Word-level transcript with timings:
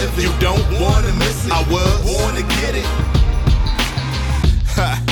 live 0.00 0.18
it. 0.18 0.22
You 0.24 0.32
don't 0.40 0.64
wanna 0.80 1.12
miss 1.14 1.46
it. 1.46 1.52
I 1.52 1.62
was 1.70 1.92
born 2.08 2.34
to 2.34 2.42
get 2.60 2.74
it. 2.74 2.86
Ha. 4.76 5.02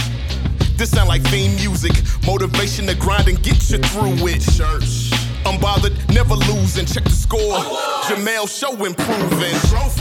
This 0.76 0.90
sound 0.90 1.08
like 1.08 1.22
theme 1.24 1.54
music. 1.56 1.92
Motivation 2.26 2.86
to 2.86 2.94
grind 2.94 3.28
and 3.28 3.42
get 3.42 3.70
you 3.70 3.78
through 3.78 4.26
it. 4.28 4.40
Church. 4.56 5.10
Unbothered, 5.44 5.94
never 6.14 6.34
losing. 6.34 6.86
Check 6.86 7.04
the 7.04 7.10
score. 7.10 7.40
Oh, 7.40 8.06
Jemele 8.06 8.48
show 8.48 8.72
improving. 8.84 9.56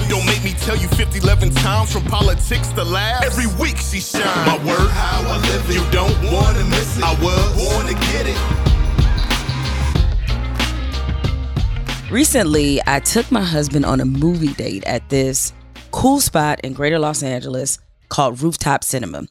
Don't 0.10 0.26
make 0.26 0.44
me 0.44 0.54
tell 0.66 0.76
you 0.76 0.88
50, 0.90 1.20
11 1.20 1.52
times 1.56 1.92
from 1.92 2.04
politics 2.04 2.70
to 2.70 2.84
laughs. 2.84 3.26
Every 3.26 3.48
week 3.62 3.78
she 3.78 4.00
shine. 4.00 4.24
My 4.46 4.58
word, 4.66 4.90
how 4.92 5.22
I 5.22 5.38
live 5.38 5.70
it. 5.70 5.76
You 5.76 5.86
don't 5.92 6.18
wanna 6.32 6.64
miss 6.66 6.98
it. 6.98 7.04
I 7.04 7.14
was 7.22 7.44
born 7.58 7.88
to 7.88 7.94
get 8.12 8.28
it. 8.28 8.67
Recently, 12.12 12.80
I 12.88 13.02
took 13.02 13.30
my 13.34 13.44
husband 13.44 13.84
on 13.84 14.00
a 14.00 14.06
movie 14.06 14.54
date 14.54 14.86
at 14.86 15.10
this 15.10 15.52
cool 15.92 16.22
spot 16.22 16.62
in 16.62 16.72
greater 16.72 17.00
Los 17.00 17.22
Angeles 17.22 17.80
called 18.08 18.42
Rooftop 18.42 18.86
Cinema, 18.86 19.28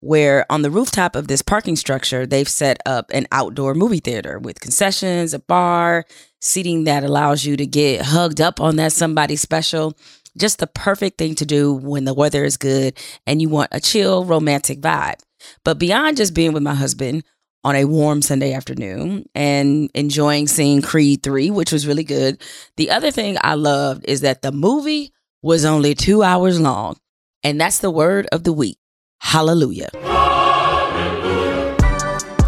where 0.00 0.44
on 0.50 0.62
the 0.62 0.70
rooftop 0.70 1.14
of 1.14 1.28
this 1.28 1.40
parking 1.40 1.76
structure, 1.76 2.26
they've 2.26 2.48
set 2.48 2.78
up 2.84 3.12
an 3.14 3.28
outdoor 3.30 3.74
movie 3.74 4.00
theater 4.00 4.40
with 4.40 4.58
concessions, 4.58 5.34
a 5.34 5.38
bar, 5.38 6.04
seating 6.40 6.82
that 6.82 7.04
allows 7.04 7.44
you 7.44 7.56
to 7.56 7.64
get 7.64 8.02
hugged 8.04 8.40
up 8.40 8.60
on 8.60 8.74
that 8.74 8.92
somebody 8.92 9.36
special. 9.36 9.96
Just 10.36 10.58
the 10.58 10.66
perfect 10.66 11.18
thing 11.18 11.36
to 11.36 11.46
do 11.46 11.72
when 11.72 12.06
the 12.06 12.14
weather 12.14 12.44
is 12.44 12.56
good 12.56 12.98
and 13.24 13.40
you 13.40 13.48
want 13.48 13.68
a 13.70 13.78
chill, 13.78 14.24
romantic 14.24 14.80
vibe. 14.80 15.20
But 15.62 15.78
beyond 15.78 16.16
just 16.16 16.34
being 16.34 16.52
with 16.52 16.64
my 16.64 16.74
husband, 16.74 17.22
on 17.66 17.74
a 17.74 17.84
warm 17.84 18.22
Sunday 18.22 18.52
afternoon 18.52 19.28
and 19.34 19.90
enjoying 19.92 20.46
seeing 20.46 20.80
Creed 20.80 21.24
3, 21.24 21.50
which 21.50 21.72
was 21.72 21.84
really 21.84 22.04
good. 22.04 22.40
The 22.76 22.92
other 22.92 23.10
thing 23.10 23.36
I 23.40 23.54
loved 23.54 24.04
is 24.06 24.20
that 24.20 24.42
the 24.42 24.52
movie 24.52 25.12
was 25.42 25.64
only 25.64 25.96
two 25.96 26.22
hours 26.22 26.60
long. 26.60 26.96
And 27.42 27.60
that's 27.60 27.78
the 27.78 27.90
word 27.90 28.28
of 28.30 28.44
the 28.44 28.52
week. 28.52 28.78
Hallelujah. 29.18 29.88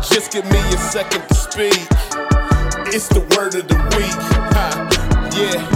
Just 0.08 0.30
give 0.30 0.44
me 0.52 0.58
a 0.58 0.78
second 0.78 1.26
to 1.26 1.34
speak. 1.34 1.74
It's 2.94 3.08
the 3.08 3.26
word 3.36 3.56
of 3.56 3.66
the 3.66 3.74
week. 3.96 4.14
Yeah. 5.36 5.74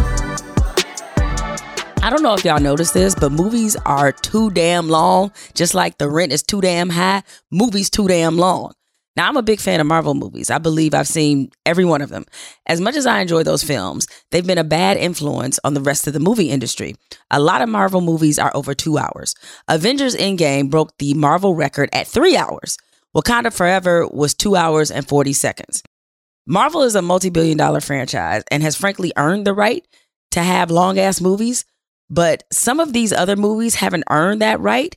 I 2.01 2.11
don't 2.11 2.23
know 2.23 2.35
if 2.35 2.45
y'all 2.45 2.61
noticed 2.61 2.95
this, 2.95 3.17
but 3.17 3.33
movies 3.33 3.77
are 3.87 4.13
too 4.13 4.51
damn 4.51 4.89
long. 4.89 5.33
Just 5.55 5.75
like 5.75 5.99
the 5.99 6.09
rent 6.09 6.31
is 6.31 6.45
too 6.45 6.61
damn 6.61 6.91
high, 6.91 7.25
movies 7.51 7.91
too 7.91 8.07
damn 8.07 8.39
long. 8.39 8.75
Now, 9.15 9.29
I'm 9.29 9.37
a 9.37 9.43
big 9.43 9.61
fan 9.61 9.81
of 9.81 9.87
Marvel 9.87 10.15
movies. 10.15 10.51
I 10.51 10.59
believe 10.59 10.95
I've 10.95 11.09
seen 11.09 11.51
every 11.67 11.85
one 11.85 12.01
of 12.01 12.09
them. 12.09 12.25
As 12.67 12.81
much 12.81 12.97
as 12.97 13.05
I 13.05 13.21
enjoy 13.21 13.43
those 13.43 13.63
films, 13.63 14.07
they've 14.31 14.47
been 14.47 14.57
a 14.59 14.65
bad 14.65 14.97
influence 14.97 15.61
on 15.65 15.75
the 15.75 15.83
rest 15.83 16.07
of 16.07 16.15
the 16.15 16.21
movie 16.21 16.49
industry. 16.51 16.97
A 17.31 17.39
lot 17.39 17.61
of 17.61 17.69
Marvel 17.69 18.01
movies 18.01 18.39
are 18.39 18.51
over 18.55 18.75
two 18.75 18.97
hours. 18.97 19.35
Avengers 19.69 20.17
Endgame 20.17 20.71
broke 20.71 20.97
the 20.99 21.13
Marvel 21.13 21.55
record 21.55 21.91
at 21.93 22.07
three 22.07 22.37
hours. 22.37 22.79
Wakanda 23.15 23.53
Forever 23.53 24.09
was 24.09 24.33
two 24.33 24.57
hours 24.57 24.91
and 24.91 25.07
40 25.07 25.35
seconds. 25.35 25.83
Marvel 26.47 26.83
is 26.83 26.95
a 26.95 27.03
multi 27.03 27.29
billion 27.29 27.59
dollar 27.59 27.81
franchise 27.81 28.43
and 28.51 28.63
has 28.63 28.77
frankly 28.77 29.13
earned 29.17 29.47
the 29.47 29.53
right 29.55 29.87
to 30.31 30.43
have 30.43 30.71
long 30.71 30.99
ass 30.99 31.21
movies, 31.21 31.67
but 32.09 32.45
some 32.51 32.81
of 32.81 32.93
these 32.95 33.13
other 33.13 33.37
movies 33.37 33.77
haven't 33.77 34.05
earned 34.11 34.41
that 34.41 34.59
right 34.59 34.97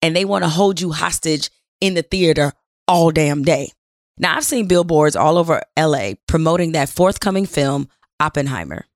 and 0.00 0.14
they 0.14 0.24
want 0.24 0.44
to 0.44 0.48
hold 0.48 0.80
you 0.80 0.92
hostage 0.92 1.50
in 1.80 1.94
the 1.94 2.02
theater 2.02 2.52
all 2.88 3.10
damn 3.10 3.42
day. 3.42 3.70
Now, 4.18 4.36
I've 4.36 4.44
seen 4.44 4.66
billboards 4.66 5.14
all 5.14 5.38
over 5.38 5.62
LA 5.78 6.14
promoting 6.26 6.72
that 6.72 6.88
forthcoming 6.88 7.46
film, 7.46 7.88
Oppenheimer, 8.18 8.86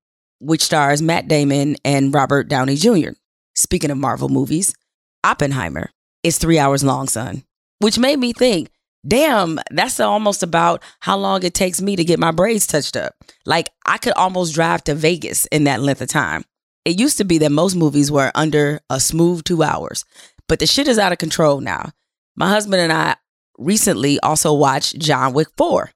which 0.40 0.62
stars 0.62 1.00
Matt 1.00 1.28
Damon 1.28 1.76
and 1.84 2.12
Robert 2.12 2.48
Downey 2.48 2.74
Jr. 2.74 3.10
Speaking 3.54 3.90
of 3.90 3.98
Marvel 3.98 4.28
movies, 4.28 4.74
Oppenheimer 5.22 5.90
is 6.24 6.38
three 6.38 6.58
hours 6.58 6.82
long, 6.82 7.06
son, 7.06 7.44
which 7.78 7.98
made 7.98 8.18
me 8.18 8.32
think, 8.32 8.70
damn, 9.06 9.60
that's 9.70 10.00
almost 10.00 10.42
about 10.42 10.82
how 11.00 11.16
long 11.16 11.44
it 11.44 11.54
takes 11.54 11.80
me 11.80 11.94
to 11.94 12.04
get 12.04 12.18
my 12.18 12.32
braids 12.32 12.66
touched 12.66 12.96
up. 12.96 13.14
Like, 13.46 13.70
I 13.86 13.98
could 13.98 14.14
almost 14.14 14.54
drive 14.54 14.82
to 14.84 14.94
Vegas 14.94 15.46
in 15.46 15.64
that 15.64 15.80
length 15.80 16.00
of 16.00 16.08
time. 16.08 16.44
It 16.84 16.98
used 16.98 17.18
to 17.18 17.24
be 17.24 17.38
that 17.38 17.52
most 17.52 17.76
movies 17.76 18.10
were 18.10 18.32
under 18.34 18.80
a 18.90 18.98
smooth 18.98 19.44
two 19.44 19.62
hours, 19.62 20.04
but 20.48 20.58
the 20.58 20.66
shit 20.66 20.88
is 20.88 20.98
out 20.98 21.12
of 21.12 21.18
control 21.18 21.60
now. 21.60 21.90
My 22.34 22.48
husband 22.48 22.80
and 22.80 22.92
I 22.92 23.16
recently 23.58 24.18
also 24.20 24.52
watched 24.52 24.98
John 24.98 25.32
Wick 25.32 25.48
4. 25.56 25.90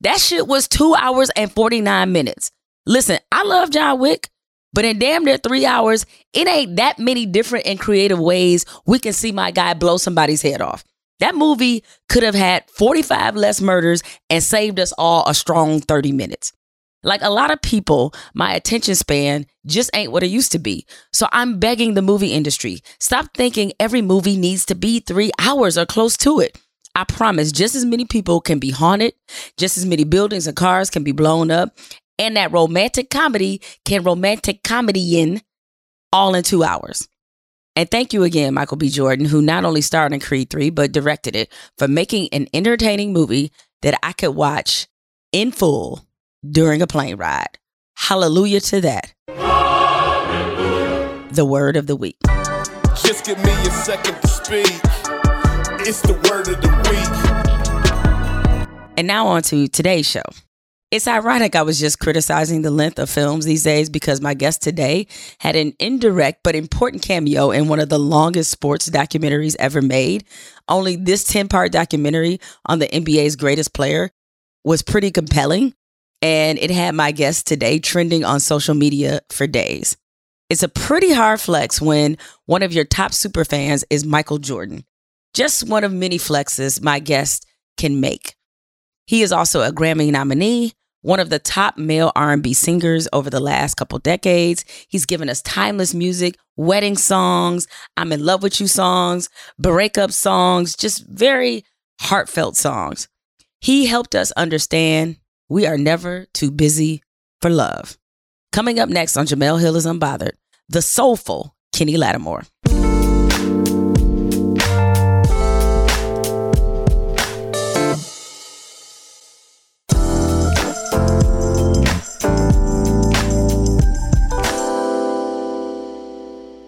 That 0.00 0.18
shit 0.18 0.46
was 0.46 0.68
two 0.68 0.94
hours 0.94 1.30
and 1.36 1.50
49 1.50 2.12
minutes. 2.12 2.50
Listen, 2.86 3.18
I 3.32 3.44
love 3.44 3.70
John 3.70 3.98
Wick, 3.98 4.28
but 4.72 4.84
in 4.84 4.98
damn 4.98 5.24
near 5.24 5.38
three 5.38 5.64
hours, 5.64 6.04
it 6.32 6.46
ain't 6.46 6.76
that 6.76 6.98
many 6.98 7.26
different 7.26 7.66
and 7.66 7.78
creative 7.78 8.18
ways 8.18 8.66
we 8.86 8.98
can 8.98 9.12
see 9.12 9.32
my 9.32 9.50
guy 9.50 9.74
blow 9.74 9.96
somebody's 9.96 10.42
head 10.42 10.60
off. 10.60 10.84
That 11.20 11.34
movie 11.34 11.84
could 12.08 12.22
have 12.22 12.34
had 12.34 12.68
45 12.70 13.36
less 13.36 13.60
murders 13.60 14.02
and 14.28 14.42
saved 14.42 14.80
us 14.80 14.92
all 14.98 15.26
a 15.28 15.34
strong 15.34 15.80
30 15.80 16.12
minutes. 16.12 16.52
Like 17.04 17.22
a 17.22 17.30
lot 17.30 17.50
of 17.50 17.62
people, 17.62 18.14
my 18.34 18.54
attention 18.54 18.94
span 18.94 19.46
just 19.66 19.90
ain't 19.94 20.10
what 20.10 20.22
it 20.22 20.28
used 20.28 20.52
to 20.52 20.58
be. 20.58 20.86
So 21.12 21.28
I'm 21.32 21.58
begging 21.58 21.94
the 21.94 22.02
movie 22.02 22.32
industry 22.32 22.80
stop 22.98 23.28
thinking 23.34 23.72
every 23.78 24.02
movie 24.02 24.36
needs 24.36 24.64
to 24.66 24.74
be 24.74 25.00
three 25.00 25.30
hours 25.38 25.78
or 25.78 25.86
close 25.86 26.16
to 26.18 26.40
it. 26.40 26.58
I 26.94 27.04
promise 27.04 27.50
just 27.50 27.74
as 27.74 27.84
many 27.84 28.04
people 28.04 28.40
can 28.40 28.58
be 28.58 28.70
haunted, 28.70 29.14
just 29.56 29.76
as 29.76 29.84
many 29.84 30.04
buildings 30.04 30.46
and 30.46 30.56
cars 30.56 30.90
can 30.90 31.02
be 31.02 31.12
blown 31.12 31.50
up, 31.50 31.76
and 32.18 32.36
that 32.36 32.52
romantic 32.52 33.10
comedy 33.10 33.60
can 33.84 34.04
romantic 34.04 34.62
comedy 34.62 35.20
in 35.20 35.42
all 36.12 36.34
in 36.34 36.44
two 36.44 36.62
hours. 36.62 37.08
And 37.76 37.90
thank 37.90 38.12
you 38.12 38.22
again, 38.22 38.54
Michael 38.54 38.76
B. 38.76 38.88
Jordan, 38.88 39.26
who 39.26 39.42
not 39.42 39.64
only 39.64 39.80
starred 39.80 40.12
in 40.12 40.20
Creed 40.20 40.48
3, 40.50 40.70
but 40.70 40.92
directed 40.92 41.34
it 41.34 41.52
for 41.76 41.88
making 41.88 42.28
an 42.30 42.46
entertaining 42.54 43.12
movie 43.12 43.50
that 43.82 43.98
I 44.00 44.12
could 44.12 44.36
watch 44.36 44.86
in 45.32 45.50
full 45.50 46.06
during 46.48 46.80
a 46.82 46.86
plane 46.86 47.16
ride. 47.16 47.58
Hallelujah 47.96 48.60
to 48.60 48.80
that. 48.82 49.12
The 51.32 51.44
word 51.44 51.76
of 51.76 51.88
the 51.88 51.96
week. 51.96 52.18
Just 53.02 53.26
give 53.26 53.38
me 53.38 53.50
a 53.50 53.70
second 53.70 54.20
to 54.20 54.28
speak. 54.28 55.33
It's 55.86 56.00
the 56.00 56.14
word 56.14 56.48
of 56.48 56.62
the 56.62 56.68
week. 58.64 58.88
And 58.96 59.06
now 59.06 59.26
on 59.26 59.42
to 59.42 59.68
today's 59.68 60.08
show. 60.08 60.22
It's 60.90 61.06
ironic 61.06 61.54
I 61.54 61.60
was 61.60 61.78
just 61.78 61.98
criticizing 61.98 62.62
the 62.62 62.70
length 62.70 62.98
of 62.98 63.10
films 63.10 63.44
these 63.44 63.64
days 63.64 63.90
because 63.90 64.22
my 64.22 64.32
guest 64.32 64.62
today 64.62 65.06
had 65.40 65.56
an 65.56 65.74
indirect 65.78 66.42
but 66.42 66.56
important 66.56 67.02
cameo 67.02 67.50
in 67.50 67.68
one 67.68 67.80
of 67.80 67.90
the 67.90 67.98
longest 67.98 68.50
sports 68.50 68.88
documentaries 68.88 69.56
ever 69.58 69.82
made. 69.82 70.24
Only 70.70 70.96
this 70.96 71.22
10 71.24 71.48
part 71.48 71.70
documentary 71.70 72.40
on 72.64 72.78
the 72.78 72.88
NBA's 72.88 73.36
greatest 73.36 73.74
player 73.74 74.10
was 74.64 74.80
pretty 74.80 75.10
compelling, 75.10 75.74
and 76.22 76.58
it 76.58 76.70
had 76.70 76.94
my 76.94 77.12
guest 77.12 77.46
today 77.46 77.78
trending 77.78 78.24
on 78.24 78.40
social 78.40 78.74
media 78.74 79.20
for 79.30 79.46
days. 79.46 79.98
It's 80.48 80.62
a 80.62 80.68
pretty 80.68 81.12
hard 81.12 81.42
flex 81.42 81.78
when 81.78 82.16
one 82.46 82.62
of 82.62 82.72
your 82.72 82.86
top 82.86 83.12
super 83.12 83.44
fans 83.44 83.84
is 83.90 84.06
Michael 84.06 84.38
Jordan. 84.38 84.86
Just 85.34 85.68
one 85.68 85.82
of 85.82 85.92
many 85.92 86.16
flexes 86.16 86.80
my 86.80 87.00
guest 87.00 87.44
can 87.76 88.00
make. 88.00 88.36
He 89.06 89.20
is 89.22 89.32
also 89.32 89.62
a 89.62 89.72
Grammy 89.72 90.12
nominee, 90.12 90.72
one 91.02 91.18
of 91.18 91.28
the 91.28 91.40
top 91.40 91.76
male 91.76 92.12
R&B 92.14 92.54
singers 92.54 93.08
over 93.12 93.28
the 93.28 93.40
last 93.40 93.74
couple 93.74 93.98
decades. 93.98 94.64
He's 94.88 95.04
given 95.04 95.28
us 95.28 95.42
timeless 95.42 95.92
music, 95.92 96.36
wedding 96.56 96.96
songs, 96.96 97.66
I'm 97.96 98.12
in 98.12 98.24
love 98.24 98.44
with 98.44 98.60
you 98.60 98.68
songs, 98.68 99.28
breakup 99.58 100.12
songs, 100.12 100.76
just 100.76 101.04
very 101.06 101.64
heartfelt 102.00 102.56
songs. 102.56 103.08
He 103.60 103.86
helped 103.86 104.14
us 104.14 104.30
understand 104.32 105.16
we 105.48 105.66
are 105.66 105.76
never 105.76 106.26
too 106.32 106.52
busy 106.52 107.02
for 107.42 107.50
love. 107.50 107.98
Coming 108.52 108.78
up 108.78 108.88
next 108.88 109.16
on 109.16 109.26
Jemele 109.26 109.60
Hill 109.60 109.74
is 109.74 109.84
Unbothered, 109.84 110.34
the 110.68 110.80
soulful 110.80 111.56
Kenny 111.72 111.96
Lattimore. 111.96 112.44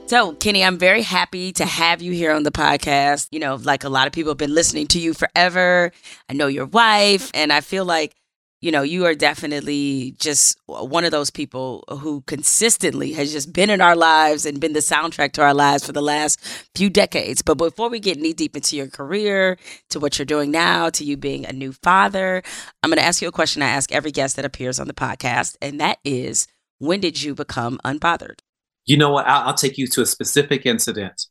So, 0.06 0.34
Kenny, 0.34 0.62
I'm 0.62 0.78
very 0.78 1.02
happy 1.02 1.50
to 1.54 1.66
have 1.66 2.00
you 2.00 2.12
here 2.12 2.30
on 2.30 2.44
the 2.44 2.52
podcast. 2.52 3.26
You 3.32 3.40
know, 3.40 3.56
like 3.56 3.82
a 3.82 3.88
lot 3.88 4.06
of 4.06 4.12
people 4.12 4.30
have 4.30 4.38
been 4.38 4.54
listening 4.54 4.86
to 4.88 5.00
you 5.00 5.12
forever. 5.12 5.90
I 6.28 6.32
know 6.32 6.46
your 6.46 6.66
wife, 6.66 7.28
and 7.34 7.52
I 7.52 7.60
feel 7.60 7.84
like, 7.84 8.14
you 8.60 8.70
know, 8.70 8.82
you 8.82 9.04
are 9.06 9.16
definitely 9.16 10.14
just 10.16 10.60
one 10.66 11.04
of 11.04 11.10
those 11.10 11.30
people 11.30 11.82
who 11.88 12.20
consistently 12.28 13.14
has 13.14 13.32
just 13.32 13.52
been 13.52 13.68
in 13.68 13.80
our 13.80 13.96
lives 13.96 14.46
and 14.46 14.60
been 14.60 14.74
the 14.74 14.78
soundtrack 14.78 15.32
to 15.32 15.42
our 15.42 15.52
lives 15.52 15.84
for 15.84 15.90
the 15.90 16.00
last 16.00 16.40
few 16.76 16.88
decades. 16.88 17.42
But 17.42 17.58
before 17.58 17.90
we 17.90 17.98
get 17.98 18.16
knee 18.16 18.32
deep 18.32 18.54
into 18.54 18.76
your 18.76 18.86
career, 18.86 19.58
to 19.90 19.98
what 19.98 20.20
you're 20.20 20.26
doing 20.26 20.52
now, 20.52 20.88
to 20.88 21.02
you 21.02 21.16
being 21.16 21.44
a 21.44 21.52
new 21.52 21.72
father, 21.72 22.44
I'm 22.84 22.90
going 22.90 22.98
to 22.98 23.04
ask 23.04 23.20
you 23.20 23.26
a 23.26 23.32
question 23.32 23.60
I 23.60 23.70
ask 23.70 23.90
every 23.90 24.12
guest 24.12 24.36
that 24.36 24.44
appears 24.44 24.78
on 24.78 24.86
the 24.86 24.94
podcast, 24.94 25.56
and 25.60 25.80
that 25.80 25.98
is 26.04 26.46
when 26.78 27.00
did 27.00 27.20
you 27.20 27.34
become 27.34 27.80
unbothered? 27.84 28.38
You 28.86 28.96
know 28.96 29.10
what? 29.10 29.26
I'll, 29.26 29.48
I'll 29.48 29.54
take 29.54 29.78
you 29.78 29.86
to 29.88 30.02
a 30.02 30.06
specific 30.06 30.64
incident. 30.64 31.26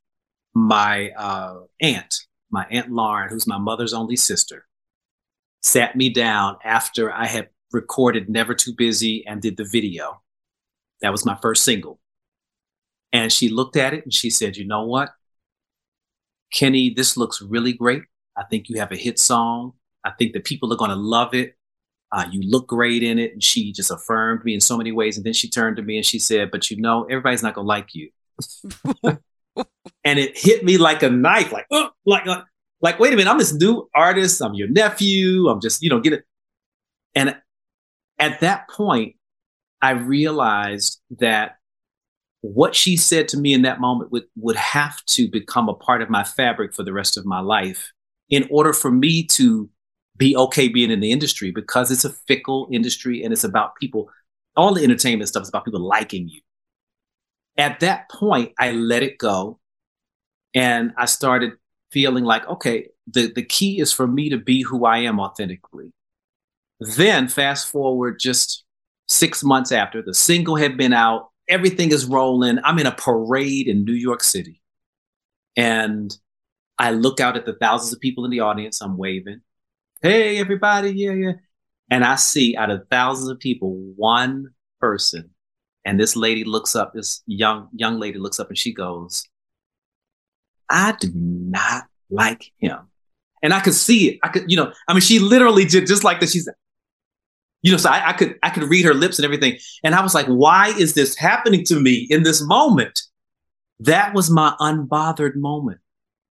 My 0.54 1.12
uh, 1.12 1.62
aunt, 1.82 2.16
my 2.52 2.66
aunt 2.70 2.92
Lauren, 2.92 3.30
who's 3.30 3.48
my 3.48 3.58
mother's 3.58 3.94
only 3.94 4.16
sister, 4.16 4.68
sat 5.64 5.96
me 5.96 6.10
down 6.10 6.58
after 6.64 7.12
I 7.12 7.26
had 7.26 7.50
recorded 7.72 8.30
Never 8.30 8.54
Too 8.54 8.74
Busy 8.74 9.26
and 9.26 9.42
did 9.42 9.58
the 9.58 9.66
video. 9.66 10.22
That 11.02 11.12
was 11.12 11.26
my 11.26 11.38
first 11.42 11.64
single. 11.64 12.00
And 13.12 13.32
she 13.32 13.50
looked 13.50 13.78
at 13.78 13.94
it 13.94 14.04
and 14.04 14.14
she 14.14 14.30
said, 14.30 14.58
You 14.58 14.66
know 14.66 14.84
what? 14.84 15.10
Kenny, 16.54 16.94
this 16.94 17.18
looks 17.18 17.42
really 17.42 17.74
great. 17.74 18.04
I 18.38 18.44
think 18.44 18.70
you 18.70 18.80
have 18.80 18.92
a 18.92 18.98
hit 18.98 19.20
song. 19.20 19.74
I 20.04 20.12
think 20.12 20.34
that 20.34 20.44
people 20.44 20.72
are 20.72 20.78
going 20.78 20.90
to 20.90 20.96
love 20.96 21.34
it. 21.34 21.56
Uh, 22.12 22.26
you 22.32 22.42
look 22.50 22.68
great 22.68 23.04
in 23.04 23.20
it. 23.20 23.34
And 23.34 23.44
she 23.44 23.72
just 23.72 23.92
affirmed 23.92 24.44
me 24.46 24.54
in 24.54 24.62
so 24.62 24.78
many 24.78 24.92
ways. 24.92 25.18
And 25.18 25.26
then 25.26 25.34
she 25.34 25.50
turned 25.50 25.78
to 25.78 25.84
me 25.84 25.98
and 25.98 26.06
she 26.06 26.20
said, 26.20 26.52
But 26.52 26.70
you 26.70 26.80
know, 26.80 27.04
everybody's 27.06 27.44
not 27.44 27.56
going 27.56 27.66
to 27.66 27.68
like 27.68 27.94
you. 27.94 28.10
and 30.04 30.20
it 30.20 30.38
hit 30.38 30.64
me 30.64 30.78
like 30.78 31.04
a 31.04 31.10
knife, 31.10 31.52
like, 31.52 31.66
oh, 31.72 31.90
like, 32.06 32.26
like, 32.26 32.44
like, 32.82 33.00
wait 33.00 33.14
a 33.14 33.16
minute, 33.16 33.30
I'm 33.30 33.38
this 33.38 33.54
new 33.54 33.90
artist. 33.96 34.42
I'm 34.42 34.54
your 34.54 34.68
nephew. 34.68 35.50
I'm 35.50 35.62
just, 35.62 35.82
you 35.82 35.90
know, 35.90 36.00
get 36.00 36.14
it. 36.14 36.24
And 37.16 37.36
at 38.20 38.42
that 38.42 38.70
point, 38.70 39.16
I 39.82 39.92
realized 39.92 41.02
that 41.20 41.56
what 42.42 42.76
she 42.76 42.96
said 42.96 43.28
to 43.30 43.38
me 43.38 43.54
in 43.54 43.64
that 43.64 43.80
moment 43.80 44.12
would, 44.12 44.26
would 44.36 44.56
have 44.56 45.04
to 45.06 45.28
become 45.28 45.68
a 45.68 45.74
part 45.74 46.02
of 46.02 46.10
my 46.10 46.24
fabric 46.24 46.74
for 46.74 46.84
the 46.84 46.94
rest 46.94 47.18
of 47.18 47.26
my 47.26 47.40
life 47.40 47.92
in 48.30 48.48
order 48.52 48.74
for 48.74 48.92
me 48.92 49.24
to 49.24 49.70
be 50.18 50.36
okay 50.36 50.68
being 50.68 50.92
in 50.92 51.00
the 51.00 51.12
industry 51.12 51.52
because 51.52 51.92
it's 51.92 52.06
a 52.06 52.10
fickle 52.10 52.68
industry 52.72 53.24
and 53.24 53.34
it's 53.34 53.44
about 53.44 53.76
people. 53.76 54.10
All 54.56 54.74
the 54.74 54.84
entertainment 54.84 55.28
stuff 55.28 55.44
is 55.44 55.50
about 55.50 55.66
people 55.66 55.82
liking 55.82 56.30
you. 56.30 56.42
At 57.58 57.80
that 57.80 58.10
point 58.10 58.52
i 58.60 58.72
let 58.72 59.02
it 59.02 59.18
go 59.18 59.60
and 60.54 60.94
i 60.98 61.06
started 61.06 61.54
feeling 61.92 62.26
like 62.26 62.46
okay 62.50 62.90
the, 63.08 63.32
the 63.32 63.44
key 63.44 63.80
is 63.80 63.94
for 63.94 64.08
me 64.08 64.30
to 64.30 64.38
be 64.38 64.62
who 64.62 64.86
i 64.86 64.98
am 64.98 65.20
authentically. 65.20 65.94
Then 66.80 67.30
fast 67.30 67.72
forward 67.72 68.20
just 68.20 68.66
six 69.08 69.44
months 69.44 69.72
after 69.72 70.02
the 70.02 70.14
single 70.14 70.58
had 70.58 70.78
been 70.78 70.94
out 70.94 71.30
everything 71.48 71.92
is 71.92 72.06
rolling. 72.06 72.58
I'm 72.64 72.80
in 72.80 72.88
a 72.88 72.92
parade 72.92 73.68
in 73.68 73.86
new 73.86 73.94
york 73.94 74.24
city. 74.24 74.62
And 75.56 76.16
i 76.78 76.92
look 76.92 77.22
out 77.22 77.38
at 77.38 77.46
the 77.46 77.54
thousands 77.54 77.94
of 77.94 78.02
people 78.02 78.26
in 78.26 78.32
the 78.32 78.42
audience. 78.42 78.82
I'm 78.82 78.98
waving 78.98 79.42
hey 80.06 80.38
everybody, 80.38 80.92
yeah, 80.92 81.14
yeah. 81.14 81.32
And 81.90 82.06
I 82.06 82.14
see 82.16 82.56
out 82.56 82.70
of 82.70 82.88
thousands 82.92 83.28
of 83.28 83.40
people, 83.40 83.74
one 83.96 84.50
person, 84.80 85.32
and 85.84 86.00
this 86.00 86.16
lady 86.16 86.44
looks 86.44 86.76
up, 86.76 86.94
this 86.94 87.24
young 87.26 87.70
young 87.74 88.00
lady 88.00 88.20
looks 88.20 88.40
up 88.40 88.50
and 88.50 88.58
she 88.58 88.72
goes, 88.72 89.28
I 90.70 90.96
do 91.00 91.12
not 91.16 91.86
like 92.12 92.52
him. 92.60 92.78
And 93.42 93.52
I 93.52 93.60
could 93.62 93.74
see 93.74 94.10
it. 94.10 94.20
I 94.22 94.28
could, 94.28 94.50
you 94.50 94.58
know, 94.58 94.72
I 94.88 94.94
mean, 94.94 95.02
she 95.02 95.18
literally 95.18 95.66
did 95.66 95.88
just 95.88 96.04
like 96.04 96.20
that. 96.20 96.30
She's, 96.30 96.48
you 97.64 97.72
know, 97.72 97.78
so 97.78 97.90
I, 97.90 98.10
I 98.10 98.14
could 98.14 98.38
I 98.44 98.52
could 98.52 98.64
read 98.64 98.86
her 98.86 98.94
lips 98.94 99.18
and 99.18 99.26
everything. 99.26 99.58
And 99.84 99.96
I 99.96 100.04
was 100.04 100.14
like, 100.14 100.28
why 100.28 100.68
is 100.78 100.94
this 100.94 101.16
happening 101.16 101.64
to 101.66 101.80
me 101.80 102.06
in 102.12 102.22
this 102.22 102.44
moment? 102.44 103.02
That 103.80 104.14
was 104.14 104.30
my 104.30 104.56
unbothered 104.60 105.36
moment. 105.36 105.80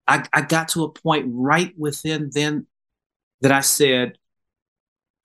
I, 0.09 0.25
I 0.33 0.41
got 0.41 0.67
to 0.71 0.83
a 0.83 0.91
point 0.91 1.27
right 1.29 1.73
within 1.79 2.31
then 2.33 2.67
that 3.41 3.53
I 3.53 3.61
said, 3.61 4.19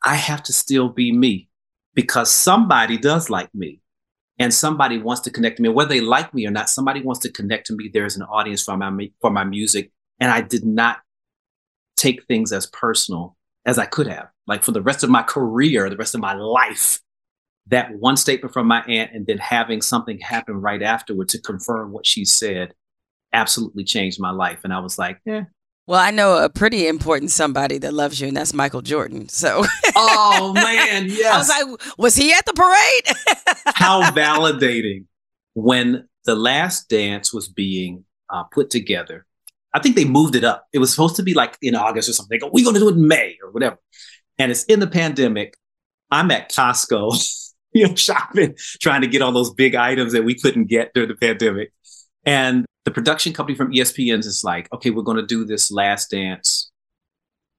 I 0.04 0.16
have 0.16 0.44
to 0.44 0.54
still 0.54 0.90
be 0.90 1.12
me 1.12 1.50
because 1.94 2.32
somebody 2.32 2.98
does 2.98 3.30
like 3.30 3.54
me 3.54 3.82
and 4.38 4.54
somebody 4.54 4.98
wants 4.98 5.22
to 5.22 5.32
connect 5.32 5.58
to 5.58 5.64
me. 5.64 5.70
Whether 5.70 5.90
they 5.90 6.02
like 6.02 6.34
me 6.34 6.46
or 6.46 6.52
not, 6.52 6.70
somebody 6.70 7.02
wants 7.02 7.22
to 7.22 7.32
connect 7.32 7.68
to 7.68 7.76
me. 7.76 7.90
There's 7.92 8.16
an 8.16 8.24
audience 8.24 8.64
for 8.64 8.78
my, 8.78 9.10
for 9.22 9.32
my 9.32 9.44
music. 9.44 9.92
And 10.20 10.32
I 10.32 10.42
did 10.42 10.66
not 10.66 11.00
take 11.98 12.26
things 12.26 12.52
as 12.52 12.68
personal 12.68 13.36
as 13.66 13.80
I 13.80 13.86
could 13.86 14.08
have. 14.08 14.30
Like 14.48 14.64
for 14.64 14.72
the 14.72 14.82
rest 14.82 15.04
of 15.04 15.10
my 15.10 15.24
career, 15.24 15.90
the 15.90 15.98
rest 15.98 16.14
of 16.14 16.22
my 16.22 16.34
life, 16.34 17.00
that 17.68 17.96
one 17.96 18.18
statement 18.18 18.54
from 18.54 18.68
my 18.68 18.84
aunt 18.84 19.12
and 19.14 19.26
then 19.26 19.40
having 19.40 19.82
something 19.82 20.20
happen 20.20 20.62
right 20.62 20.84
afterward 20.84 21.30
to 21.30 21.42
confirm 21.42 21.92
what 21.92 22.06
she 22.06 22.24
said 22.26 22.74
absolutely 23.34 23.84
changed 23.84 24.20
my 24.20 24.32
life. 24.32 24.60
And 24.64 24.74
I 24.74 24.80
was 24.80 25.00
like, 25.00 25.20
yeah, 25.26 25.46
well, 25.88 26.00
I 26.00 26.12
know 26.12 26.44
a 26.44 26.50
pretty 26.50 26.88
important 26.88 27.32
somebody 27.32 27.78
that 27.80 27.94
loves 27.94 28.20
you, 28.20 28.28
and 28.28 28.38
that's 28.38 28.54
Michael 28.54 28.82
Jordan. 28.82 29.30
So, 29.30 29.64
oh 29.96 30.54
man, 30.56 31.08
yes. 31.08 31.34
I 31.34 31.38
was 31.38 31.80
like, 31.80 31.98
was 31.98 32.16
he 32.16 32.34
at 32.34 32.46
the 32.46 32.54
parade? 32.54 33.56
How 33.76 34.10
validating 34.12 35.06
when 35.54 36.08
the 36.26 36.36
last 36.36 36.90
dance 36.90 37.34
was 37.34 37.48
being 37.48 38.04
uh, 38.30 38.44
put 38.44 38.70
together. 38.70 39.26
I 39.74 39.80
think 39.80 39.96
they 39.96 40.06
moved 40.06 40.36
it 40.36 40.44
up. 40.44 40.68
It 40.74 40.80
was 40.80 40.92
supposed 40.92 41.16
to 41.18 41.24
be 41.24 41.34
like 41.34 41.58
in 41.62 41.76
August 41.76 42.10
or 42.10 42.14
something. 42.14 42.36
They 42.36 42.40
go, 42.40 42.50
we're 42.52 42.64
going 42.64 42.76
to 42.76 42.80
do 42.80 42.90
it 42.90 42.96
in 42.96 43.08
May 43.08 43.38
or 43.44 43.52
whatever. 43.52 43.78
And 44.38 44.52
it's 44.52 44.64
in 44.66 44.80
the 44.80 44.88
pandemic. 44.88 45.58
I'm 46.12 46.32
at 46.32 46.52
Costco, 46.52 47.52
you 47.74 47.88
know, 47.88 47.96
shopping, 47.96 48.56
trying 48.82 49.02
to 49.02 49.08
get 49.08 49.22
all 49.22 49.32
those 49.32 49.54
big 49.54 49.76
items 49.76 50.14
that 50.14 50.24
we 50.24 50.34
couldn't 50.36 50.66
get 50.66 50.94
during 50.94 51.10
the 51.10 51.16
pandemic. 51.16 51.74
And 52.26 52.65
the 52.86 52.92
production 52.92 53.34
company 53.34 53.58
from 53.58 53.72
ESPN's 53.72 54.28
is 54.28 54.44
like, 54.44 54.72
okay, 54.72 54.92
we're 54.92 55.04
going 55.04 55.18
to 55.18 55.26
do 55.26 55.44
this 55.44 55.72
Last 55.72 56.12
Dance 56.12 56.72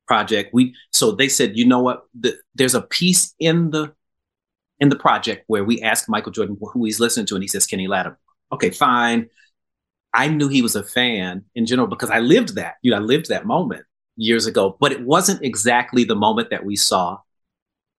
project. 0.07 0.51
We 0.55 0.75
so 0.93 1.13
they 1.13 1.29
said, 1.29 1.57
you 1.57 1.67
know 1.67 1.81
what? 1.81 2.05
The, 2.19 2.37
there's 2.55 2.75
a 2.75 2.83
piece 2.83 3.35
in 3.39 3.71
the 3.71 3.93
in 4.79 4.89
the 4.89 4.97
project 4.97 5.45
where 5.49 5.65
we 5.65 5.83
ask 5.83 6.09
Michael 6.09 6.33
Jordan 6.33 6.57
who 6.61 6.85
he's 6.85 7.01
listening 7.01 7.27
to, 7.27 7.35
and 7.35 7.43
he 7.43 7.49
says 7.49 7.67
Kenny 7.67 7.89
Lattimore. 7.89 8.19
Okay, 8.53 8.71
fine. 8.71 9.29
I 10.15 10.29
knew 10.29 10.49
he 10.49 10.63
was 10.63 10.77
a 10.77 10.85
fan 10.85 11.45
in 11.55 11.67
general 11.67 11.89
because 11.89 12.11
I 12.11 12.21
lived 12.21 12.55
that. 12.55 12.77
You 12.83 12.93
know, 12.93 12.99
I 12.99 13.01
lived 13.01 13.29
that 13.29 13.47
moment 13.47 13.85
years 14.17 14.47
ago, 14.47 14.77
but 14.81 14.93
it 14.93 15.03
wasn't 15.03 15.43
exactly 15.43 16.05
the 16.05 16.15
moment 16.15 16.51
that 16.51 16.65
we 16.65 16.77
saw 16.77 17.19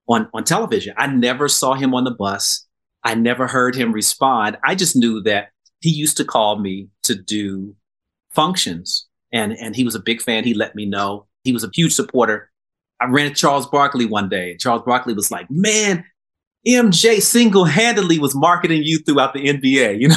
on 0.07 0.29
on 0.33 0.45
television. 0.45 0.93
I 0.97 1.07
never 1.07 1.49
saw 1.49 1.73
him 1.73 1.93
on 1.93 2.05
the 2.05 2.11
bus. 2.11 2.65
I 3.03 3.15
never 3.15 3.47
heard 3.47 3.75
him 3.75 3.91
respond. 3.91 4.57
I 4.63 4.75
just 4.75 4.95
knew 4.95 5.21
that 5.23 5.49
he 5.81 5.89
used 5.89 6.17
to 6.17 6.25
call 6.25 6.59
me 6.59 6.89
to 7.03 7.15
do 7.15 7.75
functions. 8.31 9.07
And 9.31 9.53
and 9.53 9.75
he 9.75 9.83
was 9.83 9.95
a 9.95 9.99
big 9.99 10.21
fan. 10.21 10.43
He 10.43 10.53
let 10.53 10.75
me 10.75 10.85
know. 10.85 11.27
He 11.43 11.51
was 11.51 11.63
a 11.63 11.69
huge 11.73 11.93
supporter. 11.93 12.49
I 12.99 13.05
ran 13.05 13.33
charles 13.35 13.67
barkley 13.67 14.05
one 14.05 14.27
day 14.27 14.51
and 14.51 14.59
charles 14.59 14.81
barkley 14.83 15.13
was 15.13 15.29
like 15.29 15.45
man 15.51 16.03
mj 16.67 17.21
single-handedly 17.21 18.17
was 18.17 18.33
marketing 18.33 18.81
you 18.83 18.97
throughout 18.97 19.35
the 19.35 19.45
nba 19.45 19.99
you 20.01 20.07
know? 20.07 20.15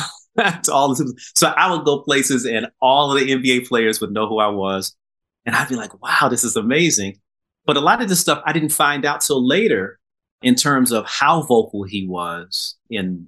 To 0.62 0.72
all 0.72 0.88
this 0.94 1.02
so 1.34 1.48
i 1.48 1.70
would 1.70 1.84
go 1.84 2.00
places 2.00 2.46
and 2.46 2.68
all 2.80 3.12
of 3.12 3.20
the 3.20 3.32
nba 3.32 3.68
players 3.68 4.00
would 4.00 4.12
know 4.12 4.26
who 4.26 4.38
i 4.38 4.46
was. 4.46 4.96
And 5.44 5.54
i'd 5.54 5.68
be 5.68 5.76
like 5.76 6.00
wow 6.02 6.28
this 6.30 6.44
is 6.44 6.56
amazing. 6.56 7.18
But 7.66 7.76
a 7.76 7.80
lot 7.80 8.00
of 8.00 8.08
this 8.08 8.20
stuff 8.20 8.42
i 8.46 8.52
didn't 8.52 8.72
find 8.72 9.04
out 9.04 9.20
till 9.20 9.46
later 9.46 9.98
in 10.42 10.54
terms 10.54 10.92
of 10.92 11.04
how 11.06 11.42
vocal 11.42 11.84
he 11.84 12.06
was 12.06 12.76
in 12.88 13.26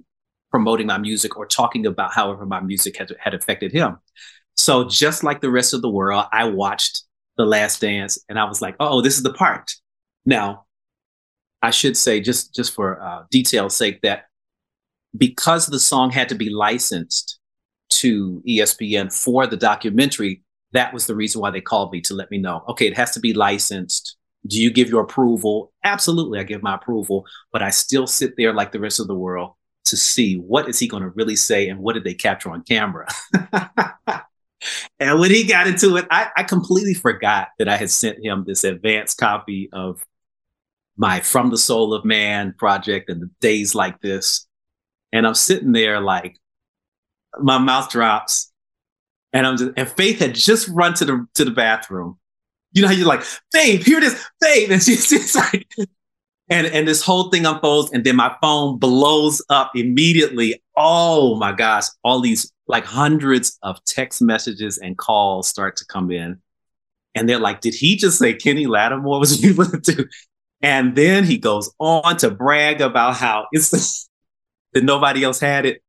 promoting 0.53 0.85
my 0.85 0.99
music 0.99 1.35
or 1.35 1.47
talking 1.47 1.87
about 1.87 2.13
however 2.13 2.45
my 2.45 2.59
music 2.59 2.95
had, 2.95 3.11
had 3.19 3.33
affected 3.33 3.71
him. 3.71 3.97
So 4.55 4.87
just 4.87 5.23
like 5.23 5.41
the 5.41 5.49
rest 5.49 5.73
of 5.73 5.81
the 5.81 5.89
world, 5.89 6.25
I 6.31 6.45
watched 6.45 7.05
The 7.37 7.45
Last 7.45 7.81
Dance 7.81 8.23
and 8.29 8.37
I 8.37 8.43
was 8.43 8.61
like, 8.61 8.75
oh, 8.79 9.01
this 9.01 9.17
is 9.17 9.23
the 9.23 9.33
part. 9.33 9.73
Now, 10.27 10.65
I 11.63 11.71
should 11.71 11.97
say, 11.97 12.21
just, 12.21 12.53
just 12.53 12.75
for 12.75 13.01
uh, 13.01 13.23
detail's 13.31 13.75
sake, 13.75 14.01
that 14.03 14.25
because 15.17 15.65
the 15.65 15.79
song 15.79 16.11
had 16.11 16.29
to 16.29 16.35
be 16.35 16.51
licensed 16.51 17.39
to 17.89 18.43
ESPN 18.47 19.11
for 19.11 19.47
the 19.47 19.57
documentary, 19.57 20.43
that 20.73 20.93
was 20.93 21.07
the 21.07 21.15
reason 21.15 21.41
why 21.41 21.49
they 21.49 21.61
called 21.61 21.91
me 21.91 21.99
to 22.01 22.13
let 22.13 22.29
me 22.29 22.37
know, 22.37 22.63
okay, 22.67 22.85
it 22.85 22.95
has 22.95 23.09
to 23.15 23.19
be 23.19 23.33
licensed. 23.33 24.17
Do 24.45 24.61
you 24.61 24.69
give 24.69 24.89
your 24.89 25.01
approval? 25.01 25.73
Absolutely, 25.83 26.37
I 26.37 26.43
give 26.43 26.61
my 26.61 26.75
approval, 26.75 27.25
but 27.51 27.63
I 27.63 27.71
still 27.71 28.05
sit 28.05 28.35
there 28.37 28.53
like 28.53 28.71
the 28.71 28.79
rest 28.79 28.99
of 28.99 29.07
the 29.07 29.15
world 29.15 29.53
to 29.93 29.97
see 29.97 30.37
what 30.37 30.67
is 30.67 30.79
he 30.79 30.87
going 30.87 31.03
to 31.03 31.09
really 31.09 31.35
say 31.35 31.69
and 31.69 31.79
what 31.79 31.93
did 31.93 32.03
they 32.03 32.15
capture 32.15 32.49
on 32.49 32.63
camera. 32.63 33.07
and 34.99 35.19
when 35.19 35.29
he 35.29 35.43
got 35.43 35.67
into 35.67 35.97
it, 35.97 36.07
I, 36.09 36.29
I, 36.35 36.41
completely 36.41 36.95
forgot 36.95 37.49
that 37.59 37.69
I 37.69 37.77
had 37.77 37.91
sent 37.91 38.25
him 38.25 38.43
this 38.43 38.63
advanced 38.63 39.19
copy 39.19 39.69
of 39.71 40.03
my 40.97 41.19
From 41.19 41.51
the 41.51 41.59
Soul 41.59 41.93
of 41.93 42.05
Man 42.05 42.55
project 42.57 43.07
and 43.07 43.21
the 43.21 43.29
days 43.39 43.75
like 43.75 44.01
this. 44.01 44.47
And 45.11 45.27
I'm 45.27 45.35
sitting 45.35 45.73
there 45.73 45.99
like 45.99 46.39
my 47.39 47.59
mouth 47.59 47.91
drops. 47.91 48.51
And 49.31 49.45
I'm 49.45 49.57
just 49.57 49.71
and 49.77 49.89
Faith 49.89 50.19
had 50.19 50.33
just 50.33 50.67
run 50.69 50.95
to 50.95 51.05
the 51.05 51.27
to 51.35 51.45
the 51.45 51.51
bathroom. 51.51 52.17
You 52.71 52.81
know 52.81 52.87
how 52.87 52.95
you're 52.95 53.07
like, 53.07 53.23
Faith, 53.51 53.85
here 53.85 53.99
it 53.99 54.03
is, 54.03 54.27
Faith. 54.41 54.69
And 54.71 54.81
she's 54.81 55.07
just 55.07 55.35
like 55.35 55.67
and 56.49 56.67
and 56.67 56.87
this 56.87 57.01
whole 57.01 57.29
thing 57.29 57.45
unfolds 57.45 57.91
and 57.91 58.03
then 58.03 58.15
my 58.15 58.35
phone 58.41 58.77
blows 58.77 59.41
up 59.49 59.71
immediately 59.75 60.61
oh 60.75 61.35
my 61.35 61.51
gosh 61.51 61.85
all 62.03 62.19
these 62.19 62.51
like 62.67 62.85
hundreds 62.85 63.57
of 63.63 63.83
text 63.85 64.21
messages 64.21 64.77
and 64.77 64.97
calls 64.97 65.47
start 65.47 65.75
to 65.75 65.85
come 65.85 66.11
in 66.11 66.39
and 67.15 67.27
they're 67.27 67.39
like 67.39 67.61
did 67.61 67.73
he 67.73 67.95
just 67.95 68.19
say 68.19 68.33
kenny 68.33 68.67
lattimore 68.67 69.19
was 69.19 69.43
listening 69.57 69.81
to 69.81 70.07
and 70.61 70.95
then 70.95 71.23
he 71.23 71.37
goes 71.37 71.73
on 71.79 72.17
to 72.17 72.29
brag 72.29 72.81
about 72.81 73.15
how 73.15 73.45
it's 73.51 74.09
that 74.73 74.83
nobody 74.83 75.23
else 75.23 75.39
had 75.39 75.65
it 75.65 75.81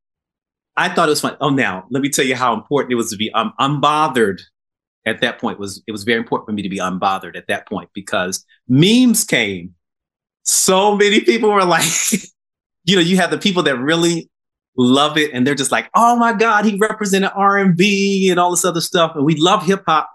I 0.77 0.89
thought 0.89 1.09
it 1.09 1.13
was 1.13 1.21
fun. 1.21 1.37
Oh, 1.41 1.51
now 1.51 1.87
let 1.91 2.03
me 2.03 2.09
tell 2.09 2.25
you 2.25 2.35
how 2.35 2.53
important 2.53 2.93
it 2.93 2.97
was 2.97 3.11
to 3.11 3.17
be 3.17 3.33
um, 3.33 3.53
unbothered. 3.61 4.41
At 5.07 5.21
that 5.21 5.39
point, 5.39 5.59
was 5.59 5.83
it 5.87 5.93
was 5.93 6.05
very 6.05 6.19
important 6.19 6.49
for 6.49 6.53
me 6.53 6.63
to 6.63 6.69
be 6.71 6.79
unbothered 6.79 7.37
at 7.37 7.47
that 7.49 7.69
point 7.69 7.91
because 7.93 8.45
memes 8.69 9.25
came. 9.25 9.75
So 10.45 10.97
many 10.97 11.21
people 11.21 11.51
were 11.51 11.65
like, 11.65 11.91
you 12.85 12.97
know, 12.97 13.03
you 13.03 13.17
have 13.17 13.31
the 13.31 13.39
people 13.39 13.63
that 13.65 13.77
really 13.79 14.31
love 14.77 15.17
it, 15.17 15.33
and 15.33 15.47
they're 15.47 15.55
just 15.55 15.73
like, 15.73 15.89
"Oh 15.95 16.17
my 16.17 16.33
God, 16.33 16.65
he 16.65 16.77
represented 16.77 17.31
R 17.35 17.59
and 17.59 17.77
B 17.77 18.29
and 18.31 18.39
all 18.41 18.51
this 18.51 18.65
other 18.65 18.81
stuff," 18.81 19.13
and 19.15 19.25
we 19.25 19.37
love 19.37 19.65
hip 19.65 19.85
hop, 19.87 20.11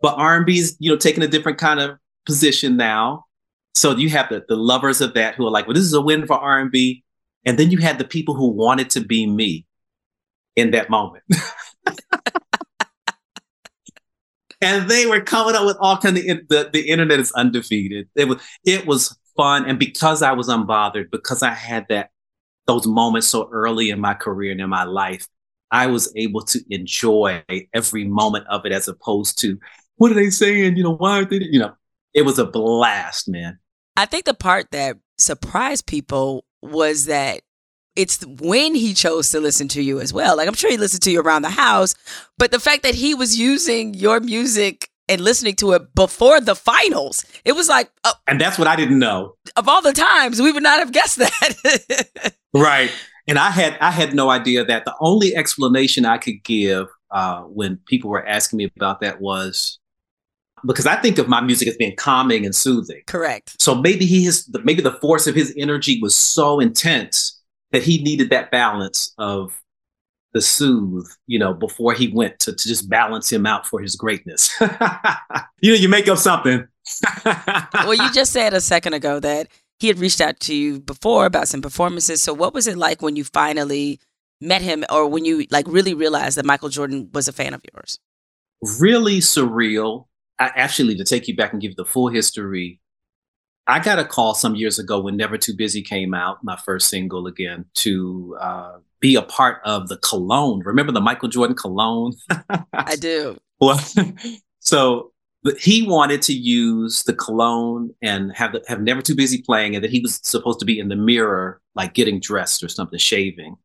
but 0.00 0.14
R&B 0.18 0.58
is, 0.58 0.76
you 0.78 0.90
know 0.90 0.96
taking 0.96 1.22
a 1.22 1.28
different 1.28 1.58
kind 1.58 1.80
of 1.80 1.98
position 2.26 2.76
now. 2.76 3.24
So 3.74 3.96
you 3.96 4.08
have 4.10 4.28
the, 4.28 4.44
the 4.48 4.56
lovers 4.56 5.00
of 5.00 5.14
that 5.14 5.34
who 5.34 5.46
are 5.46 5.50
like, 5.50 5.66
well, 5.66 5.74
this 5.74 5.82
is 5.82 5.94
a 5.94 6.00
win 6.00 6.26
for 6.26 6.34
R&B. 6.34 7.02
And 7.44 7.58
then 7.58 7.70
you 7.70 7.78
had 7.78 7.98
the 7.98 8.04
people 8.04 8.34
who 8.34 8.48
wanted 8.48 8.90
to 8.90 9.00
be 9.00 9.26
me 9.26 9.66
in 10.56 10.70
that 10.70 10.90
moment. 10.90 11.24
and 14.60 14.88
they 14.88 15.06
were 15.06 15.20
coming 15.20 15.54
up 15.54 15.66
with 15.66 15.76
all 15.80 15.96
kind 15.98 16.16
of 16.16 16.24
the, 16.24 16.70
the 16.72 16.88
internet 16.88 17.18
is 17.18 17.32
undefeated. 17.32 18.08
It 18.14 18.28
was 18.28 18.40
it 18.64 18.86
was 18.86 19.16
fun. 19.36 19.66
And 19.66 19.78
because 19.78 20.22
I 20.22 20.32
was 20.32 20.48
unbothered, 20.48 21.10
because 21.10 21.42
I 21.42 21.50
had 21.50 21.86
that 21.88 22.10
those 22.66 22.86
moments 22.86 23.28
so 23.28 23.48
early 23.52 23.90
in 23.90 24.00
my 24.00 24.14
career 24.14 24.52
and 24.52 24.60
in 24.60 24.70
my 24.70 24.84
life, 24.84 25.28
I 25.70 25.86
was 25.88 26.12
able 26.16 26.42
to 26.42 26.60
enjoy 26.70 27.42
every 27.72 28.04
moment 28.04 28.46
of 28.48 28.64
it 28.64 28.72
as 28.72 28.88
opposed 28.88 29.38
to 29.40 29.58
what 29.96 30.10
are 30.10 30.14
they 30.14 30.30
saying? 30.30 30.76
You 30.76 30.84
know, 30.84 30.96
why 30.96 31.20
are 31.20 31.24
they, 31.24 31.40
you 31.40 31.58
know, 31.58 31.74
it 32.14 32.22
was 32.22 32.38
a 32.38 32.46
blast, 32.46 33.28
man. 33.28 33.58
I 33.96 34.06
think 34.06 34.24
the 34.24 34.34
part 34.34 34.70
that 34.72 34.96
surprised 35.18 35.86
people 35.86 36.44
was 36.62 37.06
that 37.06 37.42
it's 37.96 38.24
when 38.26 38.74
he 38.74 38.94
chose 38.94 39.30
to 39.30 39.40
listen 39.40 39.68
to 39.68 39.82
you 39.82 40.00
as 40.00 40.12
well. 40.12 40.36
Like 40.36 40.48
I'm 40.48 40.54
sure 40.54 40.70
he 40.70 40.76
listened 40.76 41.02
to 41.02 41.10
you 41.10 41.20
around 41.20 41.42
the 41.42 41.50
house, 41.50 41.94
but 42.38 42.50
the 42.50 42.58
fact 42.58 42.82
that 42.82 42.94
he 42.94 43.14
was 43.14 43.38
using 43.38 43.94
your 43.94 44.20
music 44.20 44.88
and 45.08 45.20
listening 45.20 45.56
to 45.56 45.72
it 45.72 45.94
before 45.94 46.40
the 46.40 46.54
finals, 46.54 47.24
it 47.44 47.52
was 47.52 47.68
like, 47.68 47.90
uh, 48.04 48.12
and 48.26 48.40
that's 48.40 48.58
what 48.58 48.68
I 48.68 48.76
didn't 48.76 48.98
know. 48.98 49.36
Of 49.56 49.68
all 49.68 49.82
the 49.82 49.92
times, 49.92 50.40
we 50.40 50.52
would 50.52 50.62
not 50.62 50.78
have 50.78 50.92
guessed 50.92 51.18
that. 51.18 52.34
right, 52.54 52.90
and 53.26 53.38
I 53.38 53.50
had 53.50 53.76
I 53.80 53.90
had 53.90 54.14
no 54.14 54.30
idea 54.30 54.64
that. 54.64 54.84
The 54.84 54.94
only 55.00 55.34
explanation 55.34 56.04
I 56.04 56.18
could 56.18 56.42
give 56.44 56.88
uh, 57.10 57.42
when 57.42 57.78
people 57.86 58.10
were 58.10 58.26
asking 58.26 58.58
me 58.58 58.70
about 58.76 59.00
that 59.00 59.20
was 59.20 59.78
because 60.66 60.86
I 60.86 60.96
think 60.96 61.18
of 61.18 61.28
my 61.28 61.40
music 61.40 61.68
as 61.68 61.76
being 61.76 61.96
calming 61.96 62.44
and 62.44 62.54
soothing. 62.54 63.02
Correct. 63.06 63.60
So 63.60 63.74
maybe 63.74 64.06
he 64.06 64.24
has 64.24 64.48
maybe 64.64 64.82
the 64.82 64.92
force 64.92 65.26
of 65.26 65.34
his 65.34 65.54
energy 65.56 66.00
was 66.00 66.16
so 66.16 66.60
intense 66.60 67.40
that 67.72 67.82
he 67.82 68.02
needed 68.02 68.30
that 68.30 68.50
balance 68.50 69.12
of 69.18 69.60
the 70.34 70.40
soothe, 70.40 71.06
you 71.26 71.38
know, 71.38 71.54
before 71.54 71.94
he 71.94 72.08
went 72.08 72.38
to, 72.40 72.52
to 72.52 72.68
just 72.68 72.90
balance 72.90 73.32
him 73.32 73.46
out 73.46 73.66
for 73.66 73.80
his 73.80 73.96
greatness. 73.96 74.50
you 74.60 75.72
know, 75.72 75.78
you 75.78 75.88
make 75.88 76.08
up 76.08 76.18
something. 76.18 76.66
well, 77.24 77.94
you 77.94 78.12
just 78.12 78.32
said 78.32 78.52
a 78.52 78.60
second 78.60 78.92
ago 78.92 79.20
that 79.20 79.48
he 79.78 79.88
had 79.88 79.98
reached 79.98 80.20
out 80.20 80.38
to 80.40 80.54
you 80.54 80.80
before 80.80 81.24
about 81.24 81.48
some 81.48 81.62
performances. 81.62 82.22
So 82.22 82.34
what 82.34 82.52
was 82.52 82.66
it 82.66 82.76
like 82.76 83.00
when 83.00 83.16
you 83.16 83.24
finally 83.24 84.00
met 84.40 84.60
him 84.60 84.84
or 84.90 85.08
when 85.08 85.24
you 85.24 85.46
like 85.50 85.66
really 85.68 85.94
realized 85.94 86.36
that 86.36 86.44
Michael 86.44 86.68
Jordan 86.68 87.08
was 87.14 87.28
a 87.28 87.32
fan 87.32 87.54
of 87.54 87.62
yours? 87.72 87.98
Really 88.78 89.20
surreal 89.20 90.06
I, 90.38 90.50
actually, 90.56 90.96
to 90.96 91.04
take 91.04 91.28
you 91.28 91.36
back 91.36 91.52
and 91.52 91.62
give 91.62 91.70
you 91.70 91.76
the 91.76 91.84
full 91.84 92.08
history, 92.08 92.80
I 93.66 93.78
got 93.78 93.98
a 93.98 94.04
call 94.04 94.34
some 94.34 94.54
years 94.54 94.78
ago 94.78 95.00
when 95.00 95.16
Never 95.16 95.38
Too 95.38 95.54
Busy 95.54 95.82
came 95.82 96.12
out, 96.12 96.42
my 96.42 96.56
first 96.56 96.88
single 96.88 97.26
again, 97.26 97.66
to 97.76 98.36
uh, 98.40 98.78
be 99.04 99.16
a 99.16 99.22
part 99.22 99.60
of 99.66 99.88
the 99.88 99.98
cologne. 99.98 100.62
Remember 100.64 100.90
the 100.90 100.98
Michael 100.98 101.28
Jordan 101.28 101.54
cologne? 101.54 102.14
I 102.72 102.96
do. 102.96 103.36
Well, 103.60 103.78
so 104.60 105.12
he 105.60 105.86
wanted 105.86 106.22
to 106.22 106.32
use 106.32 107.02
the 107.02 107.12
cologne 107.12 107.90
and 108.00 108.34
have 108.34 108.52
the, 108.52 108.64
have 108.66 108.80
Never 108.80 109.02
Too 109.02 109.14
Busy 109.14 109.42
playing, 109.42 109.74
and 109.74 109.84
that 109.84 109.90
he 109.90 110.00
was 110.00 110.20
supposed 110.22 110.58
to 110.60 110.64
be 110.64 110.78
in 110.78 110.88
the 110.88 110.96
mirror, 110.96 111.60
like 111.74 111.92
getting 111.92 112.18
dressed 112.18 112.64
or 112.64 112.68
something, 112.70 112.98
shaving. 112.98 113.56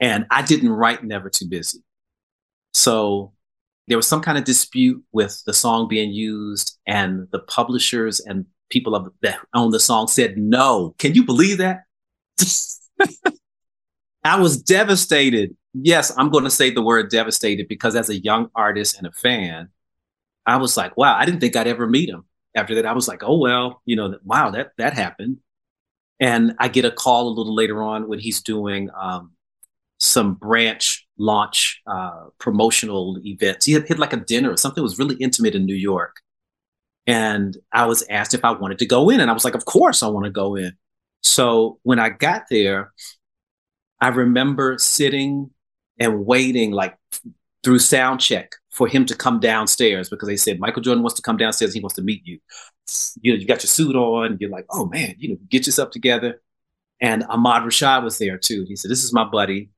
And 0.00 0.26
I 0.32 0.42
didn't 0.42 0.70
write 0.70 1.04
Never 1.04 1.30
Too 1.30 1.46
Busy. 1.46 1.84
So 2.74 3.34
there 3.86 3.96
was 3.96 4.08
some 4.08 4.20
kind 4.20 4.36
of 4.36 4.42
dispute 4.42 5.00
with 5.12 5.44
the 5.46 5.54
song 5.54 5.86
being 5.86 6.10
used, 6.10 6.76
and 6.88 7.28
the 7.30 7.38
publishers 7.38 8.18
and 8.18 8.46
people 8.68 8.96
of, 8.96 9.12
that 9.22 9.38
own 9.54 9.70
the 9.70 9.78
song 9.78 10.08
said 10.08 10.36
no. 10.36 10.96
Can 10.98 11.14
you 11.14 11.24
believe 11.24 11.58
that? 11.58 11.84
I 14.26 14.38
was 14.40 14.60
devastated. 14.60 15.56
Yes, 15.74 16.12
I'm 16.16 16.30
going 16.30 16.44
to 16.44 16.50
say 16.50 16.70
the 16.70 16.82
word 16.82 17.10
devastated 17.10 17.68
because 17.68 17.94
as 17.94 18.08
a 18.08 18.18
young 18.18 18.50
artist 18.54 18.98
and 18.98 19.06
a 19.06 19.12
fan, 19.12 19.68
I 20.46 20.56
was 20.56 20.76
like, 20.76 20.96
wow, 20.96 21.16
I 21.16 21.24
didn't 21.24 21.40
think 21.40 21.56
I'd 21.56 21.66
ever 21.66 21.86
meet 21.86 22.08
him. 22.08 22.24
After 22.54 22.74
that, 22.76 22.86
I 22.86 22.92
was 22.92 23.08
like, 23.08 23.22
oh 23.22 23.38
well, 23.38 23.82
you 23.84 23.96
know, 23.96 24.16
wow, 24.24 24.50
that 24.50 24.72
that 24.78 24.94
happened. 24.94 25.38
And 26.18 26.54
I 26.58 26.68
get 26.68 26.86
a 26.86 26.90
call 26.90 27.28
a 27.28 27.34
little 27.36 27.54
later 27.54 27.82
on 27.82 28.08
when 28.08 28.18
he's 28.18 28.40
doing 28.40 28.88
um, 28.98 29.32
some 29.98 30.34
branch 30.34 31.06
launch 31.18 31.82
uh, 31.86 32.26
promotional 32.38 33.18
events. 33.24 33.66
He 33.66 33.72
had, 33.72 33.86
hit 33.86 33.98
like 33.98 34.12
a 34.12 34.18
dinner 34.18 34.50
or 34.50 34.56
something 34.56 34.82
was 34.82 34.98
really 34.98 35.16
intimate 35.16 35.54
in 35.54 35.66
New 35.66 35.74
York. 35.74 36.16
And 37.06 37.56
I 37.72 37.86
was 37.86 38.04
asked 38.10 38.34
if 38.34 38.44
I 38.44 38.52
wanted 38.52 38.78
to 38.78 38.86
go 38.86 39.10
in. 39.10 39.20
And 39.20 39.30
I 39.30 39.34
was 39.34 39.44
like, 39.44 39.54
of 39.54 39.64
course 39.64 40.02
I 40.02 40.08
want 40.08 40.24
to 40.24 40.30
go 40.30 40.56
in. 40.56 40.72
So 41.22 41.78
when 41.82 41.98
I 41.98 42.10
got 42.10 42.44
there, 42.50 42.92
I 44.00 44.08
remember 44.08 44.76
sitting 44.78 45.50
and 45.98 46.26
waiting 46.26 46.72
like 46.72 46.96
through 47.64 47.78
sound 47.78 48.20
check 48.20 48.52
for 48.70 48.86
him 48.86 49.06
to 49.06 49.16
come 49.16 49.40
downstairs 49.40 50.08
because 50.08 50.28
they 50.28 50.36
said 50.36 50.60
Michael 50.60 50.82
Jordan 50.82 51.02
wants 51.02 51.16
to 51.16 51.22
come 51.22 51.36
downstairs. 51.36 51.72
He 51.72 51.80
wants 51.80 51.96
to 51.96 52.02
meet 52.02 52.22
you. 52.26 52.38
You 53.20 53.32
know, 53.32 53.38
you 53.38 53.46
got 53.46 53.62
your 53.62 53.68
suit 53.68 53.96
on. 53.96 54.36
You're 54.40 54.50
like, 54.50 54.66
oh 54.70 54.86
man, 54.86 55.14
you 55.18 55.30
know, 55.30 55.38
get 55.48 55.66
yourself 55.66 55.90
together. 55.90 56.40
And 57.00 57.24
Ahmad 57.28 57.62
Rashad 57.62 58.04
was 58.04 58.18
there 58.18 58.38
too. 58.38 58.64
He 58.68 58.76
said, 58.76 58.90
this 58.90 59.04
is 59.04 59.12
my 59.12 59.24
buddy. 59.24 59.70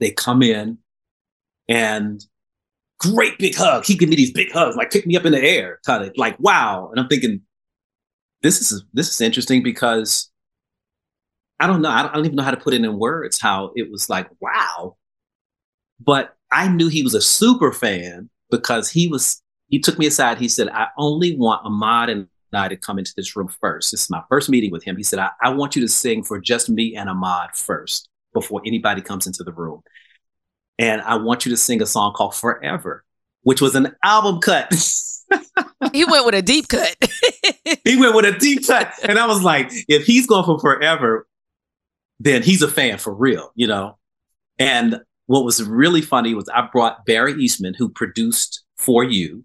They 0.00 0.10
come 0.10 0.42
in 0.42 0.78
and 1.68 2.24
great 2.98 3.38
big 3.38 3.54
hug. 3.54 3.84
He 3.84 3.96
give 3.96 4.08
me 4.08 4.16
these 4.16 4.32
big 4.32 4.52
hugs, 4.52 4.76
like 4.76 4.90
pick 4.90 5.06
me 5.06 5.16
up 5.16 5.24
in 5.24 5.32
the 5.32 5.42
air, 5.42 5.80
kind 5.86 6.04
of 6.04 6.12
like 6.16 6.38
wow. 6.40 6.88
And 6.90 7.00
I'm 7.00 7.08
thinking, 7.08 7.42
this 8.42 8.60
is 8.60 8.84
this 8.92 9.08
is 9.08 9.20
interesting 9.20 9.62
because 9.62 10.30
I 11.60 11.66
don't 11.66 11.82
know. 11.82 11.90
I 11.90 12.02
don't, 12.02 12.10
I 12.10 12.14
don't 12.14 12.24
even 12.26 12.36
know 12.36 12.42
how 12.42 12.50
to 12.50 12.56
put 12.56 12.74
it 12.74 12.84
in 12.84 12.98
words. 12.98 13.40
How 13.40 13.72
it 13.76 13.90
was 13.90 14.08
like 14.08 14.28
wow, 14.40 14.96
but 16.00 16.36
I 16.50 16.68
knew 16.68 16.88
he 16.88 17.02
was 17.02 17.14
a 17.14 17.20
super 17.20 17.72
fan 17.72 18.30
because 18.50 18.90
he 18.90 19.08
was. 19.08 19.40
He 19.68 19.78
took 19.78 19.98
me 19.98 20.06
aside. 20.06 20.38
He 20.38 20.48
said, 20.48 20.68
"I 20.68 20.88
only 20.98 21.36
want 21.36 21.64
Ahmad 21.64 22.10
and 22.10 22.28
I 22.52 22.68
to 22.68 22.76
come 22.76 22.98
into 22.98 23.12
this 23.16 23.34
room 23.34 23.48
first. 23.60 23.90
This 23.90 24.04
is 24.04 24.10
my 24.10 24.22
first 24.28 24.48
meeting 24.48 24.70
with 24.70 24.84
him." 24.84 24.96
He 24.96 25.02
said, 25.02 25.18
I, 25.18 25.30
I 25.42 25.50
want 25.50 25.74
you 25.74 25.82
to 25.82 25.88
sing 25.88 26.22
for 26.22 26.40
just 26.40 26.68
me 26.68 26.94
and 26.96 27.08
Ahmad 27.08 27.56
first 27.56 28.08
before 28.32 28.60
anybody 28.66 29.00
comes 29.00 29.26
into 29.26 29.42
the 29.42 29.52
room. 29.52 29.82
And 30.78 31.00
I 31.02 31.16
want 31.16 31.46
you 31.46 31.50
to 31.50 31.56
sing 31.56 31.80
a 31.80 31.86
song 31.86 32.12
called 32.14 32.34
Forever, 32.34 33.04
which 33.42 33.60
was 33.60 33.74
an 33.74 33.94
album 34.02 34.40
cut. 34.40 34.70
he 35.92 36.04
went 36.04 36.26
with 36.26 36.34
a 36.34 36.42
deep 36.42 36.68
cut. 36.68 36.96
he 37.84 37.96
went 37.96 38.14
with 38.14 38.24
a 38.24 38.36
deep 38.38 38.66
cut. 38.66 38.92
And 39.04 39.18
I 39.18 39.26
was 39.26 39.42
like, 39.42 39.70
if 39.88 40.04
he's 40.04 40.26
going 40.26 40.44
for 40.44 40.58
Forever, 40.58 41.26
then 42.20 42.42
he's 42.42 42.62
a 42.62 42.68
fan 42.68 42.98
for 42.98 43.14
real, 43.14 43.50
you 43.54 43.66
know? 43.66 43.98
And 44.58 45.00
what 45.26 45.44
was 45.44 45.62
really 45.62 46.02
funny 46.02 46.34
was 46.34 46.48
I 46.48 46.68
brought 46.72 47.06
Barry 47.06 47.34
Eastmond, 47.34 47.76
who 47.76 47.88
produced 47.88 48.62
For 48.76 49.04
You. 49.04 49.44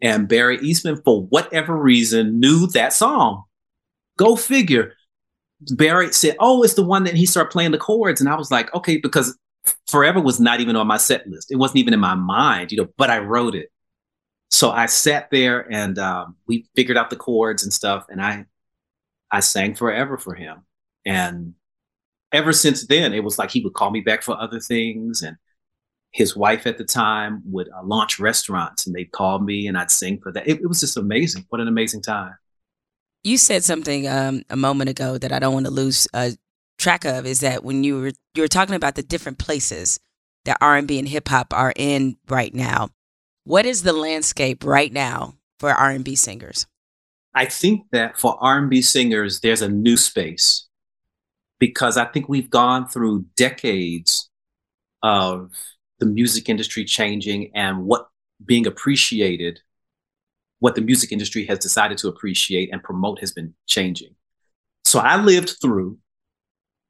And 0.00 0.28
Barry 0.28 0.58
Eastmond, 0.58 1.02
for 1.04 1.22
whatever 1.26 1.76
reason, 1.76 2.38
knew 2.38 2.66
that 2.68 2.92
song. 2.92 3.44
Go 4.18 4.36
figure. 4.36 4.92
Barry 5.72 6.12
said, 6.12 6.36
"Oh, 6.40 6.62
it's 6.62 6.74
the 6.74 6.84
one 6.84 7.04
that 7.04 7.14
he 7.14 7.26
started 7.26 7.50
playing 7.50 7.70
the 7.70 7.78
chords," 7.78 8.20
and 8.20 8.28
I 8.28 8.34
was 8.36 8.50
like, 8.50 8.72
"Okay," 8.74 8.98
because 8.98 9.36
Forever 9.86 10.20
was 10.20 10.38
not 10.38 10.60
even 10.60 10.76
on 10.76 10.86
my 10.86 10.98
set 10.98 11.26
list. 11.26 11.50
It 11.50 11.56
wasn't 11.56 11.78
even 11.78 11.94
in 11.94 12.00
my 12.00 12.14
mind, 12.14 12.70
you 12.70 12.76
know. 12.78 12.88
But 12.98 13.08
I 13.10 13.18
wrote 13.20 13.54
it, 13.54 13.70
so 14.50 14.70
I 14.70 14.86
sat 14.86 15.30
there 15.30 15.70
and 15.72 15.98
um, 15.98 16.36
we 16.46 16.66
figured 16.76 16.98
out 16.98 17.08
the 17.10 17.16
chords 17.16 17.62
and 17.62 17.72
stuff, 17.72 18.04
and 18.10 18.20
I 18.20 18.44
I 19.30 19.40
sang 19.40 19.74
Forever 19.74 20.18
for 20.18 20.34
him, 20.34 20.66
and 21.06 21.54
ever 22.34 22.52
since 22.52 22.86
then, 22.86 23.14
it 23.14 23.24
was 23.24 23.38
like 23.38 23.50
he 23.50 23.60
would 23.62 23.72
call 23.72 23.90
me 23.90 24.00
back 24.00 24.22
for 24.22 24.38
other 24.38 24.60
things, 24.60 25.22
and 25.22 25.36
his 26.10 26.36
wife 26.36 26.66
at 26.66 26.76
the 26.76 26.84
time 26.84 27.42
would 27.46 27.68
uh, 27.70 27.82
launch 27.84 28.18
restaurants, 28.18 28.86
and 28.86 28.94
they'd 28.94 29.12
call 29.12 29.38
me, 29.38 29.66
and 29.66 29.78
I'd 29.78 29.90
sing 29.90 30.20
for 30.20 30.32
that. 30.32 30.46
It, 30.46 30.60
it 30.60 30.66
was 30.66 30.80
just 30.80 30.96
amazing. 30.96 31.46
What 31.48 31.60
an 31.60 31.68
amazing 31.68 32.02
time! 32.02 32.34
You 33.22 33.38
said 33.38 33.64
something 33.64 34.06
um, 34.08 34.42
a 34.50 34.56
moment 34.56 34.90
ago 34.90 35.16
that 35.16 35.32
I 35.32 35.38
don't 35.38 35.54
want 35.54 35.66
to 35.66 35.72
lose 35.72 36.06
uh, 36.12 36.32
track 36.76 37.04
of. 37.04 37.24
Is 37.24 37.40
that 37.40 37.64
when 37.64 37.84
you 37.84 38.00
were 38.00 38.12
you 38.34 38.42
were 38.42 38.48
talking 38.48 38.74
about 38.74 38.96
the 38.96 39.02
different 39.02 39.38
places 39.38 40.00
that 40.44 40.58
R 40.60 40.76
and 40.76 40.88
B 40.88 40.98
and 40.98 41.08
hip 41.08 41.28
hop 41.28 41.54
are 41.54 41.72
in 41.76 42.16
right 42.28 42.52
now? 42.52 42.90
What 43.44 43.64
is 43.64 43.82
the 43.82 43.92
landscape 43.92 44.64
right 44.64 44.92
now 44.92 45.34
for 45.60 45.70
R 45.70 45.90
and 45.90 46.04
B 46.04 46.16
singers? 46.16 46.66
I 47.32 47.46
think 47.46 47.86
that 47.92 48.18
for 48.18 48.36
R 48.40 48.58
and 48.58 48.70
B 48.70 48.82
singers, 48.82 49.40
there's 49.40 49.62
a 49.62 49.68
new 49.68 49.96
space 49.96 50.63
because 51.64 51.96
I 51.96 52.04
think 52.04 52.28
we've 52.28 52.50
gone 52.50 52.86
through 52.86 53.24
decades 53.36 54.28
of 55.02 55.50
the 55.98 56.04
music 56.04 56.50
industry 56.50 56.84
changing 56.84 57.52
and 57.54 57.86
what 57.86 58.08
being 58.44 58.66
appreciated, 58.66 59.60
what 60.58 60.74
the 60.74 60.82
music 60.82 61.10
industry 61.10 61.46
has 61.46 61.58
decided 61.58 61.96
to 61.96 62.08
appreciate 62.08 62.68
and 62.70 62.82
promote 62.82 63.18
has 63.20 63.32
been 63.32 63.54
changing. 63.66 64.14
So 64.84 64.98
I 64.98 65.16
lived 65.16 65.56
through 65.62 65.96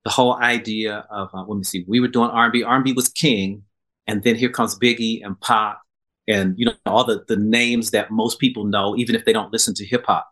the 0.02 0.10
whole 0.10 0.34
idea 0.42 1.06
of 1.08 1.30
uh, 1.32 1.44
let 1.44 1.56
me 1.56 1.62
see, 1.62 1.84
we 1.86 2.00
were 2.00 2.08
doing 2.08 2.30
R&B. 2.30 2.64
R&B 2.64 2.94
was 2.94 3.08
king, 3.08 3.62
and 4.08 4.24
then 4.24 4.34
here 4.34 4.50
comes 4.50 4.76
Biggie 4.76 5.24
and 5.24 5.40
Pop, 5.40 5.80
and 6.26 6.58
you 6.58 6.66
know 6.66 6.74
all 6.84 7.04
the 7.04 7.24
the 7.28 7.36
names 7.36 7.92
that 7.92 8.10
most 8.10 8.40
people 8.40 8.64
know, 8.64 8.96
even 8.96 9.14
if 9.14 9.24
they 9.24 9.32
don't 9.32 9.52
listen 9.52 9.72
to 9.74 9.86
hip 9.86 10.04
hop. 10.04 10.28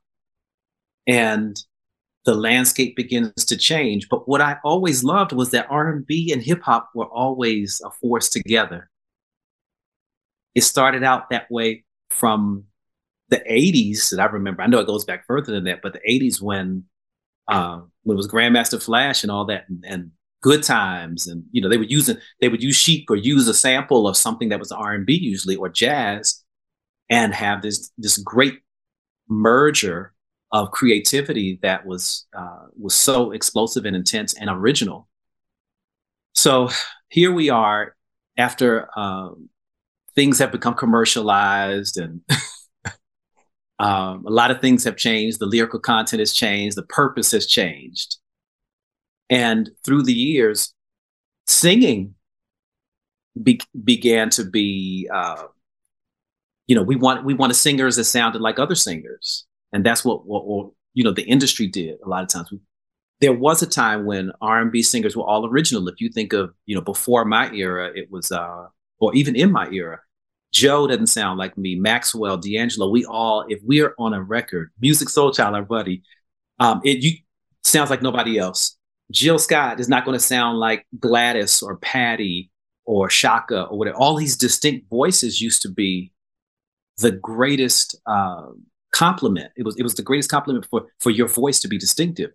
And 1.06 1.56
the 2.24 2.34
landscape 2.34 2.96
begins 2.96 3.44
to 3.46 3.56
change. 3.56 4.08
But 4.08 4.28
what 4.28 4.40
I 4.40 4.58
always 4.64 5.02
loved 5.02 5.32
was 5.32 5.50
that 5.50 5.66
R&B 5.68 6.32
and 6.32 6.42
hip 6.42 6.62
hop 6.62 6.90
were 6.94 7.06
always 7.06 7.80
a 7.84 7.90
force 7.90 8.28
together. 8.28 8.90
It 10.54 10.62
started 10.62 11.02
out 11.02 11.30
that 11.30 11.50
way 11.50 11.84
from 12.10 12.64
the 13.28 13.38
80s 13.38 14.10
that 14.10 14.20
I 14.20 14.26
remember. 14.26 14.62
I 14.62 14.66
know 14.66 14.78
it 14.78 14.86
goes 14.86 15.04
back 15.04 15.26
further 15.26 15.52
than 15.52 15.64
that, 15.64 15.80
but 15.82 15.94
the 15.94 16.00
80s 16.08 16.40
when 16.40 16.84
uh, 17.48 17.80
when 18.04 18.14
it 18.14 18.16
was 18.16 18.28
Grandmaster 18.28 18.82
Flash 18.82 19.24
and 19.24 19.32
all 19.32 19.46
that 19.46 19.64
and, 19.68 19.84
and 19.86 20.10
good 20.42 20.62
times 20.62 21.26
and 21.26 21.44
you 21.52 21.62
know 21.62 21.68
they 21.68 21.76
would 21.76 21.90
use 21.90 22.10
they 22.40 22.48
would 22.48 22.62
use 22.62 22.76
chic 22.76 23.10
or 23.10 23.16
use 23.16 23.46
a 23.48 23.54
sample 23.54 24.08
of 24.08 24.16
something 24.16 24.48
that 24.48 24.58
was 24.58 24.72
R&B 24.72 25.12
usually 25.14 25.54
or 25.54 25.68
jazz 25.68 26.42
and 27.08 27.32
have 27.32 27.62
this 27.62 27.92
this 27.96 28.18
great 28.18 28.58
merger 29.28 30.12
of 30.52 30.70
creativity 30.70 31.58
that 31.62 31.86
was 31.86 32.26
uh, 32.36 32.66
was 32.78 32.94
so 32.94 33.32
explosive 33.32 33.86
and 33.86 33.96
intense 33.96 34.34
and 34.34 34.50
original. 34.50 35.08
So 36.34 36.70
here 37.08 37.32
we 37.32 37.48
are 37.48 37.96
after 38.36 38.88
um, 38.98 39.48
things 40.14 40.38
have 40.38 40.52
become 40.52 40.74
commercialized 40.74 41.96
and 41.96 42.20
um, 43.78 44.24
a 44.26 44.30
lot 44.30 44.50
of 44.50 44.60
things 44.60 44.84
have 44.84 44.96
changed. 44.96 45.38
The 45.38 45.46
lyrical 45.46 45.80
content 45.80 46.20
has 46.20 46.32
changed. 46.32 46.76
The 46.76 46.82
purpose 46.84 47.32
has 47.32 47.46
changed. 47.46 48.16
And 49.30 49.70
through 49.84 50.02
the 50.02 50.12
years, 50.12 50.74
singing 51.46 52.14
be- 53.42 53.60
began 53.82 54.28
to 54.30 54.44
be, 54.44 55.08
uh, 55.12 55.44
you 56.66 56.76
know, 56.76 56.82
we 56.82 56.96
want 56.96 57.24
we 57.24 57.32
wanted 57.32 57.54
singers 57.54 57.96
that 57.96 58.04
sounded 58.04 58.42
like 58.42 58.58
other 58.58 58.74
singers 58.74 59.46
and 59.72 59.84
that's 59.84 60.04
what, 60.04 60.26
what, 60.26 60.70
you 60.94 61.02
know 61.04 61.12
the 61.12 61.22
industry 61.22 61.66
did 61.66 61.98
a 62.04 62.08
lot 62.08 62.22
of 62.22 62.28
times. 62.28 62.52
There 63.20 63.32
was 63.32 63.62
a 63.62 63.66
time 63.66 64.04
when 64.04 64.32
R 64.40 64.60
and 64.60 64.72
B 64.72 64.82
singers 64.82 65.16
were 65.16 65.24
all 65.24 65.46
original. 65.46 65.88
If 65.88 66.00
you 66.00 66.10
think 66.10 66.32
of 66.32 66.52
you 66.66 66.74
know 66.74 66.82
before 66.82 67.24
my 67.24 67.52
era, 67.52 67.90
it 67.94 68.10
was 68.10 68.30
uh, 68.30 68.66
or 68.98 69.14
even 69.14 69.36
in 69.36 69.50
my 69.50 69.68
era, 69.70 70.00
Joe 70.52 70.86
doesn't 70.86 71.06
sound 71.06 71.38
like 71.38 71.56
me. 71.56 71.74
Maxwell, 71.74 72.36
D'Angelo, 72.36 72.90
we 72.90 73.04
all 73.04 73.44
if 73.48 73.60
we 73.64 73.80
are 73.80 73.94
on 73.98 74.12
a 74.12 74.22
record, 74.22 74.70
Musiq 74.82 75.08
Soulchild, 75.08 75.54
our 75.54 75.62
buddy, 75.62 76.02
um, 76.58 76.80
it 76.84 77.02
you 77.02 77.18
sounds 77.64 77.90
like 77.90 78.02
nobody 78.02 78.38
else. 78.38 78.76
Jill 79.10 79.38
Scott 79.38 79.78
is 79.78 79.88
not 79.88 80.04
going 80.04 80.16
to 80.16 80.24
sound 80.24 80.58
like 80.58 80.86
Gladys 80.98 81.62
or 81.62 81.76
Patti 81.76 82.50
or 82.84 83.08
Chaka 83.08 83.64
or 83.64 83.78
whatever. 83.78 83.96
All 83.96 84.16
these 84.16 84.36
distinct 84.36 84.88
voices 84.88 85.40
used 85.40 85.62
to 85.62 85.68
be 85.68 86.12
the 86.98 87.12
greatest 87.12 87.96
um, 88.06 88.64
compliment. 88.92 89.52
It 89.56 89.64
was 89.64 89.76
it 89.76 89.82
was 89.82 89.94
the 89.94 90.02
greatest 90.02 90.30
compliment 90.30 90.66
for 90.70 90.86
for 91.00 91.10
your 91.10 91.28
voice 91.28 91.60
to 91.60 91.68
be 91.68 91.78
distinctive. 91.78 92.30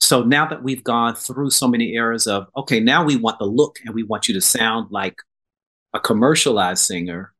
So 0.00 0.22
now 0.22 0.46
that 0.46 0.62
we've 0.62 0.82
gone 0.82 1.14
through 1.14 1.50
so 1.50 1.68
many 1.68 1.94
eras 1.94 2.26
of 2.26 2.46
okay, 2.56 2.80
now 2.80 3.04
we 3.04 3.16
want 3.16 3.38
the 3.38 3.46
look 3.46 3.78
and 3.84 3.94
we 3.94 4.02
want 4.02 4.28
you 4.28 4.34
to 4.34 4.40
sound 4.40 4.88
like 4.90 5.16
a 5.94 6.00
commercialized 6.00 6.84
singer, 6.84 7.32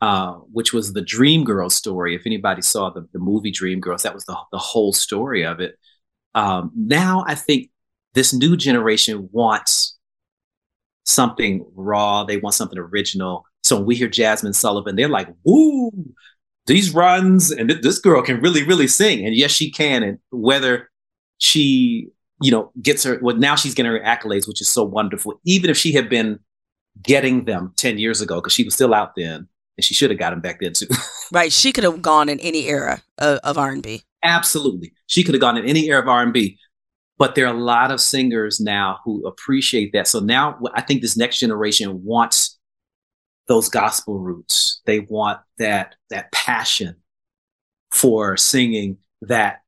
uh, 0.00 0.32
which 0.52 0.72
was 0.72 0.92
the 0.92 1.02
Dream 1.02 1.44
Girls 1.44 1.74
story. 1.74 2.14
If 2.14 2.22
anybody 2.26 2.62
saw 2.62 2.90
the, 2.90 3.06
the 3.12 3.18
movie 3.18 3.50
Dream 3.50 3.80
Girls, 3.80 4.02
that 4.02 4.14
was 4.14 4.24
the, 4.24 4.36
the 4.52 4.58
whole 4.58 4.92
story 4.92 5.44
of 5.44 5.60
it. 5.60 5.76
Um, 6.34 6.72
now 6.74 7.24
I 7.26 7.34
think 7.34 7.70
this 8.14 8.32
new 8.32 8.56
generation 8.56 9.28
wants 9.32 9.98
something 11.04 11.64
raw. 11.74 12.24
They 12.24 12.38
want 12.38 12.54
something 12.54 12.78
original. 12.78 13.44
So 13.62 13.76
when 13.76 13.86
we 13.86 13.96
hear 13.96 14.08
Jazmine 14.08 14.54
Sullivan, 14.54 14.96
they're 14.96 15.08
like, 15.08 15.28
"Woo! 15.44 15.90
These 16.68 16.94
runs 16.94 17.50
and 17.50 17.68
th- 17.68 17.82
this 17.82 17.98
girl 17.98 18.22
can 18.22 18.40
really 18.40 18.62
really 18.62 18.86
sing. 18.86 19.26
And 19.26 19.34
yes 19.34 19.50
she 19.50 19.70
can. 19.70 20.02
And 20.02 20.18
whether 20.30 20.88
she 21.38 22.08
you 22.40 22.52
know 22.52 22.70
gets 22.80 23.02
her 23.02 23.18
well 23.20 23.36
now 23.36 23.56
she's 23.56 23.74
getting 23.74 23.90
her 23.90 24.00
accolades 24.00 24.46
which 24.46 24.60
is 24.60 24.68
so 24.68 24.84
wonderful. 24.84 25.40
Even 25.44 25.70
if 25.70 25.76
she 25.76 25.92
had 25.92 26.08
been 26.08 26.38
getting 27.02 27.44
them 27.46 27.72
10 27.76 27.98
years 27.98 28.20
ago 28.20 28.36
because 28.36 28.52
she 28.52 28.64
was 28.64 28.74
still 28.74 28.94
out 28.94 29.14
then 29.16 29.48
and 29.76 29.84
she 29.84 29.94
should 29.94 30.10
have 30.10 30.18
got 30.18 30.30
them 30.30 30.40
back 30.40 30.60
then 30.60 30.72
too. 30.72 30.86
Right. 31.30 31.52
She 31.52 31.72
could 31.72 31.84
have 31.84 32.00
gone 32.00 32.30
in 32.30 32.40
any 32.40 32.68
era 32.68 33.02
of, 33.18 33.38
of 33.44 33.58
r&b 33.58 34.02
absolutely. 34.22 34.92
She 35.06 35.24
could 35.24 35.34
have 35.34 35.40
gone 35.40 35.56
in 35.56 35.64
any 35.64 35.88
era 35.88 36.02
of 36.02 36.08
r&b 36.08 36.58
but 37.18 37.34
there 37.34 37.46
are 37.46 37.54
a 37.54 37.58
lot 37.58 37.90
of 37.90 38.00
singers 38.00 38.60
now 38.60 38.98
who 39.04 39.26
appreciate 39.26 39.92
that. 39.92 40.06
So 40.06 40.20
now 40.20 40.58
i 40.74 40.82
think 40.82 41.00
this 41.00 41.16
next 41.16 41.38
generation 41.38 42.04
wants 42.04 42.57
those 43.48 43.68
gospel 43.68 44.18
roots. 44.18 44.80
They 44.84 45.00
want 45.00 45.40
that 45.58 45.96
that 46.10 46.30
passion 46.32 46.96
for 47.90 48.36
singing 48.36 48.98
that 49.22 49.62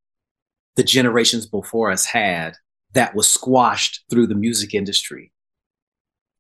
the 0.76 0.84
generations 0.84 1.46
before 1.46 1.90
us 1.90 2.04
had 2.04 2.54
that 2.92 3.14
was 3.14 3.26
squashed 3.26 4.04
through 4.10 4.26
the 4.26 4.34
music 4.34 4.74
industry. 4.74 5.32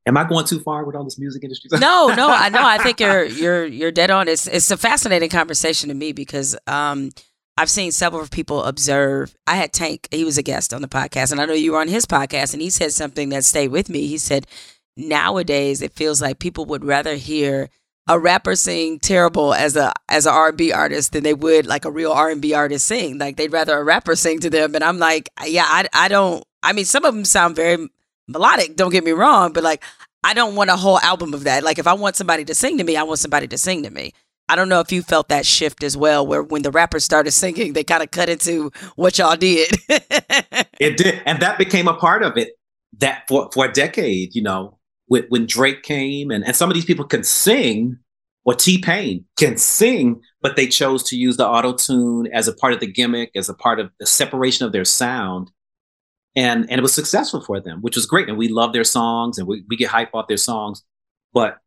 Am 0.06 0.16
I 0.16 0.24
going 0.24 0.46
too 0.46 0.60
far 0.60 0.84
with 0.84 0.96
all 0.96 1.04
this 1.04 1.18
music 1.18 1.42
industry? 1.42 1.70
no, 1.78 2.08
no, 2.08 2.30
I 2.30 2.48
know. 2.48 2.62
I 2.62 2.78
think 2.78 3.00
you're 3.00 3.24
you're 3.42 3.66
you're 3.66 3.92
dead 3.92 4.10
on. 4.10 4.28
It's 4.28 4.46
it's 4.46 4.70
a 4.70 4.76
fascinating 4.76 5.30
conversation 5.30 5.88
to 5.88 5.94
me 5.94 6.12
because 6.12 6.56
um, 6.66 7.10
I've 7.56 7.70
seen 7.70 7.92
several 7.92 8.26
people 8.26 8.64
observe. 8.64 9.34
I 9.46 9.56
had 9.56 9.72
Tank; 9.72 10.08
he 10.10 10.24
was 10.24 10.38
a 10.38 10.42
guest 10.42 10.72
on 10.72 10.82
the 10.82 10.88
podcast, 10.88 11.32
and 11.32 11.40
I 11.40 11.44
know 11.44 11.52
you 11.52 11.72
were 11.72 11.80
on 11.80 11.88
his 11.88 12.06
podcast, 12.06 12.52
and 12.52 12.62
he 12.62 12.70
said 12.70 12.92
something 12.92 13.28
that 13.30 13.44
stayed 13.44 13.68
with 13.68 13.88
me. 13.88 14.06
He 14.06 14.18
said 14.18 14.46
nowadays 15.00 15.82
it 15.82 15.92
feels 15.92 16.20
like 16.22 16.38
people 16.38 16.66
would 16.66 16.84
rather 16.84 17.14
hear 17.14 17.70
a 18.08 18.18
rapper 18.18 18.56
sing 18.56 18.98
terrible 18.98 19.54
as 19.54 19.76
a 19.76 19.92
as 20.08 20.26
an 20.26 20.32
R&B 20.32 20.72
artist 20.72 21.12
than 21.12 21.22
they 21.22 21.34
would 21.34 21.66
like 21.66 21.84
a 21.84 21.90
real 21.90 22.12
R&B 22.12 22.54
artist 22.54 22.86
sing. 22.86 23.18
Like 23.18 23.36
they'd 23.36 23.52
rather 23.52 23.78
a 23.78 23.84
rapper 23.84 24.16
sing 24.16 24.40
to 24.40 24.50
them. 24.50 24.74
And 24.74 24.82
I'm 24.82 24.98
like, 24.98 25.28
yeah, 25.46 25.66
I 25.66 25.86
I 25.92 26.08
don't. 26.08 26.44
I 26.62 26.72
mean, 26.72 26.84
some 26.84 27.04
of 27.04 27.14
them 27.14 27.24
sound 27.24 27.56
very 27.56 27.88
melodic. 28.28 28.76
Don't 28.76 28.90
get 28.90 29.04
me 29.04 29.12
wrong, 29.12 29.52
but 29.52 29.62
like 29.62 29.84
I 30.24 30.34
don't 30.34 30.56
want 30.56 30.70
a 30.70 30.76
whole 30.76 30.98
album 30.98 31.34
of 31.34 31.44
that. 31.44 31.62
Like 31.62 31.78
if 31.78 31.86
I 31.86 31.94
want 31.94 32.16
somebody 32.16 32.44
to 32.46 32.54
sing 32.54 32.78
to 32.78 32.84
me, 32.84 32.96
I 32.96 33.04
want 33.04 33.20
somebody 33.20 33.46
to 33.48 33.58
sing 33.58 33.84
to 33.84 33.90
me. 33.90 34.12
I 34.48 34.56
don't 34.56 34.68
know 34.68 34.80
if 34.80 34.90
you 34.90 35.02
felt 35.02 35.28
that 35.28 35.46
shift 35.46 35.84
as 35.84 35.96
well, 35.96 36.26
where 36.26 36.42
when 36.42 36.62
the 36.62 36.72
rappers 36.72 37.04
started 37.04 37.30
singing, 37.30 37.72
they 37.72 37.84
kind 37.84 38.02
of 38.02 38.10
cut 38.10 38.28
into 38.28 38.72
what 38.96 39.16
y'all 39.16 39.36
did. 39.36 39.70
it 39.88 40.96
did, 40.96 41.22
and 41.24 41.40
that 41.40 41.56
became 41.56 41.86
a 41.86 41.94
part 41.94 42.24
of 42.24 42.36
it. 42.36 42.48
That 42.98 43.28
for 43.28 43.48
for 43.54 43.66
a 43.66 43.72
decade, 43.72 44.34
you 44.34 44.42
know, 44.42 44.79
with, 45.10 45.26
when 45.28 45.44
Drake 45.44 45.82
came, 45.82 46.30
and, 46.30 46.42
and 46.44 46.56
some 46.56 46.70
of 46.70 46.74
these 46.74 46.86
people 46.86 47.04
can 47.04 47.24
sing, 47.24 47.98
or 48.44 48.54
T 48.54 48.80
Pain 48.80 49.26
can 49.38 49.58
sing, 49.58 50.22
but 50.40 50.56
they 50.56 50.66
chose 50.66 51.02
to 51.04 51.16
use 51.16 51.36
the 51.36 51.46
auto 51.46 51.74
tune 51.74 52.28
as 52.32 52.48
a 52.48 52.54
part 52.54 52.72
of 52.72 52.80
the 52.80 52.86
gimmick, 52.86 53.30
as 53.34 53.50
a 53.50 53.54
part 53.54 53.78
of 53.78 53.90
the 53.98 54.06
separation 54.06 54.64
of 54.64 54.72
their 54.72 54.86
sound. 54.86 55.50
And, 56.36 56.70
and 56.70 56.78
it 56.78 56.82
was 56.82 56.94
successful 56.94 57.42
for 57.42 57.60
them, 57.60 57.82
which 57.82 57.96
was 57.96 58.06
great. 58.06 58.28
And 58.28 58.38
we 58.38 58.48
love 58.48 58.72
their 58.72 58.84
songs 58.84 59.36
and 59.36 59.46
we, 59.46 59.64
we 59.68 59.76
get 59.76 59.90
hype 59.90 60.14
off 60.14 60.28
their 60.28 60.36
songs. 60.36 60.82
But 61.34 61.58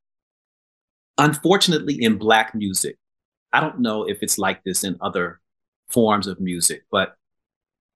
unfortunately, 1.18 2.02
in 2.02 2.18
Black 2.18 2.56
music, 2.56 2.98
I 3.52 3.60
don't 3.60 3.82
know 3.82 4.08
if 4.08 4.24
it's 4.24 4.38
like 4.38 4.64
this 4.64 4.84
in 4.84 4.98
other 5.02 5.42
forms 5.90 6.28
of 6.28 6.40
music, 6.40 6.86
but 6.90 7.16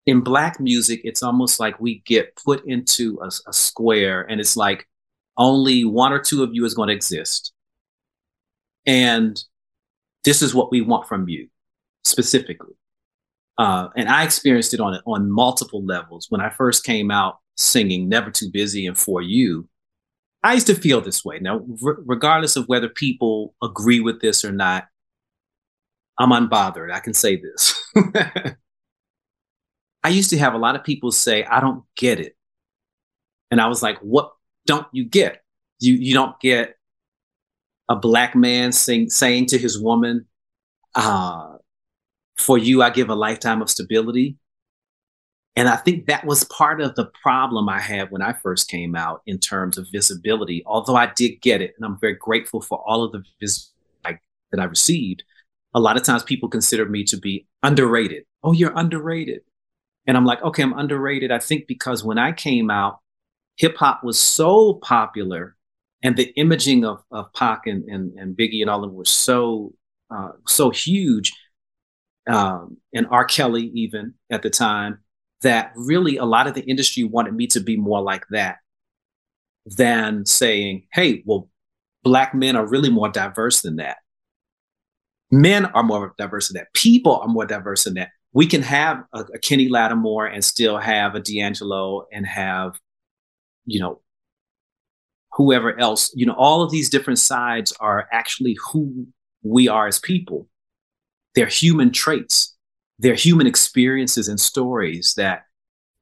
in 0.06 0.20
Black 0.20 0.60
music, 0.60 1.00
it's 1.04 1.22
almost 1.22 1.60
like 1.60 1.80
we 1.80 2.02
get 2.04 2.36
put 2.44 2.66
into 2.66 3.18
a, 3.22 3.30
a 3.48 3.52
square 3.52 4.22
and 4.22 4.40
it's 4.40 4.56
like, 4.56 4.86
only 5.38 5.84
one 5.84 6.12
or 6.12 6.18
two 6.18 6.42
of 6.42 6.50
you 6.52 6.64
is 6.64 6.74
going 6.74 6.88
to 6.88 6.94
exist. 6.94 7.52
And 8.86 9.42
this 10.24 10.42
is 10.42 10.54
what 10.54 10.70
we 10.70 10.80
want 10.80 11.08
from 11.08 11.28
you 11.28 11.48
specifically. 12.04 12.74
Uh, 13.58 13.88
and 13.96 14.08
I 14.08 14.22
experienced 14.24 14.74
it 14.74 14.80
on 14.80 15.00
on 15.06 15.30
multiple 15.30 15.84
levels. 15.84 16.26
When 16.28 16.40
I 16.40 16.50
first 16.50 16.84
came 16.84 17.10
out 17.10 17.38
singing 17.56 18.08
"Never 18.08 18.30
Too 18.30 18.50
Busy" 18.52 18.86
and 18.86 18.98
"For 18.98 19.22
You," 19.22 19.66
I 20.42 20.54
used 20.54 20.66
to 20.66 20.74
feel 20.74 21.00
this 21.00 21.24
way. 21.24 21.38
Now, 21.40 21.64
regardless 21.82 22.56
of 22.56 22.68
whether 22.68 22.88
people 22.88 23.54
agree 23.62 24.00
with 24.00 24.20
this 24.20 24.44
or 24.44 24.52
not, 24.52 24.88
I'm 26.18 26.30
unbothered. 26.30 26.92
I 26.92 27.00
can 27.00 27.14
say 27.14 27.36
this. 27.36 27.74
I 30.04 30.10
used 30.10 30.30
to 30.30 30.38
have 30.38 30.54
a 30.54 30.58
lot 30.58 30.76
of 30.76 30.84
people 30.84 31.10
say, 31.10 31.44
"I 31.44 31.60
don't 31.60 31.82
get 31.96 32.20
it," 32.20 32.36
and 33.50 33.58
I 33.58 33.68
was 33.68 33.82
like, 33.82 33.98
"What? 34.00 34.32
Don't 34.66 34.86
you 34.92 35.04
get? 35.04 35.42
You 35.80 35.94
you 35.94 36.14
don't 36.14 36.38
get 36.40 36.76
a 37.88 37.96
black 37.96 38.34
man 38.34 38.72
sing, 38.72 39.10
saying 39.10 39.46
to 39.46 39.58
his 39.58 39.80
woman, 39.80 40.26
uh, 40.94 41.56
"For 42.36 42.58
you, 42.58 42.82
I 42.82 42.90
give 42.90 43.08
a 43.10 43.14
lifetime 43.14 43.62
of 43.62 43.70
stability." 43.70 44.38
And 45.58 45.68
I 45.68 45.76
think 45.76 46.06
that 46.06 46.26
was 46.26 46.44
part 46.44 46.82
of 46.82 46.94
the 46.96 47.06
problem 47.22 47.68
I 47.68 47.80
had 47.80 48.10
when 48.10 48.20
I 48.20 48.34
first 48.34 48.68
came 48.68 48.94
out 48.94 49.22
in 49.26 49.38
terms 49.38 49.78
of 49.78 49.86
visibility. 49.90 50.62
Although 50.66 50.96
I 50.96 51.06
did 51.16 51.40
get 51.40 51.62
it, 51.62 51.74
and 51.76 51.86
I'm 51.86 51.98
very 51.98 52.14
grateful 52.14 52.60
for 52.60 52.78
all 52.86 53.02
of 53.04 53.12
the 53.12 53.24
vis 53.40 53.70
that 54.50 54.60
I 54.60 54.64
received. 54.64 55.22
A 55.74 55.80
lot 55.80 55.96
of 55.96 56.02
times 56.02 56.22
people 56.22 56.48
consider 56.48 56.86
me 56.86 57.04
to 57.04 57.16
be 57.16 57.46
underrated. 57.62 58.24
Oh, 58.42 58.52
you're 58.52 58.72
underrated. 58.74 59.42
And 60.06 60.16
I'm 60.16 60.24
like, 60.24 60.42
okay, 60.42 60.62
I'm 60.62 60.72
underrated. 60.72 61.30
I 61.30 61.38
think 61.38 61.66
because 61.66 62.04
when 62.04 62.18
I 62.18 62.32
came 62.32 62.70
out, 62.70 63.00
hip 63.56 63.76
hop 63.76 64.04
was 64.04 64.18
so 64.18 64.74
popular 64.74 65.56
and 66.02 66.16
the 66.16 66.32
imaging 66.36 66.84
of, 66.84 67.02
of 67.10 67.32
Pac 67.32 67.66
and, 67.66 67.84
and, 67.88 68.12
and 68.18 68.36
Biggie 68.36 68.60
and 68.60 68.70
all 68.70 68.84
of 68.84 68.90
them 68.90 68.96
was 68.96 69.10
so, 69.10 69.72
uh, 70.10 70.32
so 70.46 70.70
huge. 70.70 71.32
Um, 72.28 72.78
and 72.92 73.06
R. 73.10 73.24
Kelly, 73.24 73.70
even 73.74 74.14
at 74.30 74.42
the 74.42 74.50
time, 74.50 74.98
that 75.42 75.72
really 75.76 76.16
a 76.16 76.24
lot 76.24 76.46
of 76.46 76.54
the 76.54 76.62
industry 76.62 77.04
wanted 77.04 77.34
me 77.34 77.46
to 77.48 77.60
be 77.60 77.76
more 77.76 78.00
like 78.00 78.24
that 78.30 78.58
than 79.64 80.26
saying, 80.26 80.86
hey, 80.92 81.22
well, 81.26 81.48
black 82.04 82.34
men 82.34 82.56
are 82.56 82.66
really 82.66 82.90
more 82.90 83.08
diverse 83.08 83.62
than 83.62 83.76
that. 83.76 83.98
Men 85.30 85.66
are 85.66 85.82
more 85.82 86.14
diverse 86.18 86.48
than 86.48 86.54
that. 86.54 86.72
People 86.72 87.16
are 87.16 87.28
more 87.28 87.46
diverse 87.46 87.84
than 87.84 87.94
that. 87.94 88.10
We 88.32 88.46
can 88.46 88.62
have 88.62 89.02
a, 89.12 89.20
a 89.34 89.38
Kenny 89.38 89.68
Lattimore 89.68 90.26
and 90.26 90.44
still 90.44 90.78
have 90.78 91.14
a 91.14 91.20
D'Angelo 91.20 92.06
and 92.12 92.26
have, 92.26 92.78
you 93.66 93.80
know, 93.80 94.00
whoever 95.32 95.78
else. 95.78 96.12
You 96.14 96.26
know, 96.26 96.34
all 96.34 96.62
of 96.62 96.70
these 96.70 96.88
different 96.88 97.18
sides 97.18 97.72
are 97.80 98.08
actually 98.12 98.56
who 98.72 99.06
we 99.42 99.68
are 99.68 99.86
as 99.86 99.98
people. 99.98 100.48
They're 101.34 101.46
human 101.46 101.92
traits 101.92 102.56
they're 102.98 103.14
human 103.14 103.46
experiences 103.46 104.28
and 104.28 104.40
stories 104.40 105.14
that 105.16 105.44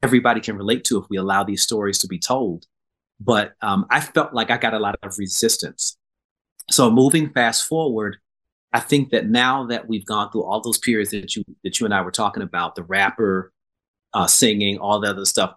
everybody 0.03 0.41
can 0.41 0.57
relate 0.57 0.85
to 0.85 0.99
if 0.99 1.07
we 1.09 1.17
allow 1.17 1.43
these 1.43 1.63
stories 1.63 1.99
to 1.99 2.07
be 2.07 2.19
told. 2.19 2.67
But 3.21 3.55
um, 3.63 3.87
I 3.91 4.01
felt 4.01 4.35
like 4.35 4.51
I 4.51 4.59
got 4.59 4.75
a 4.75 4.79
lot 4.79 4.97
of 5.03 5.19
resistance. 5.19 5.97
So 6.71 6.91
moving 6.91 7.31
fast 7.31 7.67
forward, 7.67 8.19
I 8.73 8.81
think 8.81 9.11
that 9.11 9.29
now 9.29 9.67
that 9.67 9.89
we've 9.89 10.05
gone 10.05 10.31
through 10.31 10.45
all 10.45 10.61
those 10.61 10.79
periods 10.79 11.11
that 11.11 11.37
you 11.37 11.45
that 11.63 11.79
you 11.79 11.87
and 11.87 11.95
I 11.95 12.03
were 12.03 12.11
talking 12.11 12.43
about, 12.43 12.75
the 12.75 12.83
rapper 12.83 13.53
uh, 14.13 14.27
singing, 14.27 14.79
all 14.79 15.01
the 15.01 15.11
other 15.11 15.25
stuff, 15.25 15.55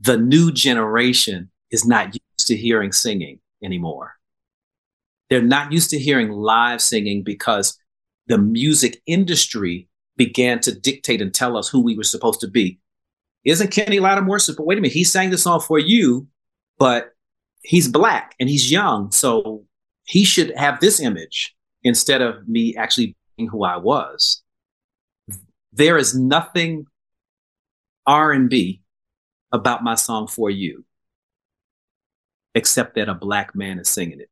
the 0.00 0.16
new 0.16 0.52
generation 0.52 1.50
is 1.70 1.84
not 1.84 2.14
used 2.14 2.48
to 2.48 2.56
hearing 2.56 2.92
singing 2.92 3.40
anymore. 3.62 4.14
They're 5.28 5.42
not 5.42 5.72
used 5.72 5.90
to 5.90 5.98
hearing 5.98 6.30
live 6.30 6.80
singing 6.80 7.22
because 7.22 7.78
the 8.26 8.38
music 8.38 9.02
industry 9.06 9.88
began 10.16 10.60
to 10.60 10.78
dictate 10.78 11.20
and 11.20 11.32
tell 11.32 11.56
us 11.56 11.68
who 11.68 11.80
we 11.80 11.96
were 11.96 12.04
supposed 12.04 12.40
to 12.40 12.48
be. 12.48 12.78
Isn't 13.44 13.70
Kenny 13.70 14.00
Lattimore? 14.00 14.38
But 14.56 14.66
wait 14.66 14.78
a 14.78 14.80
minute, 14.80 14.94
he 14.94 15.04
sang 15.04 15.30
the 15.30 15.38
song 15.38 15.60
for 15.60 15.78
you, 15.78 16.26
but 16.78 17.14
he's 17.62 17.88
black 17.88 18.34
and 18.38 18.48
he's 18.48 18.70
young, 18.70 19.10
so 19.10 19.64
he 20.04 20.24
should 20.24 20.54
have 20.56 20.80
this 20.80 21.00
image 21.00 21.54
instead 21.82 22.22
of 22.22 22.48
me 22.48 22.74
actually 22.76 23.16
being 23.36 23.48
who 23.48 23.64
I 23.64 23.76
was. 23.76 24.42
There 25.72 25.96
is 25.96 26.14
nothing 26.14 26.86
R&B 28.06 28.82
about 29.52 29.82
my 29.82 29.94
song 29.94 30.26
for 30.26 30.50
you 30.50 30.84
except 32.54 32.94
that 32.96 33.08
a 33.08 33.14
black 33.14 33.54
man 33.54 33.78
is 33.78 33.88
singing 33.88 34.20
it. 34.20 34.30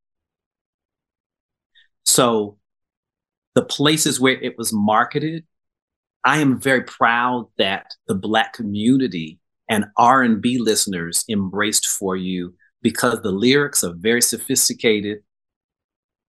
So 2.05 2.59
the 3.55 3.62
places 3.62 4.20
where 4.20 4.40
it 4.40 4.59
was 4.59 4.72
marketed 4.72 5.44
I 6.26 6.38
am 6.38 6.61
very 6.61 6.83
proud 6.83 7.46
that 7.57 7.94
the 8.09 8.14
Black 8.16 8.52
community 8.52 9.38
and 9.70 9.85
R&B 9.96 10.59
listeners 10.59 11.24
embraced 11.31 11.87
For 11.87 12.16
You 12.16 12.55
because 12.83 13.22
the 13.22 13.31
lyrics 13.31 13.85
are 13.85 13.94
very 13.96 14.20
sophisticated 14.20 15.18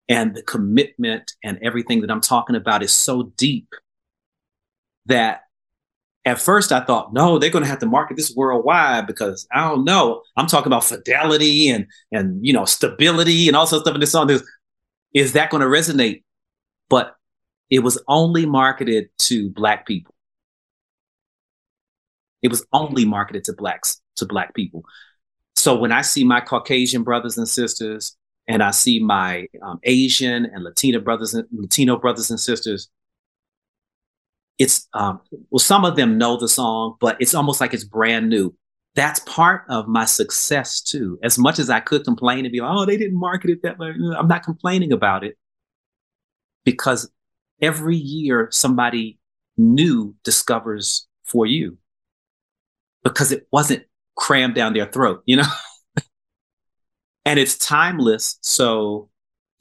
and 0.09 0.35
the 0.35 0.43
commitment 0.43 1.31
and 1.41 1.57
everything 1.61 2.01
that 2.01 2.11
I'm 2.11 2.19
talking 2.19 2.57
about 2.57 2.83
is 2.83 2.91
so 2.91 3.31
deep 3.37 3.69
that 5.05 5.43
at 6.27 6.41
first 6.41 6.73
I 6.73 6.81
thought, 6.81 7.13
no, 7.13 7.39
they're 7.39 7.49
going 7.49 7.63
to 7.63 7.69
have 7.69 7.79
to 7.79 7.85
market 7.85 8.17
this 8.17 8.35
worldwide 8.35 9.07
because 9.07 9.47
I 9.53 9.61
don't 9.69 9.85
know. 9.85 10.23
I'm 10.35 10.47
talking 10.47 10.67
about 10.67 10.83
fidelity 10.83 11.69
and 11.69 11.87
and 12.11 12.45
you 12.45 12.51
know 12.51 12.65
stability 12.65 13.47
and 13.47 13.55
all 13.55 13.65
sorts 13.65 13.81
of 13.81 13.83
stuff 13.85 13.95
in 13.95 14.01
this 14.01 14.11
song. 14.11 14.29
Is, 14.29 14.43
is 15.13 15.33
that 15.33 15.49
going 15.49 15.61
to 15.61 15.67
resonate? 15.67 16.23
But 16.89 17.15
it 17.69 17.79
was 17.79 18.01
only 18.09 18.45
marketed 18.45 19.09
to 19.19 19.49
black 19.51 19.87
people. 19.87 20.13
It 22.41 22.49
was 22.49 22.65
only 22.73 23.05
marketed 23.05 23.45
to 23.45 23.53
blacks, 23.53 24.01
to 24.17 24.25
black 24.25 24.53
people. 24.53 24.83
So 25.55 25.77
when 25.77 25.93
I 25.93 26.01
see 26.01 26.25
my 26.25 26.41
Caucasian 26.41 27.03
brothers 27.03 27.37
and 27.37 27.47
sisters, 27.47 28.17
and 28.49 28.61
I 28.61 28.71
see 28.71 28.99
my 28.99 29.47
um, 29.61 29.79
Asian 29.83 30.45
and 30.45 30.63
Latina 30.63 30.99
brothers 30.99 31.33
and 31.33 31.47
Latino 31.51 31.97
brothers 31.97 32.29
and 32.29 32.39
sisters, 32.39 32.89
it's 34.57 34.87
um, 34.93 35.21
well, 35.49 35.59
some 35.59 35.85
of 35.85 35.95
them 35.95 36.17
know 36.17 36.37
the 36.37 36.47
song, 36.47 36.97
but 36.99 37.17
it's 37.19 37.33
almost 37.35 37.61
like 37.61 37.73
it's 37.73 37.83
brand 37.83 38.29
new. 38.29 38.55
That's 38.95 39.19
part 39.21 39.63
of 39.69 39.87
my 39.87 40.05
success 40.05 40.81
too. 40.81 41.19
As 41.23 41.37
much 41.37 41.59
as 41.59 41.69
I 41.69 41.79
could 41.79 42.03
complain 42.03 42.45
and 42.45 42.51
be 42.51 42.61
like, 42.61 42.71
"Oh, 42.73 42.85
they 42.85 42.97
didn't 42.97 43.19
market 43.19 43.51
it 43.51 43.61
that 43.63 43.77
way," 43.77 43.93
I'm 44.17 44.27
not 44.27 44.43
complaining 44.43 44.91
about 44.91 45.23
it 45.23 45.37
because 46.65 47.09
every 47.61 47.95
year 47.95 48.49
somebody 48.51 49.19
new 49.57 50.15
discovers 50.23 51.07
for 51.25 51.45
you 51.45 51.77
because 53.03 53.31
it 53.31 53.47
wasn't 53.51 53.83
crammed 54.15 54.55
down 54.55 54.73
their 54.73 54.85
throat, 54.87 55.23
you 55.25 55.37
know? 55.37 55.47
and 57.25 57.39
it's 57.39 57.57
timeless. 57.57 58.37
So 58.41 59.09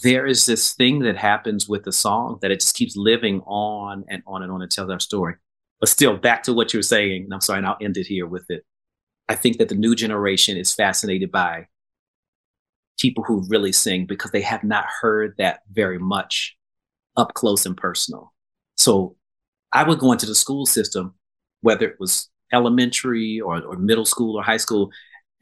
there 0.02 0.26
is 0.26 0.46
this 0.46 0.74
thing 0.74 1.00
that 1.00 1.16
happens 1.16 1.68
with 1.68 1.84
the 1.84 1.92
song 1.92 2.38
that 2.42 2.50
it 2.50 2.60
just 2.60 2.76
keeps 2.76 2.96
living 2.96 3.40
on 3.46 4.04
and 4.08 4.22
on 4.26 4.42
and 4.42 4.52
on 4.52 4.62
and 4.62 4.70
tells 4.70 4.90
our 4.90 5.00
story. 5.00 5.34
But 5.80 5.88
still, 5.88 6.16
back 6.16 6.42
to 6.44 6.54
what 6.54 6.72
you 6.72 6.78
were 6.78 6.82
saying, 6.82 7.24
and 7.24 7.34
I'm 7.34 7.40
sorry, 7.40 7.58
and 7.58 7.66
I'll 7.66 7.76
end 7.80 7.96
it 7.96 8.06
here 8.06 8.26
with 8.26 8.50
it. 8.50 8.64
I 9.28 9.34
think 9.34 9.58
that 9.58 9.68
the 9.68 9.74
new 9.74 9.94
generation 9.94 10.56
is 10.56 10.74
fascinated 10.74 11.32
by 11.32 11.66
people 12.98 13.24
who 13.24 13.44
really 13.48 13.72
sing 13.72 14.06
because 14.06 14.30
they 14.30 14.40
have 14.40 14.64
not 14.64 14.86
heard 15.00 15.34
that 15.38 15.60
very 15.70 15.98
much 15.98 16.56
up 17.16 17.34
close 17.34 17.66
and 17.66 17.76
personal. 17.76 18.32
So 18.76 19.16
I 19.72 19.82
would 19.82 19.98
go 19.98 20.12
into 20.12 20.26
the 20.26 20.34
school 20.34 20.66
system, 20.66 21.14
whether 21.60 21.86
it 21.86 21.96
was 21.98 22.30
elementary 22.52 23.40
or, 23.40 23.62
or 23.62 23.76
middle 23.76 24.04
school 24.04 24.36
or 24.36 24.42
high 24.42 24.56
school, 24.56 24.90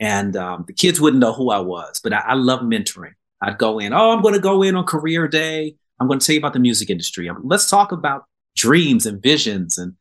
and 0.01 0.37
um, 0.37 0.65
the 0.67 0.73
kids 0.73 1.01
wouldn't 1.01 1.21
know 1.21 1.33
who 1.33 1.51
I 1.51 1.61
was. 1.61 2.01
But 2.03 2.13
I, 2.13 2.21
I 2.21 2.35
love 2.35 2.61
mentoring. 2.61 3.15
I'd 3.45 3.59
go 3.59 3.79
in, 3.79 3.93
oh, 3.93 4.11
I'm 4.11 4.23
going 4.23 4.35
to 4.35 4.41
go 4.41 4.63
in 4.63 4.75
on 4.75 4.85
career 4.85 5.29
day. 5.29 5.75
I'm 6.01 6.07
going 6.07 6.19
to 6.19 6.27
tell 6.27 6.35
you 6.35 6.41
about 6.41 6.53
the 6.53 6.59
music 6.59 6.91
industry. 6.91 7.31
Let's 7.43 7.69
talk 7.69 7.93
about 7.93 8.25
dreams 8.57 9.07
and 9.07 9.23
visions. 9.23 9.79
And 9.79 9.95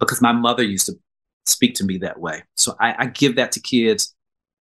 because 0.00 0.20
my 0.20 0.32
mother 0.32 0.62
used 0.62 0.86
to 0.86 0.94
speak 1.46 1.74
to 1.76 1.84
me 1.84 1.98
that 1.98 2.18
way. 2.18 2.42
So 2.56 2.74
I, 2.80 2.94
I 2.98 3.06
give 3.06 3.36
that 3.36 3.52
to 3.52 3.60
kids. 3.60 4.14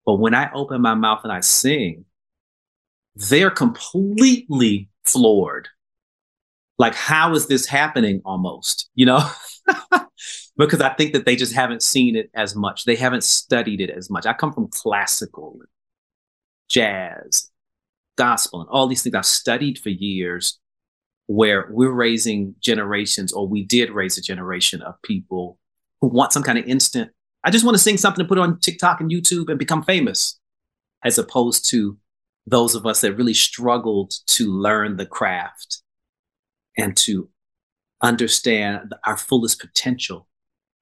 But 0.05 0.15
when 0.15 0.33
I 0.33 0.51
open 0.53 0.81
my 0.81 0.93
mouth 0.93 1.21
and 1.23 1.31
I 1.31 1.39
sing, 1.39 2.05
they're 3.15 3.51
completely 3.51 4.89
floored 5.05 5.69
like 6.77 6.95
how 6.95 7.33
is 7.33 7.47
this 7.47 7.65
happening 7.65 8.21
almost 8.25 8.89
you 8.95 9.05
know 9.05 9.19
because 10.57 10.81
i 10.81 10.93
think 10.93 11.13
that 11.13 11.25
they 11.25 11.35
just 11.35 11.53
haven't 11.53 11.83
seen 11.83 12.15
it 12.15 12.29
as 12.33 12.55
much 12.55 12.85
they 12.85 12.95
haven't 12.95 13.23
studied 13.23 13.81
it 13.81 13.89
as 13.89 14.09
much 14.09 14.25
i 14.25 14.33
come 14.33 14.51
from 14.51 14.67
classical 14.67 15.59
jazz 16.69 17.51
gospel 18.15 18.62
and 18.62 18.69
all 18.69 18.88
these 18.88 19.04
things 19.04 19.15
i've 19.15 19.25
studied 19.25 19.78
for 19.78 19.89
years 19.89 20.60
where 21.28 21.67
we're 21.71 21.91
raising 21.91 22.56
generations 22.60 23.34
or 23.34 23.47
we 23.47 23.63
did 23.63 23.89
raise 23.89 24.17
a 24.17 24.21
generation 24.21 24.82
of 24.82 25.01
people 25.01 25.58
who 26.01 26.08
want 26.08 26.34
some 26.34 26.43
kind 26.43 26.58
of 26.58 26.65
instant 26.65 27.12
i 27.43 27.49
just 27.49 27.65
want 27.65 27.75
to 27.75 27.84
sing 27.84 27.97
something 27.97 28.23
to 28.23 28.28
put 28.28 28.38
on 28.38 28.60
tiktok 28.60 28.99
and 29.01 29.12
youtube 29.12 29.49
and 29.49 29.60
become 29.60 29.84
famous 29.84 30.39
as 31.04 31.17
opposed 31.17 31.69
to 31.69 31.97
those 32.47 32.75
of 32.75 32.86
us 32.86 33.01
that 33.01 33.13
really 33.13 33.34
struggled 33.34 34.13
to 34.28 34.51
learn 34.51 34.97
the 34.97 35.06
craft 35.06 35.82
and 36.78 36.95
to 36.95 37.30
understand 38.01 38.93
our 39.06 39.17
fullest 39.17 39.60
potential 39.60 40.28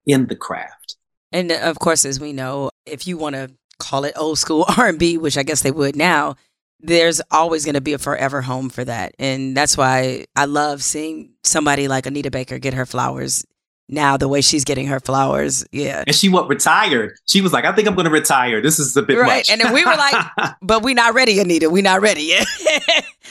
in 0.06 0.28
the 0.28 0.36
craft. 0.36 0.98
And 1.32 1.52
of 1.52 1.80
course, 1.80 2.06
as 2.06 2.20
we 2.20 2.34
know, 2.34 2.70
if 2.86 3.08
you 3.08 3.18
want 3.18 3.36
to 3.36 3.52
call 3.80 4.04
it 4.04 4.14
old 4.18 4.38
school 4.38 4.66
R&B, 4.78 5.18
which 5.18 5.38
I 5.38 5.44
guess 5.44 5.62
they 5.62 5.72
would 5.72 5.96
now, 5.96 6.36
there's 6.84 7.22
always 7.32 7.66
going 7.66 7.76
to 7.76 7.82
be 7.82 7.94
a 7.94 7.98
forever 7.98 8.42
home 8.42 8.70
for 8.70 8.84
that. 8.84 9.16
And 9.18 9.56
that's 9.56 9.78
why 9.78 10.26
I 10.36 10.46
love 10.46 10.84
seeing 10.84 11.32
somebody 11.44 11.88
like 11.88 12.06
Anita 12.06 12.30
Baker 12.30 12.60
get 12.60 12.74
her 12.74 12.86
flowers 12.86 13.46
now 13.90 14.18
the 14.18 14.28
way 14.28 14.42
she's 14.42 14.64
getting 14.64 14.88
her 14.88 15.00
flowers. 15.00 15.66
Yeah. 15.72 16.04
And 16.06 16.16
she 16.16 16.30
what 16.30 16.48
retired. 16.48 17.18
She 17.26 17.42
was 17.42 17.54
like, 17.54 17.66
I 17.66 17.72
think 17.74 17.88
I'm 17.88 17.96
gonna 17.96 18.10
retire. 18.10 18.62
This 18.62 18.80
is 18.80 18.96
a 18.96 19.02
bit 19.02 19.18
right. 19.18 19.38
Much. 19.38 19.50
And 19.50 19.62
then 19.62 19.74
we 19.74 19.86
were 19.86 19.96
like, 19.96 20.26
but 20.62 20.84
we're 20.84 20.96
not 20.96 21.14
ready, 21.14 21.40
Anita. 21.40 21.70
We're 21.70 21.84
not 21.84 22.02
ready 22.02 22.24
yet. 22.24 22.48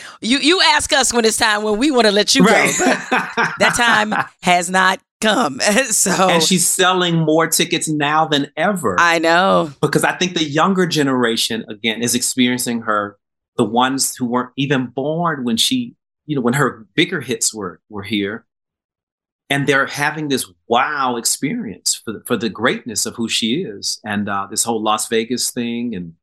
you 0.21 0.39
you 0.39 0.61
ask 0.63 0.93
us 0.93 1.13
when 1.13 1.25
it's 1.25 1.37
time 1.37 1.63
when 1.63 1.79
we 1.79 1.91
want 1.91 2.07
to 2.07 2.13
let 2.13 2.35
you 2.35 2.45
right. 2.45 2.75
go. 2.79 2.85
that 3.59 3.75
time 3.77 4.13
has 4.43 4.71
not 4.71 5.01
come. 5.21 5.61
so 5.61 6.29
and 6.29 6.43
she's 6.43 6.69
selling 6.69 7.17
more 7.17 7.47
tickets 7.47 7.89
now 7.89 8.27
than 8.27 8.51
ever. 8.57 8.97
I 8.99 9.19
know. 9.19 9.73
Because 9.81 10.05
I 10.05 10.13
think 10.13 10.35
the 10.35 10.45
younger 10.45 10.87
generation, 10.87 11.65
again, 11.69 12.03
is 12.03 12.15
experiencing 12.15 12.83
her, 12.83 13.17
the 13.57 13.65
ones 13.65 14.17
who 14.17 14.27
weren't 14.27 14.53
even 14.57 14.87
born 14.87 15.45
when 15.45 15.57
she, 15.57 15.95
you 16.27 16.37
know, 16.37 16.43
when 16.43 16.55
her 16.55 16.87
bigger 16.95 17.21
hits 17.21 17.53
were 17.55 17.81
were 17.89 18.03
here. 18.03 18.47
And 19.51 19.67
they're 19.67 19.87
having 19.87 20.29
this 20.29 20.51
wow 20.67 21.17
experience 21.17 21.95
for 21.95 22.13
the, 22.13 22.23
for 22.25 22.39
the 22.39 22.49
greatness 22.49 23.05
of 23.05 23.17
who 23.17 23.29
she 23.29 23.65
is, 23.65 24.01
and 24.03 24.27
uh, 24.27 24.47
this 24.51 24.65
whole 24.65 24.83
Las 24.83 25.09
Vegas 25.09 25.51
thing, 25.51 25.95
and 25.95 26.15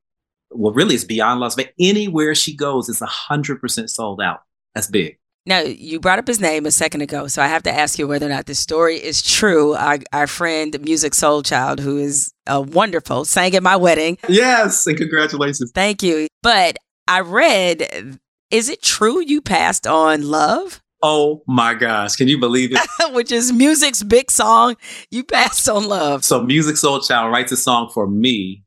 well, 0.50 0.74
really, 0.74 0.96
it's 0.96 1.04
beyond 1.04 1.39
Las 1.39 1.54
Vegas. 1.54 1.74
Anywhere 1.80 2.34
she 2.34 2.56
goes, 2.56 2.89
it's 2.89 3.02
hundred 3.02 3.62
percent 3.62 3.92
sold 3.92 4.20
out. 4.20 4.42
That's 4.74 4.88
big. 4.88 5.20
Now, 5.46 5.60
you 5.60 6.00
brought 6.00 6.20
up 6.20 6.28
his 6.28 6.39
name 6.39 6.65
a 6.65 6.72
second 6.72 7.02
ago, 7.02 7.28
so 7.28 7.42
I 7.42 7.48
have 7.48 7.63
to 7.63 7.72
ask 7.72 7.98
you 7.98 8.08
whether 8.08 8.26
or 8.26 8.30
not 8.30 8.46
this 8.46 8.60
story 8.60 8.98
is 8.98 9.22
true. 9.22 9.74
Our, 9.74 10.00
our 10.12 10.28
friend, 10.28 10.74
Soulchild, 10.74 11.80
who 11.80 11.98
is 11.98 12.32
uh, 12.48 12.63
wonderful, 12.68 13.26
sang 13.26 13.56
at 13.56 13.63
my 13.63 13.76
wedding. 13.76 14.18
Yes, 14.28 14.86
and 14.86 14.98
congratulations. 14.98 15.72
Thank 15.74 16.04
you. 16.04 16.28
But 16.44 16.78
I 17.10 17.22
read, 17.22 18.19
is 18.52 18.69
it 18.69 18.82
true 18.82 19.19
you 19.22 19.41
passed 19.41 19.86
on 19.86 20.30
Love? 20.30 20.82
Oh 21.02 21.43
my 21.48 21.74
gosh, 21.74 22.15
can 22.15 22.28
you 22.28 22.39
believe 22.39 22.72
it? 22.72 22.80
Which 23.13 23.32
is 23.32 23.52
Musiq's 23.52 24.04
big 24.04 24.30
song. 24.30 24.78
You 25.12 25.24
passed 25.24 25.67
on 25.67 25.88
Love. 25.88 26.24
So, 26.24 26.41
Musiq 26.41 26.74
Soulchild 26.74 27.32
writes 27.32 27.52
a 27.52 27.58
song 27.58 27.89
for 27.93 28.08
me 28.08 28.63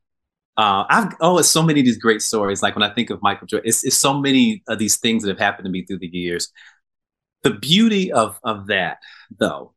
uh, 0.57 0.85
I've 0.89 1.15
oh, 1.21 1.39
it's 1.39 1.49
so 1.49 1.63
many 1.63 1.81
of 1.81 1.87
these 1.87 1.97
great 1.97 2.21
stories. 2.21 2.63
Like 2.63 2.77
when 2.77 2.83
I 2.83 2.93
think 2.93 3.11
of 3.11 3.23
Michael 3.23 3.47
Jordan, 3.47 3.69
it's, 3.69 3.85
it's 3.85 3.97
so 3.97 4.19
many 4.19 4.63
of 4.69 4.79
these 4.79 4.99
things 4.99 5.23
that 5.23 5.31
have 5.31 5.39
happened 5.39 5.65
to 5.65 5.71
me 5.71 5.85
through 5.85 6.01
the 6.01 6.09
years. 6.09 6.53
The 7.43 7.51
beauty 7.51 8.13
of 8.13 8.39
of 8.45 8.67
that, 8.67 8.99
though, 9.39 9.73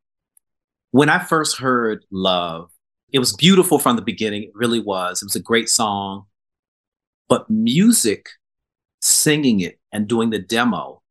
when 0.91 1.09
I 1.09 1.19
first 1.19 1.57
heard 1.57 2.03
"Love," 2.11 2.71
it 3.11 3.19
was 3.19 3.33
beautiful 3.33 3.79
from 3.79 3.95
the 3.95 4.01
beginning. 4.01 4.43
It 4.43 4.51
really 4.53 4.81
was. 4.81 5.21
It 5.21 5.25
was 5.25 5.35
a 5.37 5.41
great 5.41 5.69
song, 5.69 6.25
but 7.29 7.49
Musiq, 7.49 8.25
singing 9.01 9.59
it 9.59 9.79
and 9.91 10.07
doing 10.07 10.29
the 10.29 10.39
demo, 10.39 11.01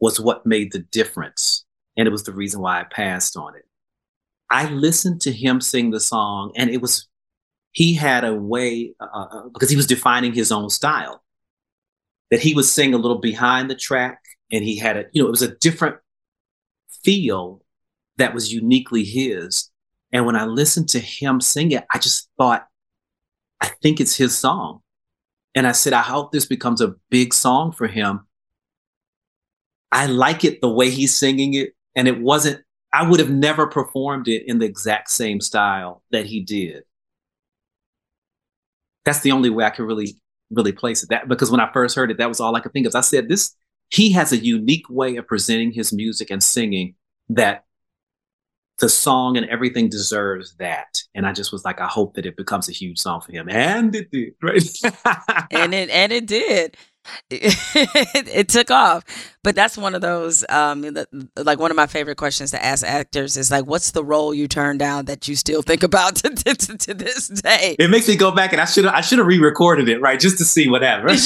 was 0.00 0.18
what 0.18 0.46
made 0.46 0.72
the 0.72 0.80
difference, 0.80 1.64
and 1.96 2.08
it 2.08 2.10
was 2.10 2.24
the 2.24 2.32
reason 2.32 2.60
why 2.60 2.80
I 2.80 2.84
passed 2.84 3.36
on 3.36 3.54
it. 3.54 3.64
I 4.50 4.68
listened 4.68 5.20
to 5.22 5.32
him 5.32 5.60
sing 5.60 5.90
the 5.90 6.00
song, 6.00 6.52
and 6.56 6.70
it 6.70 6.82
was 6.82 7.08
he 7.72 7.94
had 7.94 8.24
a 8.24 8.34
way 8.34 8.94
uh, 9.00 9.06
uh, 9.14 9.26
uh 9.30 9.48
because 9.48 9.70
he 9.70 9.76
was 9.76 9.86
defining 9.86 10.34
his 10.34 10.52
own 10.52 10.68
style 10.68 11.22
that 12.30 12.40
he 12.40 12.54
would 12.54 12.64
sing 12.64 12.92
a 12.92 12.98
little 12.98 13.18
behind 13.18 13.70
the 13.70 13.74
track 13.74 14.20
and 14.50 14.62
he 14.62 14.76
had 14.76 14.96
a 14.96 15.04
you 15.12 15.22
know 15.22 15.28
it 15.28 15.30
was 15.30 15.42
a 15.42 15.56
different 15.56 15.96
feel 17.02 17.62
that 18.18 18.34
was 18.34 18.52
uniquely 18.52 19.04
his. 19.04 19.70
And 20.12 20.26
when 20.26 20.36
I 20.36 20.44
listened 20.44 20.88
to 20.90 21.00
him 21.00 21.40
sing 21.40 21.72
it, 21.72 21.84
I 21.92 21.98
just 21.98 22.28
thought, 22.36 22.66
I 23.60 23.70
think 23.82 24.00
it's 24.00 24.16
his 24.16 24.36
song. 24.36 24.81
And 25.54 25.66
I 25.66 25.72
said, 25.72 25.92
I 25.92 26.02
hope 26.02 26.32
this 26.32 26.46
becomes 26.46 26.80
a 26.80 26.94
big 27.10 27.34
song 27.34 27.72
for 27.72 27.86
him. 27.86 28.26
I 29.90 30.06
like 30.06 30.44
it 30.44 30.60
the 30.60 30.70
way 30.70 30.90
he's 30.90 31.14
singing 31.14 31.54
it. 31.54 31.74
And 31.94 32.08
it 32.08 32.20
wasn't, 32.20 32.62
I 32.92 33.06
would 33.08 33.20
have 33.20 33.30
never 33.30 33.66
performed 33.66 34.28
it 34.28 34.44
in 34.46 34.58
the 34.58 34.66
exact 34.66 35.10
same 35.10 35.40
style 35.40 36.02
that 36.10 36.26
he 36.26 36.40
did. 36.40 36.84
That's 39.04 39.20
the 39.20 39.32
only 39.32 39.50
way 39.50 39.64
I 39.64 39.70
could 39.70 39.84
really, 39.84 40.16
really 40.50 40.72
place 40.72 41.02
it. 41.02 41.10
That 41.10 41.28
because 41.28 41.50
when 41.50 41.60
I 41.60 41.70
first 41.72 41.96
heard 41.96 42.10
it, 42.10 42.18
that 42.18 42.28
was 42.28 42.40
all 42.40 42.56
I 42.56 42.60
could 42.60 42.72
think 42.72 42.86
of. 42.86 42.94
I 42.94 43.00
said, 43.00 43.28
this 43.28 43.54
he 43.90 44.12
has 44.12 44.32
a 44.32 44.38
unique 44.38 44.88
way 44.88 45.16
of 45.16 45.26
presenting 45.26 45.72
his 45.72 45.92
music 45.92 46.30
and 46.30 46.42
singing 46.42 46.94
that 47.28 47.64
the 48.78 48.88
song 48.88 49.36
and 49.36 49.48
everything 49.48 49.88
deserves 49.88 50.54
that. 50.56 51.02
And 51.14 51.26
I 51.26 51.32
just 51.32 51.52
was 51.52 51.64
like, 51.64 51.80
I 51.80 51.86
hope 51.86 52.14
that 52.14 52.26
it 52.26 52.36
becomes 52.36 52.68
a 52.68 52.72
huge 52.72 52.98
song 52.98 53.20
for 53.20 53.32
him. 53.32 53.48
And 53.48 53.94
it 53.94 54.10
did, 54.10 54.34
right? 54.42 54.62
and 55.50 55.74
it 55.74 55.90
and 55.90 56.12
it 56.12 56.26
did. 56.26 56.76
It, 57.30 57.56
it, 58.28 58.48
took 58.48 58.70
off 58.70 59.02
but 59.42 59.56
that's 59.56 59.76
one 59.76 59.96
of 59.96 60.02
those 60.02 60.44
um 60.48 60.86
like 61.36 61.58
one 61.58 61.72
of 61.72 61.76
my 61.76 61.88
favorite 61.88 62.14
questions 62.14 62.52
to 62.52 62.64
ask 62.64 62.86
actors 62.86 63.36
is 63.36 63.50
like 63.50 63.66
what's 63.66 63.90
the 63.90 64.04
role 64.04 64.32
you 64.32 64.46
turned 64.46 64.78
down 64.78 65.06
that 65.06 65.26
you 65.26 65.34
still 65.34 65.62
think 65.62 65.82
about 65.82 66.14
to, 66.22 66.30
to, 66.30 66.54
to, 66.54 66.78
to 66.78 66.94
this 66.94 67.26
day 67.26 67.74
it 67.76 67.90
makes 67.90 68.06
me 68.06 68.14
go 68.14 68.30
back 68.30 68.52
and 68.52 68.60
i 68.60 68.64
should 68.64 68.86
i 68.86 69.00
should 69.00 69.18
have 69.18 69.26
re-recorded 69.26 69.88
it 69.88 70.00
right 70.00 70.20
just 70.20 70.38
to 70.38 70.44
see 70.44 70.68
what 70.68 70.82
happened 70.82 71.18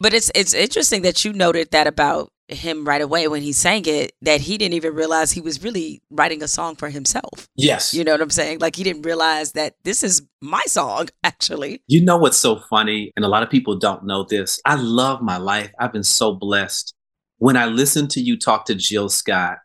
But 0.00 0.14
it's 0.14 0.30
it's 0.34 0.54
interesting 0.54 1.02
that 1.02 1.24
you 1.24 1.32
noted 1.34 1.70
that 1.72 1.86
about 1.86 2.32
him 2.52 2.84
right 2.84 3.00
away 3.00 3.28
when 3.28 3.42
he 3.42 3.52
sang 3.52 3.84
it 3.86 4.12
that 4.22 4.40
he 4.40 4.58
didn't 4.58 4.74
even 4.74 4.94
realize 4.94 5.32
he 5.32 5.40
was 5.40 5.62
really 5.62 6.02
writing 6.10 6.42
a 6.42 6.48
song 6.48 6.76
for 6.76 6.88
himself. 6.88 7.48
Yes. 7.56 7.94
You 7.94 8.04
know 8.04 8.12
what 8.12 8.20
I'm 8.20 8.30
saying? 8.30 8.58
Like 8.58 8.76
he 8.76 8.84
didn't 8.84 9.02
realize 9.02 9.52
that 9.52 9.74
this 9.84 10.02
is 10.02 10.22
my 10.40 10.62
song 10.66 11.08
actually. 11.24 11.82
You 11.86 12.04
know 12.04 12.16
what's 12.16 12.36
so 12.36 12.60
funny 12.70 13.12
and 13.16 13.24
a 13.24 13.28
lot 13.28 13.42
of 13.42 13.50
people 13.50 13.78
don't 13.78 14.04
know 14.04 14.24
this. 14.24 14.60
I 14.64 14.74
love 14.74 15.22
my 15.22 15.36
life. 15.36 15.70
I've 15.78 15.92
been 15.92 16.02
so 16.02 16.34
blessed. 16.34 16.94
When 17.38 17.56
I 17.56 17.66
listened 17.66 18.10
to 18.10 18.20
you 18.20 18.38
talk 18.38 18.66
to 18.66 18.74
Jill 18.74 19.08
Scott 19.08 19.58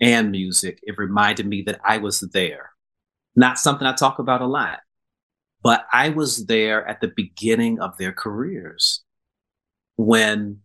and 0.00 0.34
Musiq, 0.34 0.78
it 0.82 0.98
reminded 0.98 1.46
me 1.46 1.62
that 1.66 1.80
I 1.84 1.98
was 1.98 2.20
there. 2.32 2.70
Not 3.36 3.58
something 3.58 3.86
I 3.86 3.94
talk 3.94 4.18
about 4.18 4.40
a 4.40 4.46
lot, 4.46 4.80
but 5.62 5.84
I 5.92 6.08
was 6.08 6.46
there 6.46 6.86
at 6.88 7.00
the 7.00 7.12
beginning 7.14 7.80
of 7.80 7.96
their 7.98 8.12
careers 8.12 9.04
when 9.96 10.60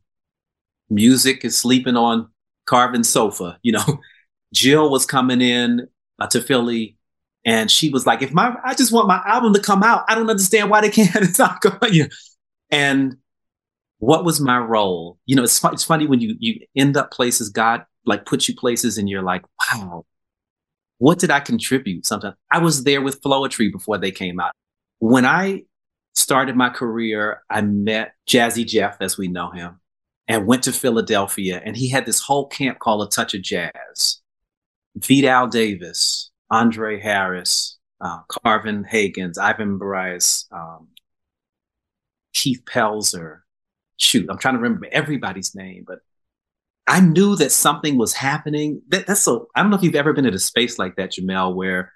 Musiq 0.91 1.43
is 1.43 1.58
sleeping 1.58 1.95
on 1.95 2.30
Carvin's 2.65 3.10
sofa. 3.10 3.58
You 3.62 3.74
know, 3.74 4.00
Jill 4.54 4.89
was 4.89 5.06
coming 5.06 5.41
in 5.41 5.88
uh, 6.19 6.28
to 6.28 6.41
Philly 6.41 6.98
and 7.45 7.69
she 7.69 7.89
was 7.89 8.08
like, 8.08 8.21
if 8.21 8.34
my, 8.34 8.56
I 8.63 8.74
just 8.74 8.91
want 8.91 9.08
my 9.08 9.21
album 9.26 9.54
to 9.54 9.60
come 9.60 9.84
out. 9.84 10.04
I 10.08 10.15
don't 10.15 10.30
understand 10.30 10.69
why 10.69 10.82
they 10.82 10.89
can't. 10.89 11.15
It's 11.15 11.39
not 11.39 11.62
going. 11.62 11.93
You? 11.93 12.08
And 12.71 13.17
what 14.00 14.26
was 14.26 14.41
my 14.41 14.58
role? 14.58 15.19
You 15.26 15.36
know, 15.36 15.43
it's, 15.43 15.63
it's 15.63 15.84
funny 15.84 16.08
when 16.08 16.19
you, 16.19 16.36
you 16.39 16.65
end 16.76 16.98
up 16.98 17.12
places, 17.12 17.50
God 17.50 17.86
like 18.06 18.26
puts 18.26 18.48
you 18.48 18.56
places 18.56 18.98
and 18.98 19.10
you're 19.10 19.21
like, 19.21 19.43
wow, 19.60 20.06
what 20.98 21.19
did 21.19 21.32
I 21.32 21.39
contribute? 21.39 22.06
Sometimes 22.06 22.36
I 22.52 22.60
was 22.60 22.84
there 22.84 23.02
with 23.02 23.21
Floetry 23.21 23.71
before 23.71 23.98
they 23.98 24.12
came 24.12 24.39
out. 24.39 24.54
When 25.00 25.26
I 25.26 25.63
started 26.13 26.56
my 26.56 26.69
career, 26.69 27.43
I 27.50 27.62
met 27.62 28.13
Jazzy 28.28 28.65
Jeff, 28.65 28.98
as 29.02 29.17
we 29.17 29.28
know 29.28 29.52
him, 29.52 29.80
and 30.28 30.48
went 30.48 30.64
to 30.64 30.72
Philadelphia. 30.72 31.62
And 31.64 31.78
he 31.78 31.90
had 31.90 32.06
this 32.06 32.22
whole 32.22 32.48
camp 32.48 32.80
called 32.80 33.08
A 33.08 33.10
Touch 33.10 33.34
of 33.34 33.42
Jazz. 33.42 34.22
Vidal 34.96 35.48
Davis, 35.48 36.32
Andre 36.50 37.00
Harris, 37.00 37.78
uh, 38.02 38.20
Carvin 38.30 38.84
Haggins, 38.84 39.38
Ivan 39.38 39.78
Barias, 39.78 40.46
um, 40.52 40.88
Keith 42.34 42.64
Pelzer. 42.66 43.40
Shoot, 43.98 44.30
I'm 44.30 44.38
trying 44.38 44.56
to 44.56 44.60
remember 44.60 44.88
everybody's 44.92 45.56
name, 45.56 45.86
but 45.88 46.00
I 46.88 47.00
knew 47.00 47.36
that 47.38 47.52
something 47.52 47.98
was 47.98 48.14
happening. 48.14 48.82
That, 48.90 49.08
that's 49.08 49.22
so. 49.22 49.48
I 49.56 49.62
don't 49.62 49.72
know 49.72 49.78
if 49.78 49.84
you've 49.84 49.96
ever 49.96 50.14
been 50.14 50.26
in 50.26 50.34
a 50.34 50.40
space 50.40 50.78
like 50.78 50.98
that, 50.98 51.14
Jemele, 51.14 51.56
where 51.56 51.92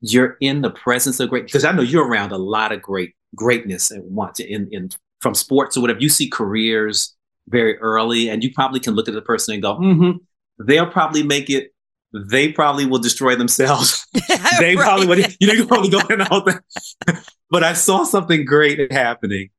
you're 0.00 0.36
in 0.40 0.60
the 0.60 0.70
presence 0.70 1.18
of 1.20 1.30
great. 1.30 1.46
Because 1.46 1.64
I 1.64 1.72
know 1.72 1.82
you're 1.82 2.06
around 2.06 2.32
a 2.32 2.38
lot 2.38 2.70
of 2.70 2.82
great 2.82 3.14
greatness 3.34 3.90
and 3.90 4.14
want 4.14 4.36
to 4.36 4.46
in, 4.46 4.68
in 4.70 4.90
from 5.20 5.34
sports 5.34 5.76
or 5.76 5.80
whatever. 5.80 6.00
You 6.00 6.08
see 6.08 6.28
careers 6.28 7.15
very 7.48 7.78
early, 7.78 8.28
and 8.28 8.42
you 8.42 8.52
probably 8.52 8.80
can 8.80 8.94
look 8.94 9.08
at 9.08 9.14
the 9.14 9.22
person 9.22 9.54
and 9.54 9.62
go, 9.62 9.76
mm-hmm, 9.76 10.64
they'll 10.64 10.90
probably 10.90 11.22
make 11.22 11.50
it. 11.50 11.72
They 12.12 12.50
probably 12.50 12.86
will 12.86 12.98
destroy 12.98 13.36
themselves. 13.36 14.06
they 14.58 14.76
right. 14.76 14.78
probably 14.78 15.06
would, 15.06 15.36
you 15.40 15.46
know, 15.46 15.52
you 15.52 15.66
probably 15.66 15.90
go 15.90 16.00
in 16.08 16.22
all 16.22 16.42
that. 16.44 16.62
but 17.50 17.62
I 17.62 17.74
saw 17.74 18.04
something 18.04 18.44
great 18.44 18.92
happening. 18.92 19.50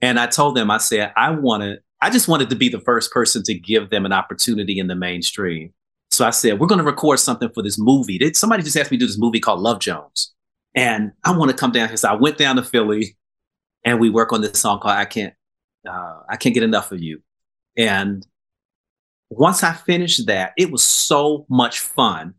And 0.00 0.18
I 0.18 0.26
told 0.26 0.56
them, 0.56 0.70
I 0.70 0.78
said, 0.78 1.12
I 1.16 1.30
wanted, 1.32 1.80
I 2.00 2.08
just 2.08 2.26
wanted 2.26 2.48
to 2.50 2.56
be 2.56 2.70
the 2.70 2.80
first 2.80 3.12
person 3.12 3.42
to 3.42 3.54
give 3.54 3.90
them 3.90 4.06
an 4.06 4.12
opportunity 4.12 4.78
in 4.78 4.86
the 4.86 4.94
mainstream. 4.94 5.74
So 6.10 6.26
I 6.26 6.30
said, 6.30 6.58
we're 6.58 6.66
going 6.66 6.78
to 6.78 6.84
record 6.84 7.18
something 7.18 7.50
for 7.50 7.62
this 7.62 7.78
movie. 7.78 8.16
Did 8.16 8.34
somebody 8.34 8.62
just 8.62 8.76
asked 8.76 8.90
me 8.90 8.96
to 8.96 9.00
do 9.00 9.06
this 9.06 9.18
movie 9.18 9.40
called 9.40 9.60
Love 9.60 9.78
Jones. 9.78 10.32
And 10.74 11.12
I 11.24 11.36
want 11.36 11.50
to 11.50 11.56
come 11.56 11.72
down 11.72 11.88
here. 11.88 11.96
So 11.96 12.08
I 12.08 12.14
went 12.14 12.38
down 12.38 12.56
to 12.56 12.62
Philly 12.62 13.16
and 13.84 14.00
we 14.00 14.08
work 14.08 14.32
on 14.32 14.40
this 14.40 14.58
song 14.58 14.80
called 14.80 14.94
I 14.94 15.04
Can't 15.04 15.34
uh, 15.88 16.20
I 16.28 16.36
Can't 16.36 16.54
Get 16.54 16.62
Enough 16.62 16.92
of 16.92 17.00
You. 17.00 17.22
And 17.76 18.26
once 19.28 19.62
I 19.62 19.72
finished 19.72 20.26
that, 20.26 20.52
it 20.56 20.70
was 20.70 20.82
so 20.82 21.46
much 21.48 21.80
fun 21.80 22.34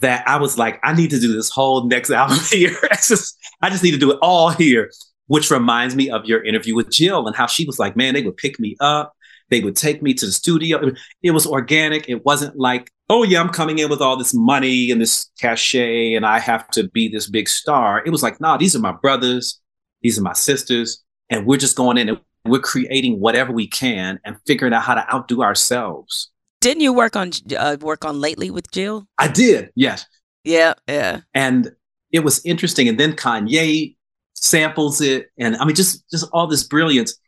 that 0.00 0.26
I 0.28 0.36
was 0.38 0.58
like, 0.58 0.80
I 0.82 0.94
need 0.94 1.10
to 1.10 1.20
do 1.20 1.32
this 1.32 1.50
whole 1.50 1.86
next 1.86 2.10
album 2.12 2.38
here. 2.50 2.76
just, 2.92 3.38
I 3.62 3.70
just 3.70 3.82
need 3.82 3.92
to 3.92 3.98
do 3.98 4.12
it 4.12 4.18
all 4.22 4.50
here, 4.50 4.90
which 5.26 5.50
reminds 5.50 5.94
me 5.96 6.10
of 6.10 6.24
your 6.26 6.42
interview 6.44 6.74
with 6.74 6.90
Jill 6.90 7.26
and 7.26 7.36
how 7.36 7.46
she 7.46 7.64
was 7.64 7.78
like, 7.78 7.96
man, 7.96 8.14
they 8.14 8.22
would 8.22 8.36
pick 8.36 8.58
me 8.58 8.76
up. 8.80 9.14
They 9.48 9.60
would 9.60 9.76
take 9.76 10.02
me 10.02 10.12
to 10.14 10.26
the 10.26 10.32
studio. 10.32 10.90
It 11.22 11.30
was 11.30 11.46
organic. 11.46 12.08
It 12.08 12.24
wasn't 12.24 12.58
like 12.58 12.90
oh 13.08 13.22
yeah, 13.22 13.40
I'm 13.40 13.48
coming 13.50 13.78
in 13.78 13.88
with 13.88 14.00
all 14.00 14.16
this 14.16 14.34
money 14.34 14.90
and 14.90 15.00
this 15.00 15.30
cachet, 15.40 16.14
and 16.14 16.26
I 16.26 16.38
have 16.38 16.68
to 16.70 16.88
be 16.88 17.08
this 17.08 17.28
big 17.28 17.48
star. 17.48 18.02
It 18.04 18.10
was 18.10 18.22
like, 18.22 18.40
nah, 18.40 18.56
these 18.56 18.74
are 18.74 18.80
my 18.80 18.92
brothers, 18.92 19.60
these 20.02 20.18
are 20.18 20.22
my 20.22 20.32
sisters, 20.32 21.04
and 21.30 21.46
we're 21.46 21.58
just 21.58 21.76
going 21.76 21.98
in 21.98 22.08
and 22.08 22.18
we're 22.44 22.60
creating 22.60 23.20
whatever 23.20 23.52
we 23.52 23.66
can 23.66 24.20
and 24.24 24.36
figuring 24.46 24.72
out 24.72 24.82
how 24.82 24.94
to 24.94 25.14
outdo 25.14 25.42
ourselves. 25.42 26.30
Didn't 26.60 26.82
you 26.82 26.92
work 26.92 27.16
on 27.16 27.32
uh, 27.56 27.76
work 27.80 28.04
on 28.04 28.20
lately 28.20 28.50
with 28.50 28.70
Jill? 28.70 29.06
I 29.18 29.28
did, 29.28 29.70
yes. 29.74 30.06
Yeah, 30.44 30.74
yeah. 30.88 31.20
And 31.34 31.72
it 32.12 32.20
was 32.20 32.44
interesting. 32.44 32.88
And 32.88 32.98
then 32.98 33.12
Kanye 33.12 33.96
samples 34.34 35.00
it, 35.00 35.30
and 35.38 35.56
I 35.56 35.64
mean, 35.64 35.74
just 35.74 36.08
just 36.10 36.28
all 36.32 36.46
this 36.46 36.64
brilliance. 36.64 37.18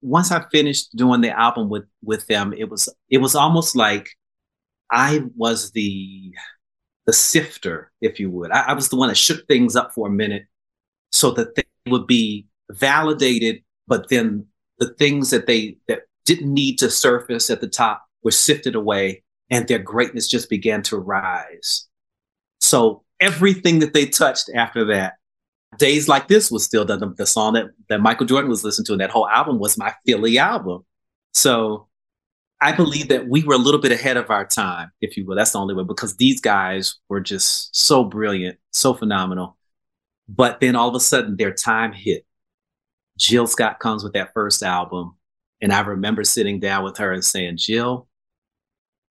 Once 0.00 0.30
I 0.30 0.44
finished 0.52 0.94
doing 0.94 1.22
the 1.22 1.36
album 1.36 1.68
with 1.68 1.84
with 2.02 2.26
them, 2.26 2.52
it 2.56 2.68
was 2.68 2.88
it 3.10 3.18
was 3.18 3.34
almost 3.34 3.74
like 3.74 4.10
I 4.92 5.22
was 5.36 5.72
the 5.72 6.32
the 7.06 7.12
sifter, 7.12 7.90
if 8.00 8.20
you 8.20 8.30
would. 8.30 8.50
I, 8.52 8.60
I 8.68 8.72
was 8.74 8.90
the 8.90 8.96
one 8.96 9.08
that 9.08 9.16
shook 9.16 9.46
things 9.48 9.74
up 9.74 9.92
for 9.94 10.08
a 10.08 10.10
minute, 10.10 10.44
so 11.10 11.30
that 11.32 11.54
they 11.54 11.64
would 11.86 12.06
be 12.06 12.46
validated, 12.70 13.62
but 13.86 14.08
then 14.08 14.46
the 14.78 14.92
things 14.94 15.30
that 15.30 15.46
they 15.46 15.76
that 15.88 16.02
didn't 16.24 16.52
need 16.52 16.78
to 16.78 16.90
surface 16.90 17.50
at 17.50 17.60
the 17.60 17.68
top 17.68 18.04
were 18.22 18.30
sifted 18.30 18.74
away, 18.74 19.22
and 19.50 19.66
their 19.66 19.78
greatness 19.78 20.28
just 20.28 20.50
began 20.50 20.82
to 20.82 20.96
rise. 20.96 21.86
So 22.60 23.02
everything 23.20 23.78
that 23.80 23.94
they 23.94 24.06
touched 24.06 24.50
after 24.54 24.84
that 24.86 25.14
Days 25.76 26.08
Like 26.08 26.28
This 26.28 26.50
was 26.50 26.64
still 26.64 26.84
the, 26.84 27.14
the 27.16 27.26
song 27.26 27.52
that, 27.54 27.66
that 27.88 28.00
Michael 28.00 28.26
Jordan 28.26 28.48
was 28.48 28.64
listening 28.64 28.86
to, 28.86 28.92
and 28.92 29.00
that 29.00 29.10
whole 29.10 29.28
album 29.28 29.58
was 29.58 29.76
my 29.76 29.94
Philly 30.06 30.38
album. 30.38 30.84
So 31.34 31.88
I 32.60 32.72
believe 32.72 33.08
that 33.08 33.28
we 33.28 33.44
were 33.44 33.54
a 33.54 33.58
little 33.58 33.80
bit 33.80 33.92
ahead 33.92 34.16
of 34.16 34.30
our 34.30 34.46
time, 34.46 34.90
if 35.00 35.16
you 35.16 35.26
will. 35.26 35.36
That's 35.36 35.52
the 35.52 35.58
only 35.58 35.74
way, 35.74 35.84
because 35.84 36.16
these 36.16 36.40
guys 36.40 36.96
were 37.08 37.20
just 37.20 37.74
so 37.76 38.02
brilliant, 38.02 38.58
so 38.72 38.94
phenomenal. 38.94 39.56
But 40.28 40.60
then 40.60 40.74
all 40.74 40.88
of 40.88 40.94
a 40.94 41.00
sudden, 41.00 41.36
their 41.36 41.52
time 41.52 41.92
hit. 41.92 42.24
Jill 43.18 43.46
Scott 43.46 43.80
comes 43.80 44.02
with 44.02 44.14
that 44.14 44.32
first 44.32 44.62
album. 44.62 45.16
And 45.60 45.72
I 45.72 45.80
remember 45.80 46.24
sitting 46.24 46.60
down 46.60 46.84
with 46.84 46.98
her 46.98 47.12
and 47.12 47.24
saying, 47.24 47.56
Jill, 47.56 48.08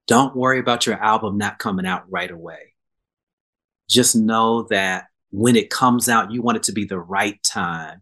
don't 0.07 0.35
worry 0.35 0.59
about 0.59 0.85
your 0.85 0.95
album 0.95 1.37
not 1.37 1.59
coming 1.59 1.85
out 1.85 2.09
right 2.09 2.31
away. 2.31 2.73
Just 3.89 4.15
know 4.15 4.63
that 4.69 5.07
when 5.31 5.57
it 5.57 5.69
comes 5.69 6.07
out, 6.07 6.31
you 6.31 6.41
want 6.41 6.57
it 6.57 6.63
to 6.63 6.71
be 6.71 6.85
the 6.85 6.99
right 6.99 7.41
time. 7.43 8.01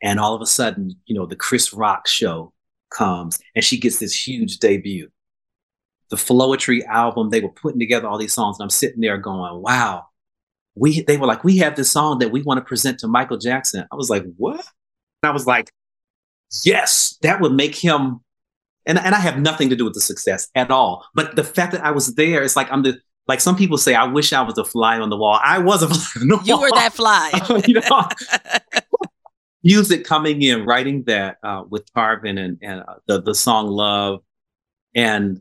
And 0.00 0.20
all 0.20 0.34
of 0.34 0.40
a 0.40 0.46
sudden, 0.46 0.92
you 1.06 1.14
know, 1.14 1.26
the 1.26 1.36
Chris 1.36 1.72
Rock 1.72 2.06
show 2.06 2.52
comes 2.90 3.38
and 3.56 3.64
she 3.64 3.78
gets 3.78 3.98
this 3.98 4.26
huge 4.26 4.58
debut. 4.58 5.10
The 6.10 6.16
Floetry 6.16 6.84
album, 6.86 7.30
they 7.30 7.40
were 7.40 7.48
putting 7.48 7.80
together 7.80 8.06
all 8.06 8.18
these 8.18 8.34
songs, 8.34 8.58
and 8.58 8.64
I'm 8.64 8.70
sitting 8.70 9.00
there 9.00 9.18
going, 9.18 9.60
wow. 9.62 10.04
We 10.76 11.02
they 11.02 11.16
were 11.16 11.26
like, 11.26 11.44
we 11.44 11.58
have 11.58 11.76
this 11.76 11.90
song 11.90 12.18
that 12.18 12.30
we 12.30 12.42
want 12.42 12.58
to 12.58 12.64
present 12.64 13.00
to 13.00 13.08
Michael 13.08 13.38
Jackson. 13.38 13.86
I 13.90 13.96
was 13.96 14.10
like, 14.10 14.24
what? 14.36 14.64
And 15.24 15.30
I 15.30 15.32
was 15.32 15.46
like, 15.46 15.72
yes, 16.64 17.16
that 17.22 17.40
would 17.40 17.52
make 17.52 17.74
him 17.74 18.20
and, 18.86 18.98
and 18.98 19.14
I 19.14 19.18
have 19.18 19.38
nothing 19.38 19.70
to 19.70 19.76
do 19.76 19.84
with 19.84 19.94
the 19.94 20.00
success 20.00 20.48
at 20.54 20.70
all. 20.70 21.06
But 21.14 21.36
the 21.36 21.44
fact 21.44 21.72
that 21.72 21.82
I 21.82 21.90
was 21.90 22.14
there, 22.16 22.42
it's 22.42 22.56
like 22.56 22.70
I'm 22.70 22.82
the 22.82 22.98
like 23.26 23.40
some 23.40 23.56
people 23.56 23.78
say, 23.78 23.94
I 23.94 24.04
wish 24.04 24.34
I 24.34 24.42
was 24.42 24.58
a 24.58 24.64
fly 24.64 24.98
on 24.98 25.08
the 25.08 25.16
wall. 25.16 25.40
I 25.42 25.58
was 25.58 25.82
a 25.82 25.88
fly 25.94 26.20
on 26.20 26.28
the 26.28 26.40
you 26.44 26.54
wall. 26.54 26.60
You 26.60 26.60
were 26.60 26.70
that 26.72 26.92
fly. 26.92 27.30
you 27.66 27.74
know, 27.74 28.08
Musiq 29.66 30.04
coming 30.04 30.42
in, 30.42 30.66
writing 30.66 31.04
that 31.04 31.38
uh, 31.42 31.64
with 31.66 31.90
Carvin 31.94 32.36
and, 32.36 32.58
and 32.60 32.80
uh, 32.80 32.96
the, 33.06 33.22
the 33.22 33.34
song 33.34 33.68
Love 33.68 34.20
and 34.94 35.40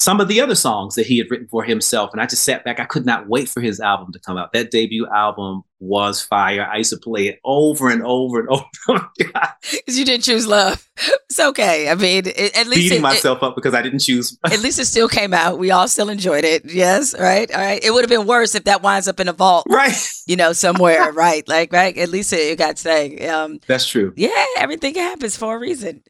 some 0.00 0.18
of 0.18 0.28
the 0.28 0.40
other 0.40 0.54
songs 0.54 0.94
that 0.94 1.06
he 1.06 1.18
had 1.18 1.30
written 1.30 1.46
for 1.46 1.62
himself. 1.62 2.10
And 2.12 2.22
I 2.22 2.26
just 2.26 2.42
sat 2.42 2.64
back. 2.64 2.80
I 2.80 2.86
could 2.86 3.04
not 3.04 3.28
wait 3.28 3.50
for 3.50 3.60
his 3.60 3.80
album 3.80 4.12
to 4.12 4.18
come 4.18 4.38
out. 4.38 4.50
That 4.54 4.70
debut 4.70 5.06
album 5.06 5.62
was 5.78 6.22
fire. 6.22 6.66
I 6.70 6.78
used 6.78 6.90
to 6.90 6.96
play 6.96 7.28
it 7.28 7.38
over 7.44 7.90
and 7.90 8.02
over 8.02 8.40
and 8.40 8.48
over. 8.88 9.10
Because 9.18 9.98
you 9.98 10.06
didn't 10.06 10.24
choose 10.24 10.46
love. 10.46 10.88
It's 11.28 11.38
okay. 11.38 11.90
I 11.90 11.94
mean, 11.96 12.22
it, 12.26 12.56
at 12.56 12.66
least 12.66 12.76
beating 12.80 12.98
it, 12.98 13.02
myself 13.02 13.38
it, 13.38 13.44
up 13.44 13.54
because 13.54 13.74
I 13.74 13.82
didn't 13.82 13.98
choose. 13.98 14.38
at 14.44 14.60
least 14.60 14.78
it 14.78 14.86
still 14.86 15.08
came 15.08 15.34
out. 15.34 15.58
We 15.58 15.70
all 15.70 15.86
still 15.86 16.08
enjoyed 16.08 16.44
it. 16.44 16.64
Yes. 16.64 17.14
Right. 17.18 17.50
All 17.52 17.60
right. 17.60 17.82
It 17.84 17.90
would 17.92 18.02
have 18.02 18.10
been 18.10 18.26
worse 18.26 18.54
if 18.54 18.64
that 18.64 18.82
winds 18.82 19.06
up 19.06 19.20
in 19.20 19.28
a 19.28 19.32
vault. 19.32 19.66
Right. 19.80 19.96
You 20.26 20.36
know, 20.36 20.52
somewhere. 20.52 21.12
right. 21.12 21.46
Like, 21.48 21.72
right. 21.72 21.96
At 21.96 22.08
least 22.10 22.32
it, 22.32 22.58
got 22.58 22.76
sang. 22.78 23.26
Um, 23.28 23.60
That's 23.66 23.86
true. 23.86 24.12
Yeah. 24.16 24.44
Everything 24.58 24.94
happens 24.94 25.36
for 25.36 25.56
a 25.56 25.58
reason. 25.58 26.02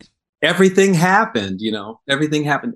Everything 0.42 0.94
happened. 0.94 1.60
You 1.60 1.72
know, 1.72 2.00
everything 2.08 2.42
happened 2.44 2.74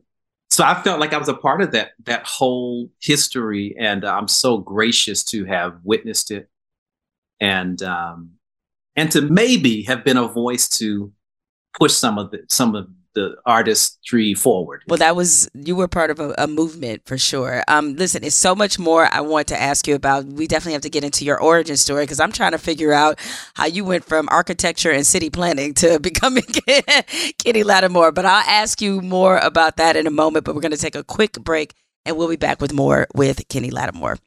so 0.51 0.65
I 0.65 0.81
felt 0.83 1.01
like 1.01 1.13
I 1.13 1.19
was 1.19 1.29
a 1.29 1.35
part 1.35 1.63
of 1.63 1.73
that 1.73 1.93
that 2.05 2.27
whole 2.27 2.91
history, 3.01 3.75
and 3.79 4.05
I'm 4.05 4.29
so 4.29 4.59
gracious 4.59 5.25
to 5.25 5.45
have 5.47 5.79
witnessed 5.83 6.31
it, 6.31 6.49
and 7.41 7.83
um, 7.83 8.31
and 8.97 9.11
to 9.13 9.23
maybe 9.23 9.83
have 9.83 10.05
been 10.05 10.17
a 10.17 10.29
voice 10.29 10.69
to 10.79 11.13
push 11.79 11.93
some 11.93 12.19
of 12.19 12.31
the 12.31 12.45
some 12.49 12.75
of 12.75 12.89
the 13.15 13.37
artistry 13.47 14.35
forward. 14.35 14.83
Well, 14.89 14.99
that 14.99 15.17
was 15.17 15.49
you 15.55 15.77
were 15.77 15.89
part 15.89 16.11
of 16.11 16.21
a, 16.21 16.35
a, 16.39 16.47
movement 16.47 17.03
for 17.07 17.17
sure. 17.17 17.63
Um, 17.69 17.97
listen, 17.97 18.25
it's 18.25 18.35
so 18.35 18.55
much 18.55 18.79
more 18.79 19.09
I 19.11 19.21
want 19.21 19.49
to 19.49 19.61
ask 19.61 19.87
you 19.87 19.95
about. 19.95 20.25
We 20.27 20.47
definitely 20.47 20.75
have 20.75 20.83
to 20.83 20.91
get 20.91 21.05
into 21.05 21.25
your 21.25 21.41
origin 21.41 21.77
story 21.77 22.05
because 22.05 22.21
I'm 22.21 22.33
trying 22.33 22.53
to 22.53 22.59
figure 22.59 22.93
out 22.93 23.19
how 23.55 23.67
you 23.67 23.85
went 23.85 24.05
from 24.05 24.29
architecture 24.31 24.91
and 24.91 25.07
city 25.07 25.31
planning 25.31 25.75
to 25.75 25.99
becoming 26.01 26.45
Kenny 27.39 27.63
Lattimore. 27.63 28.13
But 28.13 28.27
I'll 28.27 28.45
ask 28.49 28.81
you 28.83 29.01
more 29.01 29.39
about 29.39 29.77
that 29.77 29.97
in 29.97 30.07
a 30.07 30.11
moment. 30.11 30.45
But 30.45 30.55
we're 30.55 30.61
going 30.61 30.73
to 30.73 30.79
take 30.79 30.97
a 30.97 31.05
quick 31.05 31.35
break 31.35 31.75
and 32.05 32.17
we'll 32.17 32.29
be 32.29 32.37
back 32.37 32.61
with 32.61 32.73
more 32.73 33.07
with 33.15 33.49
Kenny 33.49 33.71
Lattimore. 33.71 34.19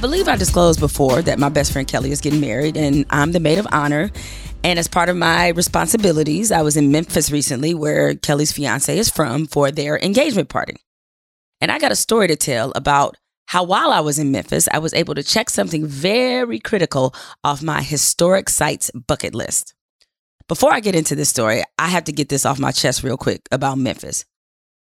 Believe 0.00 0.28
I 0.28 0.36
disclosed 0.36 0.80
before 0.80 1.20
that 1.22 1.38
my 1.38 1.50
best 1.50 1.72
friend 1.72 1.86
Kelly 1.86 2.10
is 2.10 2.22
getting 2.22 2.40
married, 2.40 2.76
and 2.76 3.04
I'm 3.10 3.32
the 3.32 3.40
maid 3.40 3.58
of 3.58 3.66
honor. 3.70 4.10
And 4.64 4.78
as 4.78 4.88
part 4.88 5.10
of 5.10 5.16
my 5.16 5.48
responsibilities, 5.48 6.50
I 6.50 6.62
was 6.62 6.76
in 6.76 6.90
Memphis 6.90 7.30
recently, 7.30 7.74
where 7.74 8.14
Kelly's 8.14 8.52
fiance 8.52 8.96
is 8.96 9.10
from, 9.10 9.46
for 9.46 9.70
their 9.70 9.98
engagement 9.98 10.48
party. 10.48 10.76
And 11.60 11.70
I 11.70 11.78
got 11.78 11.92
a 11.92 11.96
story 11.96 12.28
to 12.28 12.36
tell 12.36 12.72
about 12.74 13.16
how, 13.46 13.62
while 13.64 13.92
I 13.92 14.00
was 14.00 14.18
in 14.18 14.32
Memphis, 14.32 14.68
I 14.72 14.78
was 14.78 14.94
able 14.94 15.14
to 15.14 15.22
check 15.22 15.50
something 15.50 15.86
very 15.86 16.58
critical 16.58 17.14
off 17.44 17.62
my 17.62 17.82
historic 17.82 18.48
sites 18.48 18.90
bucket 18.92 19.34
list. 19.34 19.74
Before 20.48 20.72
I 20.72 20.80
get 20.80 20.94
into 20.94 21.14
this 21.14 21.28
story, 21.28 21.62
I 21.78 21.88
have 21.88 22.04
to 22.04 22.12
get 22.12 22.30
this 22.30 22.46
off 22.46 22.58
my 22.58 22.72
chest 22.72 23.02
real 23.02 23.18
quick 23.18 23.46
about 23.52 23.76
Memphis. 23.76 24.24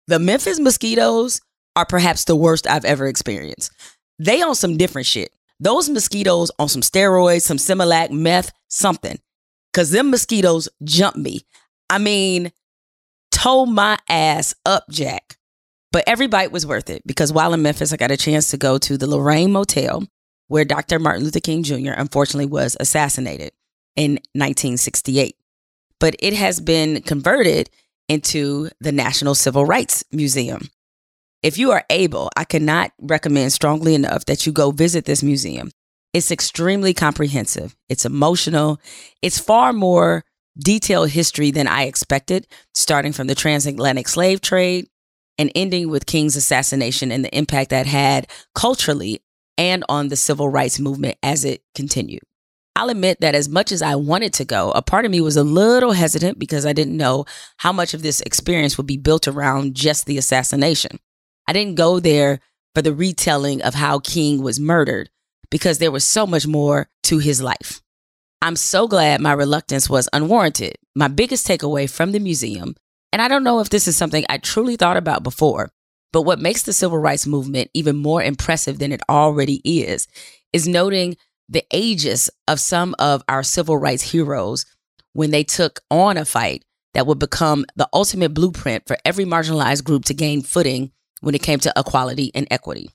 The 0.07 0.17
Memphis 0.17 0.59
mosquitoes 0.59 1.41
are 1.75 1.85
perhaps 1.85 2.23
the 2.23 2.35
worst 2.35 2.67
I've 2.67 2.85
ever 2.85 3.07
experienced. 3.07 3.71
They 4.19 4.41
on 4.41 4.55
some 4.55 4.77
different 4.77 5.07
shit. 5.07 5.31
Those 5.59 5.89
mosquitoes 5.89 6.51
on 6.59 6.69
some 6.69 6.81
steroids, 6.81 7.41
some 7.41 7.57
Similac, 7.57 8.11
meth, 8.11 8.51
something. 8.67 9.19
Cause 9.73 9.91
them 9.91 10.11
mosquitoes 10.11 10.69
jump 10.83 11.15
me. 11.15 11.41
I 11.89 11.97
mean, 11.97 12.51
toe 13.31 13.65
my 13.65 13.97
ass 14.09 14.53
up, 14.65 14.85
Jack. 14.89 15.37
But 15.91 16.03
every 16.05 16.27
bite 16.27 16.51
was 16.51 16.67
worth 16.67 16.89
it 16.89 17.01
because 17.05 17.33
while 17.33 17.53
in 17.53 17.61
Memphis, 17.61 17.91
I 17.91 17.97
got 17.97 18.11
a 18.11 18.17
chance 18.17 18.51
to 18.51 18.57
go 18.57 18.77
to 18.77 18.97
the 18.97 19.07
Lorraine 19.07 19.51
Motel 19.51 20.03
where 20.47 20.65
Dr. 20.65 20.99
Martin 20.99 21.23
Luther 21.23 21.39
King 21.39 21.63
Jr. 21.63 21.93
unfortunately 21.95 22.45
was 22.45 22.75
assassinated 22.79 23.51
in 23.95 24.13
1968. 24.33 25.35
But 25.99 26.15
it 26.19 26.33
has 26.33 26.59
been 26.59 27.01
converted 27.01 27.69
into 28.07 28.69
the 28.79 28.91
National 28.91 29.35
Civil 29.35 29.65
Rights 29.65 30.03
Museum. 30.11 30.69
If 31.41 31.57
you 31.57 31.71
are 31.71 31.85
able, 31.89 32.29
I 32.35 32.43
cannot 32.43 32.91
recommend 32.99 33.53
strongly 33.53 33.95
enough 33.95 34.25
that 34.25 34.45
you 34.45 34.51
go 34.51 34.71
visit 34.71 35.05
this 35.05 35.23
museum. 35.23 35.71
It's 36.13 36.31
extremely 36.31 36.93
comprehensive, 36.93 37.77
it's 37.87 38.03
emotional, 38.03 38.81
it's 39.21 39.39
far 39.39 39.71
more 39.71 40.25
detailed 40.57 41.11
history 41.11 41.51
than 41.51 41.67
I 41.67 41.83
expected, 41.83 42.47
starting 42.73 43.13
from 43.13 43.27
the 43.27 43.35
transatlantic 43.35 44.09
slave 44.09 44.41
trade 44.41 44.87
and 45.37 45.49
ending 45.55 45.89
with 45.89 46.07
King's 46.07 46.35
assassination 46.35 47.11
and 47.11 47.23
the 47.23 47.37
impact 47.37 47.69
that 47.69 47.85
had 47.85 48.27
culturally 48.53 49.21
and 49.57 49.85
on 49.87 50.09
the 50.09 50.17
civil 50.17 50.49
rights 50.49 50.77
movement 50.79 51.17
as 51.23 51.45
it 51.45 51.61
continued. 51.73 52.23
I'll 52.75 52.89
admit 52.89 53.21
that 53.21 53.35
as 53.35 53.47
much 53.47 53.71
as 53.71 53.81
I 53.81 53.95
wanted 53.95 54.33
to 54.33 54.45
go, 54.45 54.71
a 54.71 54.81
part 54.81 55.05
of 55.05 55.11
me 55.11 55.21
was 55.21 55.37
a 55.37 55.43
little 55.43 55.93
hesitant 55.93 56.37
because 56.37 56.65
I 56.65 56.73
didn't 56.73 56.97
know 56.97 57.25
how 57.57 57.71
much 57.71 57.93
of 57.93 58.01
this 58.01 58.19
experience 58.21 58.77
would 58.77 58.87
be 58.87 58.97
built 58.97 59.27
around 59.27 59.75
just 59.75 60.05
the 60.05 60.17
assassination. 60.17 60.99
I 61.49 61.51
didn't 61.51 61.77
go 61.77 61.99
there 61.99 62.41
for 62.75 62.83
the 62.83 62.93
retelling 62.93 63.63
of 63.63 63.73
how 63.73 63.97
King 63.97 64.43
was 64.43 64.59
murdered 64.59 65.09
because 65.49 65.79
there 65.79 65.91
was 65.91 66.05
so 66.05 66.27
much 66.27 66.45
more 66.45 66.89
to 67.05 67.17
his 67.17 67.41
life. 67.41 67.81
I'm 68.39 68.55
so 68.55 68.87
glad 68.87 69.19
my 69.19 69.33
reluctance 69.33 69.89
was 69.89 70.07
unwarranted. 70.13 70.75
My 70.95 71.07
biggest 71.07 71.47
takeaway 71.47 71.89
from 71.89 72.11
the 72.11 72.19
museum, 72.19 72.75
and 73.11 73.19
I 73.19 73.27
don't 73.27 73.43
know 73.43 73.61
if 73.61 73.69
this 73.69 73.87
is 73.87 73.97
something 73.97 74.25
I 74.29 74.37
truly 74.37 74.75
thought 74.75 74.95
about 74.95 75.23
before, 75.23 75.71
but 76.13 76.21
what 76.21 76.37
makes 76.37 76.61
the 76.61 76.71
civil 76.71 76.99
rights 76.99 77.25
movement 77.25 77.71
even 77.73 77.95
more 77.95 78.21
impressive 78.21 78.77
than 78.77 78.91
it 78.91 79.01
already 79.09 79.59
is, 79.63 80.07
is 80.53 80.67
noting 80.67 81.17
the 81.49 81.65
ages 81.71 82.29
of 82.47 82.59
some 82.59 82.93
of 82.99 83.23
our 83.27 83.41
civil 83.41 83.75
rights 83.75 84.11
heroes 84.11 84.67
when 85.13 85.31
they 85.31 85.43
took 85.43 85.79
on 85.89 86.15
a 86.15 86.25
fight 86.25 86.63
that 86.93 87.07
would 87.07 87.17
become 87.17 87.65
the 87.75 87.89
ultimate 87.91 88.35
blueprint 88.35 88.85
for 88.85 88.97
every 89.03 89.25
marginalized 89.25 89.83
group 89.83 90.05
to 90.05 90.13
gain 90.13 90.43
footing 90.43 90.91
when 91.21 91.35
it 91.35 91.41
came 91.41 91.59
to 91.59 91.73
equality 91.75 92.31
and 92.33 92.47
equity. 92.49 92.89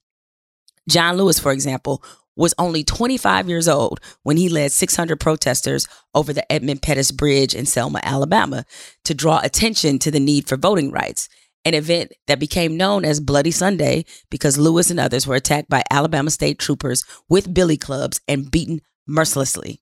John 0.88 1.16
Lewis, 1.16 1.38
for 1.38 1.52
example, 1.52 2.02
was 2.36 2.54
only 2.58 2.82
25 2.84 3.48
years 3.48 3.68
old 3.68 4.00
when 4.22 4.36
he 4.36 4.48
led 4.48 4.72
600 4.72 5.20
protesters 5.20 5.86
over 6.14 6.32
the 6.32 6.50
Edmund 6.52 6.82
Pettus 6.82 7.10
Bridge 7.10 7.54
in 7.54 7.66
Selma, 7.66 8.00
Alabama, 8.02 8.64
to 9.04 9.14
draw 9.14 9.40
attention 9.42 9.98
to 10.00 10.10
the 10.10 10.20
need 10.20 10.48
for 10.48 10.56
voting 10.56 10.90
rights, 10.90 11.28
an 11.64 11.74
event 11.74 12.12
that 12.26 12.40
became 12.40 12.76
known 12.76 13.04
as 13.04 13.20
Bloody 13.20 13.50
Sunday 13.50 14.04
because 14.30 14.58
Lewis 14.58 14.90
and 14.90 15.00
others 15.00 15.26
were 15.26 15.36
attacked 15.36 15.68
by 15.68 15.82
Alabama 15.90 16.30
state 16.30 16.58
troopers 16.58 17.04
with 17.28 17.54
billy 17.54 17.76
clubs 17.76 18.20
and 18.26 18.50
beaten 18.50 18.80
mercilessly. 19.06 19.80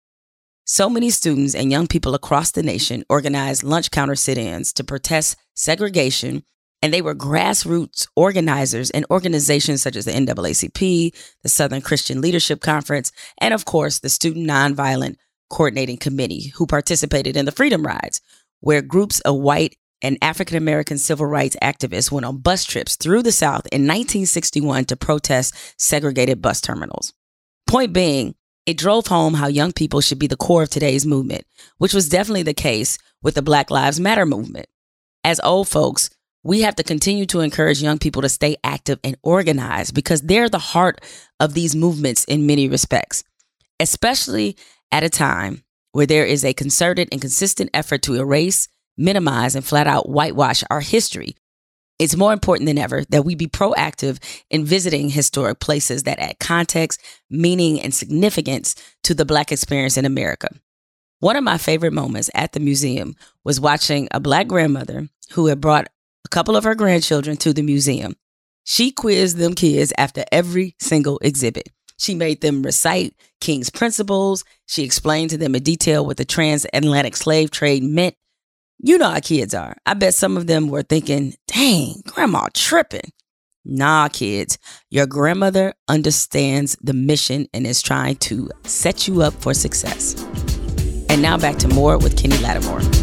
So 0.64 0.88
many 0.88 1.10
students 1.10 1.54
and 1.54 1.72
young 1.72 1.88
people 1.88 2.14
across 2.14 2.52
the 2.52 2.62
nation 2.62 3.04
organized 3.08 3.64
lunch 3.64 3.90
counter 3.90 4.14
sit 4.14 4.38
ins 4.38 4.72
to 4.74 4.84
protest 4.84 5.36
segregation 5.54 6.44
and 6.82 6.92
they 6.92 7.00
were 7.00 7.14
grassroots 7.14 8.08
organizers 8.16 8.90
in 8.90 9.06
organizations 9.10 9.80
such 9.80 9.96
as 9.96 10.04
the 10.04 10.12
NAACP, 10.12 11.14
the 11.42 11.48
Southern 11.48 11.80
Christian 11.80 12.20
Leadership 12.20 12.60
Conference, 12.60 13.12
and 13.38 13.54
of 13.54 13.64
course, 13.64 14.00
the 14.00 14.08
Student 14.08 14.50
Nonviolent 14.50 15.16
Coordinating 15.48 15.96
Committee, 15.96 16.52
who 16.56 16.66
participated 16.66 17.36
in 17.36 17.44
the 17.44 17.52
Freedom 17.52 17.86
Rides, 17.86 18.20
where 18.60 18.82
groups 18.82 19.20
of 19.20 19.36
white 19.36 19.76
and 20.02 20.18
African 20.20 20.56
American 20.56 20.98
civil 20.98 21.26
rights 21.26 21.56
activists 21.62 22.10
went 22.10 22.26
on 22.26 22.38
bus 22.38 22.64
trips 22.64 22.96
through 22.96 23.22
the 23.22 23.30
South 23.32 23.66
in 23.70 23.82
1961 23.82 24.86
to 24.86 24.96
protest 24.96 25.54
segregated 25.80 26.42
bus 26.42 26.60
terminals. 26.60 27.14
Point 27.68 27.92
being, 27.92 28.34
it 28.66 28.76
drove 28.76 29.06
home 29.06 29.34
how 29.34 29.46
young 29.46 29.72
people 29.72 30.00
should 30.00 30.18
be 30.18 30.26
the 30.26 30.36
core 30.36 30.64
of 30.64 30.70
today's 30.70 31.06
movement, 31.06 31.44
which 31.78 31.94
was 31.94 32.08
definitely 32.08 32.42
the 32.42 32.54
case 32.54 32.98
with 33.22 33.34
the 33.34 33.42
Black 33.42 33.70
Lives 33.70 34.00
Matter 34.00 34.26
movement. 34.26 34.66
As 35.24 35.40
old 35.44 35.68
folks, 35.68 36.10
we 36.44 36.62
have 36.62 36.74
to 36.76 36.82
continue 36.82 37.26
to 37.26 37.40
encourage 37.40 37.82
young 37.82 37.98
people 37.98 38.22
to 38.22 38.28
stay 38.28 38.56
active 38.64 38.98
and 39.04 39.16
organized 39.22 39.94
because 39.94 40.22
they're 40.22 40.48
the 40.48 40.58
heart 40.58 41.00
of 41.38 41.54
these 41.54 41.76
movements 41.76 42.24
in 42.24 42.46
many 42.46 42.68
respects, 42.68 43.22
especially 43.78 44.56
at 44.90 45.04
a 45.04 45.10
time 45.10 45.62
where 45.92 46.06
there 46.06 46.26
is 46.26 46.44
a 46.44 46.54
concerted 46.54 47.08
and 47.12 47.20
consistent 47.20 47.70
effort 47.74 48.02
to 48.02 48.14
erase, 48.14 48.68
minimize, 48.96 49.54
and 49.54 49.64
flat 49.64 49.86
out 49.86 50.08
whitewash 50.08 50.64
our 50.70 50.80
history. 50.80 51.36
It's 51.98 52.16
more 52.16 52.32
important 52.32 52.66
than 52.66 52.78
ever 52.78 53.04
that 53.10 53.24
we 53.24 53.36
be 53.36 53.46
proactive 53.46 54.18
in 54.50 54.64
visiting 54.64 55.10
historic 55.10 55.60
places 55.60 56.02
that 56.02 56.18
add 56.18 56.40
context, 56.40 57.00
meaning, 57.30 57.80
and 57.80 57.94
significance 57.94 58.74
to 59.04 59.14
the 59.14 59.24
Black 59.24 59.52
experience 59.52 59.96
in 59.96 60.04
America. 60.04 60.48
One 61.20 61.36
of 61.36 61.44
my 61.44 61.58
favorite 61.58 61.92
moments 61.92 62.30
at 62.34 62.52
the 62.52 62.60
museum 62.60 63.14
was 63.44 63.60
watching 63.60 64.08
a 64.10 64.18
Black 64.18 64.48
grandmother 64.48 65.08
who 65.32 65.46
had 65.46 65.60
brought 65.60 65.86
a 66.24 66.28
couple 66.28 66.56
of 66.56 66.64
her 66.64 66.74
grandchildren 66.74 67.36
to 67.38 67.52
the 67.52 67.62
museum. 67.62 68.14
She 68.64 68.92
quizzed 68.92 69.38
them 69.38 69.54
kids 69.54 69.92
after 69.98 70.24
every 70.30 70.76
single 70.78 71.18
exhibit. 71.22 71.68
She 71.98 72.14
made 72.14 72.40
them 72.40 72.62
recite 72.62 73.14
King's 73.40 73.70
principles. 73.70 74.44
She 74.66 74.82
explained 74.82 75.30
to 75.30 75.38
them 75.38 75.54
in 75.54 75.62
detail 75.62 76.04
what 76.04 76.16
the 76.16 76.24
transatlantic 76.24 77.16
slave 77.16 77.50
trade 77.50 77.82
meant. 77.82 78.14
You 78.78 78.98
know 78.98 79.10
how 79.10 79.20
kids 79.20 79.54
are. 79.54 79.76
I 79.86 79.94
bet 79.94 80.14
some 80.14 80.36
of 80.36 80.48
them 80.48 80.68
were 80.68 80.82
thinking, 80.82 81.34
dang, 81.46 82.02
grandma 82.06 82.48
tripping. 82.52 83.12
Nah, 83.64 84.08
kids, 84.08 84.58
your 84.90 85.06
grandmother 85.06 85.74
understands 85.86 86.76
the 86.82 86.92
mission 86.92 87.46
and 87.54 87.64
is 87.64 87.80
trying 87.80 88.16
to 88.16 88.50
set 88.64 89.06
you 89.06 89.22
up 89.22 89.34
for 89.34 89.54
success. 89.54 90.20
And 91.08 91.22
now 91.22 91.38
back 91.38 91.58
to 91.58 91.68
more 91.68 91.96
with 91.98 92.16
Kenny 92.16 92.38
Lattimore. 92.38 93.01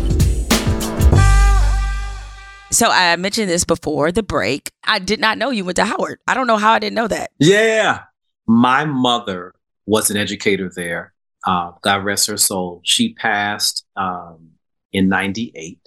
So 2.71 2.87
I 2.87 3.15
mentioned 3.15 3.49
this 3.49 3.63
before 3.63 4.11
the 4.11 4.21
break. 4.21 4.71
I 4.83 4.99
did 4.99 5.19
not 5.19 5.37
know 5.37 5.49
you 5.49 5.65
went 5.65 5.77
to 5.77 5.85
Howard. 5.85 6.19
I 6.27 6.35
don't 6.35 6.45
know 6.45 6.57
how 6.57 6.71
I 6.71 6.79
didn't 6.79 6.95
know 6.95 7.07
that. 7.07 7.31
Yeah. 7.39 8.03
My 8.45 8.85
mother 8.85 9.55
was 9.85 10.11
an 10.11 10.17
educator 10.17 10.71
there. 10.75 11.13
Uh, 11.47 11.71
God 11.81 12.03
rest 12.03 12.27
her 12.27 12.37
soul. 12.37 12.81
She 12.83 13.13
passed 13.15 13.85
um, 13.95 14.51
in 14.91 15.09
98. 15.09 15.79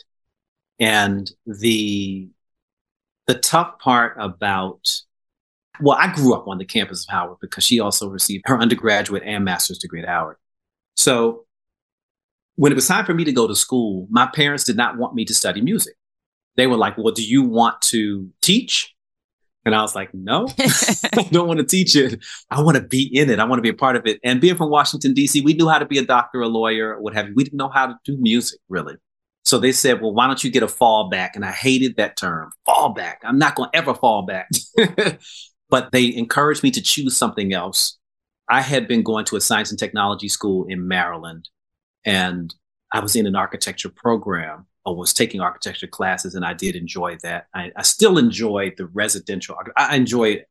And 0.81 1.31
the 1.47 2.29
the 3.29 3.35
tough 3.35 3.79
part 3.79 4.17
about 4.19 5.03
well, 5.81 5.97
I 5.99 6.13
grew 6.13 6.35
up 6.35 6.49
on 6.49 6.59
the 6.59 6.65
campus 6.65 7.05
of 7.05 7.13
Howard 7.13 7.39
because 7.41 7.65
she 7.65 7.79
also 7.79 8.09
received 8.09 8.45
her 8.47 8.59
undergraduate 8.59 9.23
and 9.25 9.45
master's 9.45 9.79
degree 9.79 10.03
at 10.03 10.09
Howard. 10.09 10.37
So 10.97 11.47
when 12.57 12.73
it 12.73 12.75
was 12.75 12.89
time 12.89 13.07
for 13.07 13.15
me 13.15 13.25
to 13.25 13.33
go 13.33 13.47
to 13.47 13.55
school, 13.55 14.09
my 14.11 14.27
parents 14.27 14.65
did 14.65 14.77
not 14.77 14.99
want 14.99 15.15
me 15.15 15.25
to 15.25 15.35
study 15.35 15.61
music 15.61 15.95
they 16.57 16.67
were 16.67 16.77
like, 16.77 16.97
Well, 16.99 17.13
do 17.13 17.25
you 17.25 17.43
want 17.43 17.81
to 17.83 18.29
teach? 18.41 18.95
And 19.65 19.75
I 19.75 19.83
was 19.83 19.95
like, 19.95 20.11
No, 20.13 20.49
I 20.59 21.29
don't 21.31 21.49
want 21.49 21.61
to 21.61 21.67
teach 21.67 21.97
it. 21.97 22.23
I 22.51 22.61
want 22.61 22.77
to 22.77 22.83
be 22.83 23.03
in 23.13 23.31
it. 23.31 23.39
I 23.39 23.45
want 23.45 23.59
to 23.59 23.63
be 23.63 23.69
a 23.69 23.75
part 23.75 23.97
of 23.97 24.07
it. 24.07 24.21
And 24.25 24.41
being 24.41 24.57
from 24.57 24.71
Washington, 24.71 25.15
D.C., 25.15 25.41
we 25.43 25.55
knew 25.55 25.69
how 25.69 25.79
to 25.79 25.87
be 25.87 25.99
a 25.99 26.05
doctor, 26.05 26.41
a 26.41 26.49
lawyer, 26.49 27.01
what 27.01 27.15
have 27.15 27.29
you. 27.29 27.35
We 27.35 27.45
didn't 27.45 27.59
know 27.59 27.71
how 27.71 27.87
to 27.87 27.99
do 28.05 28.17
music 28.19 28.61
really. 28.69 28.95
So 29.45 29.59
they 29.59 29.73
said, 29.73 30.01
Well, 30.01 30.15
why 30.15 30.27
don't 30.27 30.43
you 30.43 30.51
get 30.51 30.63
a 30.63 30.67
fallback? 30.67 31.31
And 31.35 31.45
I 31.45 31.53
hated 31.53 31.97
that 31.97 32.17
term, 32.17 32.51
fallback. 32.67 33.17
I'm 33.25 33.39
not 33.39 33.55
going 33.55 33.71
to 33.71 33.77
ever 33.77 33.95
fall 33.95 34.23
back. 34.23 34.49
but 35.69 35.91
they 35.91 36.15
encouraged 36.15 36.63
me 36.63 36.71
to 36.71 36.83
choose 36.83 37.17
something 37.17 37.53
else. 37.53 37.99
I 38.49 38.61
had 38.61 38.87
been 38.87 39.03
going 39.03 39.25
to 39.27 39.37
a 39.37 39.41
science 39.41 39.71
and 39.71 39.79
technology 39.79 40.29
school 40.29 40.67
in 40.69 40.87
Maryland, 40.87 41.49
and 42.05 42.55
I 42.93 43.01
was 43.01 43.17
in 43.17 43.27
an 43.27 43.35
architecture 43.35 43.89
program 43.89 44.67
was 44.91 45.15
taking 45.15 45.41
architecture 45.41 45.87
classes, 45.87 46.35
and 46.35 46.45
I 46.45 46.55
did 46.55 46.75
enjoy 46.75 47.17
that. 47.23 47.47
I, 47.55 47.71
I 47.77 47.83
still 47.83 48.19
enjoy 48.19 48.73
the 48.77 48.87
residential. 48.87 49.57
I 49.77 49.97
enjoy 49.97 50.45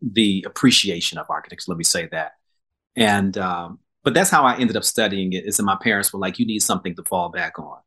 the 0.00 0.44
appreciation 0.46 1.18
of 1.18 1.26
architecture. 1.28 1.64
Let 1.68 1.78
me 1.78 1.84
say 1.84 2.08
that. 2.12 2.32
And 2.96 3.36
um, 3.38 3.80
but 4.04 4.14
that's 4.14 4.30
how 4.30 4.44
I 4.44 4.56
ended 4.56 4.76
up 4.76 4.84
studying 4.84 5.32
it. 5.32 5.44
Is 5.44 5.56
that 5.56 5.64
my 5.64 5.76
parents 5.80 6.12
were 6.12 6.20
like, 6.20 6.38
"You 6.38 6.46
need 6.46 6.62
something 6.62 6.94
to 6.96 7.04
fall 7.04 7.30
back 7.30 7.58
on," 7.58 7.78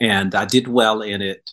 and 0.00 0.34
I 0.34 0.44
did 0.44 0.68
well 0.68 1.02
in 1.02 1.22
it. 1.22 1.50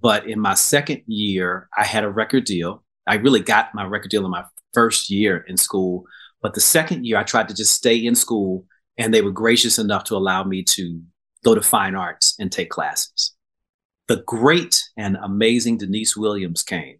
But 0.00 0.28
in 0.28 0.40
my 0.40 0.54
second 0.54 1.02
year, 1.06 1.68
I 1.76 1.84
had 1.84 2.04
a 2.04 2.10
record 2.10 2.44
deal. 2.44 2.84
I 3.06 3.14
really 3.16 3.40
got 3.40 3.74
my 3.74 3.84
record 3.84 4.10
deal 4.10 4.24
in 4.24 4.30
my 4.30 4.44
first 4.74 5.10
year 5.10 5.38
in 5.48 5.56
school. 5.56 6.04
But 6.42 6.54
the 6.54 6.60
second 6.60 7.06
year, 7.06 7.16
I 7.18 7.22
tried 7.22 7.48
to 7.48 7.54
just 7.54 7.74
stay 7.74 7.96
in 7.96 8.14
school, 8.14 8.64
and 8.98 9.12
they 9.12 9.22
were 9.22 9.30
gracious 9.30 9.78
enough 9.78 10.04
to 10.04 10.16
allow 10.16 10.44
me 10.44 10.62
to 10.64 11.02
go 11.46 11.54
to 11.54 11.62
fine 11.62 11.94
arts 11.94 12.34
and 12.40 12.50
take 12.50 12.70
classes. 12.70 13.32
The 14.08 14.22
great 14.26 14.82
and 14.96 15.16
amazing 15.22 15.78
Deniece 15.78 16.16
Williams 16.16 16.64
came 16.64 16.98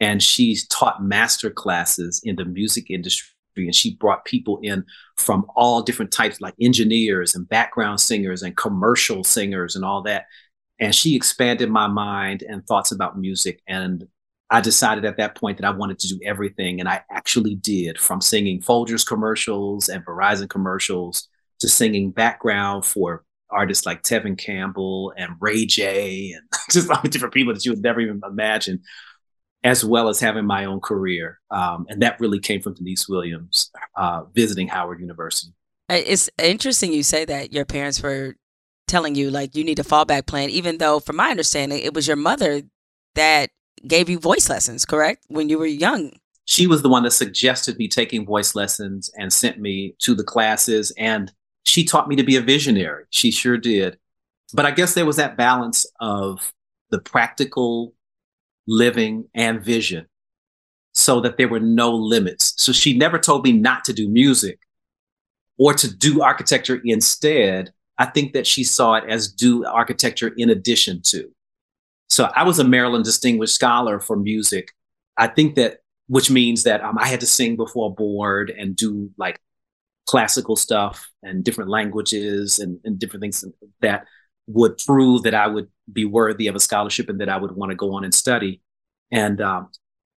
and 0.00 0.22
she 0.22 0.58
taught 0.68 1.02
master 1.02 1.50
classes 1.50 2.20
in 2.24 2.36
the 2.36 2.44
music 2.44 2.90
industry 2.90 3.34
and 3.56 3.74
she 3.74 3.96
brought 3.96 4.24
people 4.26 4.60
in 4.62 4.84
from 5.16 5.46
all 5.56 5.82
different 5.82 6.12
types 6.12 6.40
like 6.40 6.54
engineers 6.60 7.34
and 7.34 7.48
background 7.48 8.00
singers 8.00 8.42
and 8.42 8.56
commercial 8.56 9.24
singers 9.24 9.74
and 9.74 9.84
all 9.84 10.02
that 10.02 10.26
and 10.78 10.94
she 10.94 11.16
expanded 11.16 11.68
my 11.68 11.88
mind 11.88 12.44
and 12.48 12.64
thoughts 12.66 12.92
about 12.92 13.18
music 13.18 13.60
and 13.66 14.06
i 14.50 14.60
decided 14.60 15.04
at 15.04 15.16
that 15.16 15.34
point 15.34 15.58
that 15.58 15.66
i 15.66 15.70
wanted 15.70 15.98
to 15.98 16.06
do 16.06 16.20
everything 16.24 16.78
and 16.78 16.88
i 16.88 17.02
actually 17.10 17.56
did 17.56 17.98
from 17.98 18.20
singing 18.20 18.60
folgers 18.60 19.04
commercials 19.04 19.88
and 19.88 20.06
verizon 20.06 20.48
commercials 20.48 21.26
to 21.58 21.68
singing 21.68 22.12
background 22.12 22.86
for 22.86 23.24
artists 23.50 23.86
like 23.86 24.02
Tevin 24.02 24.38
Campbell 24.38 25.12
and 25.16 25.34
Ray 25.40 25.66
J 25.66 26.32
and 26.32 26.46
just 26.70 26.90
all 26.90 27.00
the 27.02 27.08
different 27.08 27.34
people 27.34 27.54
that 27.54 27.64
you 27.64 27.72
would 27.72 27.82
never 27.82 28.00
even 28.00 28.20
imagine, 28.26 28.82
as 29.64 29.84
well 29.84 30.08
as 30.08 30.20
having 30.20 30.46
my 30.46 30.64
own 30.64 30.80
career. 30.80 31.40
Um, 31.50 31.86
and 31.88 32.02
that 32.02 32.20
really 32.20 32.40
came 32.40 32.60
from 32.60 32.74
Deniece 32.74 33.08
Williams 33.08 33.70
uh, 33.96 34.24
visiting 34.34 34.68
Howard 34.68 35.00
University. 35.00 35.52
It's 35.88 36.28
interesting 36.38 36.92
you 36.92 37.02
say 37.02 37.24
that 37.24 37.52
your 37.52 37.64
parents 37.64 38.02
were 38.02 38.36
telling 38.86 39.14
you 39.14 39.30
like 39.30 39.54
you 39.54 39.64
need 39.64 39.78
a 39.78 39.84
fallback 39.84 40.26
plan, 40.26 40.50
even 40.50 40.78
though, 40.78 41.00
from 41.00 41.16
my 41.16 41.30
understanding, 41.30 41.78
it 41.78 41.94
was 41.94 42.06
your 42.06 42.16
mother 42.16 42.62
that 43.14 43.50
gave 43.86 44.08
you 44.08 44.18
voice 44.18 44.50
lessons, 44.50 44.84
correct? 44.84 45.24
When 45.28 45.48
you 45.48 45.58
were 45.58 45.66
young. 45.66 46.12
She 46.44 46.66
was 46.66 46.82
the 46.82 46.88
one 46.88 47.02
that 47.02 47.10
suggested 47.10 47.76
me 47.76 47.88
taking 47.88 48.24
voice 48.24 48.54
lessons 48.54 49.10
and 49.18 49.32
sent 49.32 49.58
me 49.58 49.94
to 50.00 50.14
the 50.14 50.24
classes 50.24 50.92
and 50.96 51.30
she 51.68 51.84
taught 51.84 52.08
me 52.08 52.16
to 52.16 52.24
be 52.24 52.36
a 52.36 52.40
visionary. 52.40 53.04
She 53.10 53.30
sure 53.30 53.58
did. 53.58 53.98
But 54.54 54.64
I 54.64 54.70
guess 54.70 54.94
there 54.94 55.06
was 55.06 55.16
that 55.16 55.36
balance 55.36 55.86
of 56.00 56.52
the 56.90 56.98
practical 56.98 57.92
living 58.66 59.28
and 59.34 59.62
vision 59.62 60.06
so 60.92 61.20
that 61.20 61.36
there 61.36 61.48
were 61.48 61.60
no 61.60 61.94
limits. 61.94 62.54
So 62.56 62.72
she 62.72 62.96
never 62.96 63.18
told 63.18 63.44
me 63.44 63.52
not 63.52 63.84
to 63.84 63.92
do 63.92 64.08
music 64.08 64.58
or 65.58 65.74
to 65.74 65.94
do 65.94 66.22
architecture 66.22 66.80
instead. 66.84 67.70
I 67.98 68.06
think 68.06 68.32
that 68.32 68.46
she 68.46 68.64
saw 68.64 68.94
it 68.94 69.04
as 69.06 69.30
do 69.30 69.66
architecture 69.66 70.32
in 70.36 70.48
addition 70.48 71.02
to. 71.02 71.30
So 72.08 72.30
I 72.34 72.44
was 72.44 72.58
a 72.58 72.64
Maryland 72.64 73.04
Distinguished 73.04 73.54
Scholar 73.54 74.00
for 74.00 74.16
music. 74.16 74.72
I 75.18 75.26
think 75.26 75.56
that, 75.56 75.80
which 76.06 76.30
means 76.30 76.62
that 76.62 76.82
um, 76.82 76.96
I 76.98 77.08
had 77.08 77.20
to 77.20 77.26
sing 77.26 77.56
before 77.56 77.88
a 77.88 77.94
board 77.94 78.50
and 78.50 78.74
do 78.74 79.10
like 79.18 79.38
classical 80.08 80.56
stuff 80.56 81.08
and 81.22 81.44
different 81.44 81.70
languages 81.70 82.58
and, 82.58 82.80
and 82.84 82.98
different 82.98 83.22
things 83.22 83.44
that 83.80 84.06
would 84.46 84.78
prove 84.78 85.22
that 85.22 85.34
I 85.34 85.46
would 85.46 85.68
be 85.92 86.06
worthy 86.06 86.46
of 86.46 86.56
a 86.56 86.60
scholarship 86.60 87.08
and 87.08 87.20
that 87.20 87.28
I 87.28 87.36
would 87.36 87.52
want 87.52 87.70
to 87.70 87.76
go 87.76 87.94
on 87.94 88.04
and 88.04 88.14
study. 88.14 88.62
And 89.12 89.40
um, 89.40 89.68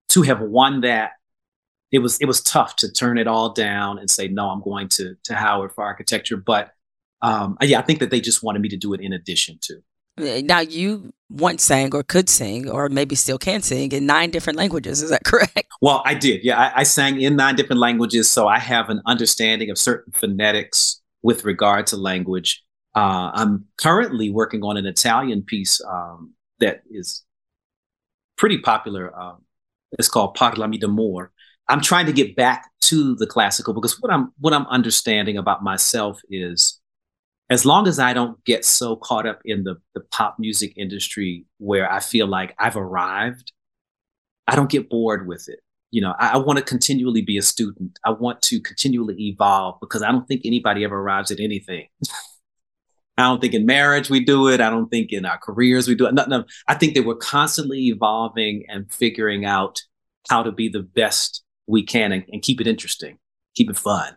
to 0.10 0.22
have 0.22 0.42
won 0.42 0.82
that 0.82 1.12
it 1.92 2.00
was 2.00 2.20
it 2.20 2.26
was 2.26 2.42
tough 2.42 2.76
to 2.78 2.92
turn 2.92 3.18
it 3.18 3.28
all 3.28 3.54
down 3.54 3.98
and 3.98 4.10
say 4.10 4.28
no 4.28 4.50
i'm 4.50 4.62
going 4.62 4.88
to 4.88 5.16
to 5.24 5.34
howard 5.34 5.72
for 5.72 5.84
architecture 5.84 6.38
but 6.38 6.72
um 7.22 7.58
yeah 7.62 7.80
i 7.80 7.82
think 7.82 8.00
that 8.00 8.10
they 8.10 8.22
just 8.22 8.44
wanted 8.44 8.62
me 8.62 8.70
to 8.70 8.78
do 8.78 8.94
it 8.94 9.02
in 9.02 9.14
addition 9.14 9.58
to 9.62 9.82
now 10.20 10.60
you 10.60 11.14
once 11.30 11.64
sang 11.64 11.94
or 11.94 12.04
could 12.04 12.28
sing 12.30 12.70
or 12.70 12.90
maybe 12.90 13.16
still 13.16 13.38
can 13.38 13.62
sing 13.62 13.92
in 13.92 14.06
nine 14.06 14.32
different 14.32 14.58
languages 14.58 15.02
is 15.02 15.10
that 15.10 15.24
correct? 15.32 15.68
Well 15.82 16.02
i 16.06 16.14
did 16.14 16.44
yeah 16.44 16.60
I, 16.60 16.82
I 16.82 16.84
sang 16.84 17.22
in 17.22 17.36
nine 17.36 17.56
different 17.56 17.80
languages 17.80 18.30
so 18.30 18.48
i 18.48 18.60
have 18.60 18.90
an 18.90 19.02
understanding 19.06 19.70
of 19.70 19.78
certain 19.78 20.14
phonetics 20.14 21.02
with 21.22 21.44
regard 21.44 21.86
to 21.88 21.98
language. 21.98 22.64
Uh, 22.96 23.32
i'm 23.34 23.66
currently 23.78 24.30
working 24.30 24.64
on 24.64 24.78
an 24.78 24.86
italian 24.86 25.44
piece 25.44 25.80
um, 25.86 26.34
that 26.60 26.82
is 26.90 27.24
pretty 28.36 28.58
popular 28.58 29.18
um, 29.20 29.44
it's 29.98 30.10
called 30.10 30.36
parlami 30.36 30.80
d'amore. 30.80 31.32
I'm 31.68 31.82
trying 31.82 32.08
to 32.08 32.14
get 32.14 32.36
back 32.36 32.70
to 32.82 33.16
the 33.16 33.28
classical 33.28 33.74
because 33.74 34.00
what 34.02 34.12
I'm 34.12 34.32
what 34.40 34.54
I'm 34.54 34.66
understanding 34.68 35.38
about 35.38 35.64
myself 35.64 36.22
is 36.30 36.79
as 37.50 37.66
long 37.66 37.88
as 37.88 38.00
I 38.00 38.14
don't 38.14 38.44
get 38.46 38.64
so 38.64 38.96
caught 38.96 39.26
up 39.26 39.42
in 39.46 39.64
the 39.64 39.76
the 39.94 40.02
pop 40.12 40.38
music 40.40 40.74
industry 40.78 41.46
where 41.58 41.92
I 41.92 42.00
feel 42.00 42.28
like 42.28 42.56
I've 42.60 42.78
arrived, 42.78 43.52
I 44.48 44.56
don't 44.56 44.70
get 44.70 44.90
bored 44.90 45.28
with 45.28 45.50
it. 45.50 45.60
You 45.92 46.02
know, 46.02 46.14
I, 46.20 46.34
I 46.34 46.38
want 46.38 46.60
to 46.60 46.66
continually 46.66 47.22
be 47.22 47.38
a 47.38 47.42
student. 47.42 47.98
I 48.06 48.12
want 48.12 48.42
to 48.44 48.62
continually 48.62 49.16
evolve 49.20 49.80
because 49.82 50.04
I 50.04 50.12
don't 50.12 50.28
think 50.28 50.42
anybody 50.46 50.84
ever 50.84 51.00
arrives 51.00 51.32
at 51.32 51.40
anything. 51.40 51.88
I 53.18 53.24
don't 53.24 53.42
think 53.42 53.54
in 53.54 53.66
marriage 53.66 54.10
we 54.10 54.24
do 54.24 54.48
it. 54.48 54.62
I 54.62 54.70
don't 54.70 54.88
think 54.88 55.12
in 55.12 55.26
our 55.26 55.38
careers 55.38 55.90
we 55.90 55.96
do 55.96 56.06
it. 56.06 56.14
No, 56.14 56.24
no. 56.26 56.46
I 56.70 56.76
think 56.76 56.94
that 56.94 57.06
we're 57.06 57.16
constantly 57.16 57.88
evolving 57.88 58.64
and 58.70 58.90
figuring 58.94 59.44
out 59.44 59.82
how 60.30 60.42
to 60.42 60.54
be 60.54 60.70
the 60.70 60.84
best 60.84 61.44
we 61.68 61.84
can 61.84 62.14
and, 62.14 62.24
and 62.32 62.42
keep 62.42 62.62
it 62.62 62.68
interesting, 62.68 63.18
keep 63.56 63.70
it 63.70 63.78
fun. 63.78 64.16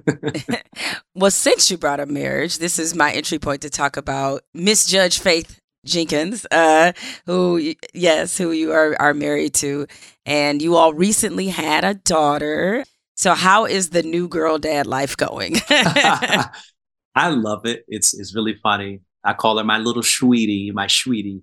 well, 1.14 1.30
since 1.30 1.70
you 1.70 1.78
brought 1.78 2.00
up 2.00 2.08
marriage, 2.08 2.58
this 2.58 2.78
is 2.78 2.94
my 2.94 3.12
entry 3.12 3.38
point 3.38 3.62
to 3.62 3.70
talk 3.70 3.96
about 3.96 4.42
Miss 4.54 4.86
Judge 4.86 5.18
Faith 5.18 5.60
Jenkins, 5.84 6.46
uh, 6.50 6.92
who 7.26 7.74
yes, 7.92 8.38
who 8.38 8.52
you 8.52 8.72
are 8.72 8.96
are 9.00 9.14
married 9.14 9.54
to, 9.54 9.86
and 10.24 10.62
you 10.62 10.76
all 10.76 10.94
recently 10.94 11.48
had 11.48 11.84
a 11.84 11.94
daughter. 11.94 12.84
So, 13.16 13.34
how 13.34 13.66
is 13.66 13.90
the 13.90 14.02
new 14.02 14.28
girl 14.28 14.58
dad 14.58 14.86
life 14.86 15.16
going? 15.16 15.56
I 15.68 17.28
love 17.28 17.66
it. 17.66 17.84
It's 17.88 18.14
it's 18.14 18.34
really 18.34 18.56
funny. 18.62 19.00
I 19.24 19.34
call 19.34 19.58
her 19.58 19.64
my 19.64 19.78
little 19.78 20.02
sweetie, 20.02 20.70
my 20.72 20.86
sweetie. 20.86 21.42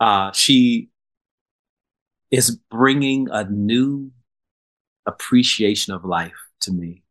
Uh, 0.00 0.32
she 0.32 0.88
is 2.30 2.58
bringing 2.70 3.28
a 3.30 3.44
new 3.44 4.10
appreciation 5.06 5.94
of 5.94 6.04
life 6.04 6.32
to 6.60 6.72
me. 6.72 7.03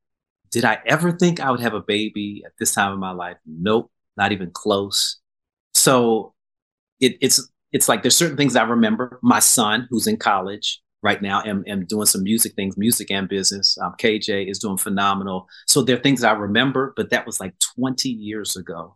Did 0.54 0.66
I 0.66 0.78
ever 0.86 1.12
think 1.12 1.40
I 1.40 1.50
would 1.50 1.62
have 1.62 1.74
a 1.74 1.82
baby 1.82 2.44
at 2.46 2.54
this 2.60 2.74
time 2.74 2.94
of 2.94 3.00
my 3.00 3.12
life? 3.12 3.38
Nope, 3.46 3.92
not 4.16 4.32
even 4.32 4.52
close. 4.52 5.20
So 5.74 6.36
it, 7.00 7.18
it's 7.22 7.50
it's 7.72 7.90
like 7.90 8.04
there's 8.04 8.16
certain 8.16 8.38
things 8.38 8.56
I 8.56 8.62
remember. 8.62 9.20
My 9.24 9.40
son, 9.40 9.88
who's 9.90 10.06
in 10.06 10.18
college 10.18 10.80
right 11.02 11.20
now, 11.24 11.42
am, 11.44 11.64
am 11.66 11.86
doing 11.86 12.06
some 12.06 12.22
music 12.22 12.54
things, 12.54 12.78
music 12.78 13.10
and 13.10 13.28
business. 13.28 13.76
Um, 13.82 13.96
KJ 14.00 14.48
is 14.48 14.60
doing 14.60 14.78
phenomenal. 14.78 15.48
So 15.66 15.82
there 15.82 15.98
are 15.98 16.02
things 16.02 16.24
I 16.24 16.34
remember, 16.34 16.94
but 16.96 17.10
that 17.10 17.26
was 17.26 17.40
like 17.40 17.56
20 17.76 18.10
years 18.10 18.56
ago. 18.56 18.96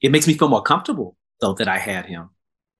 It 0.00 0.10
makes 0.10 0.26
me 0.26 0.34
feel 0.34 0.48
more 0.48 0.62
comfortable 0.62 1.18
though 1.42 1.52
that 1.52 1.68
I 1.68 1.76
had 1.76 2.06
him. 2.06 2.30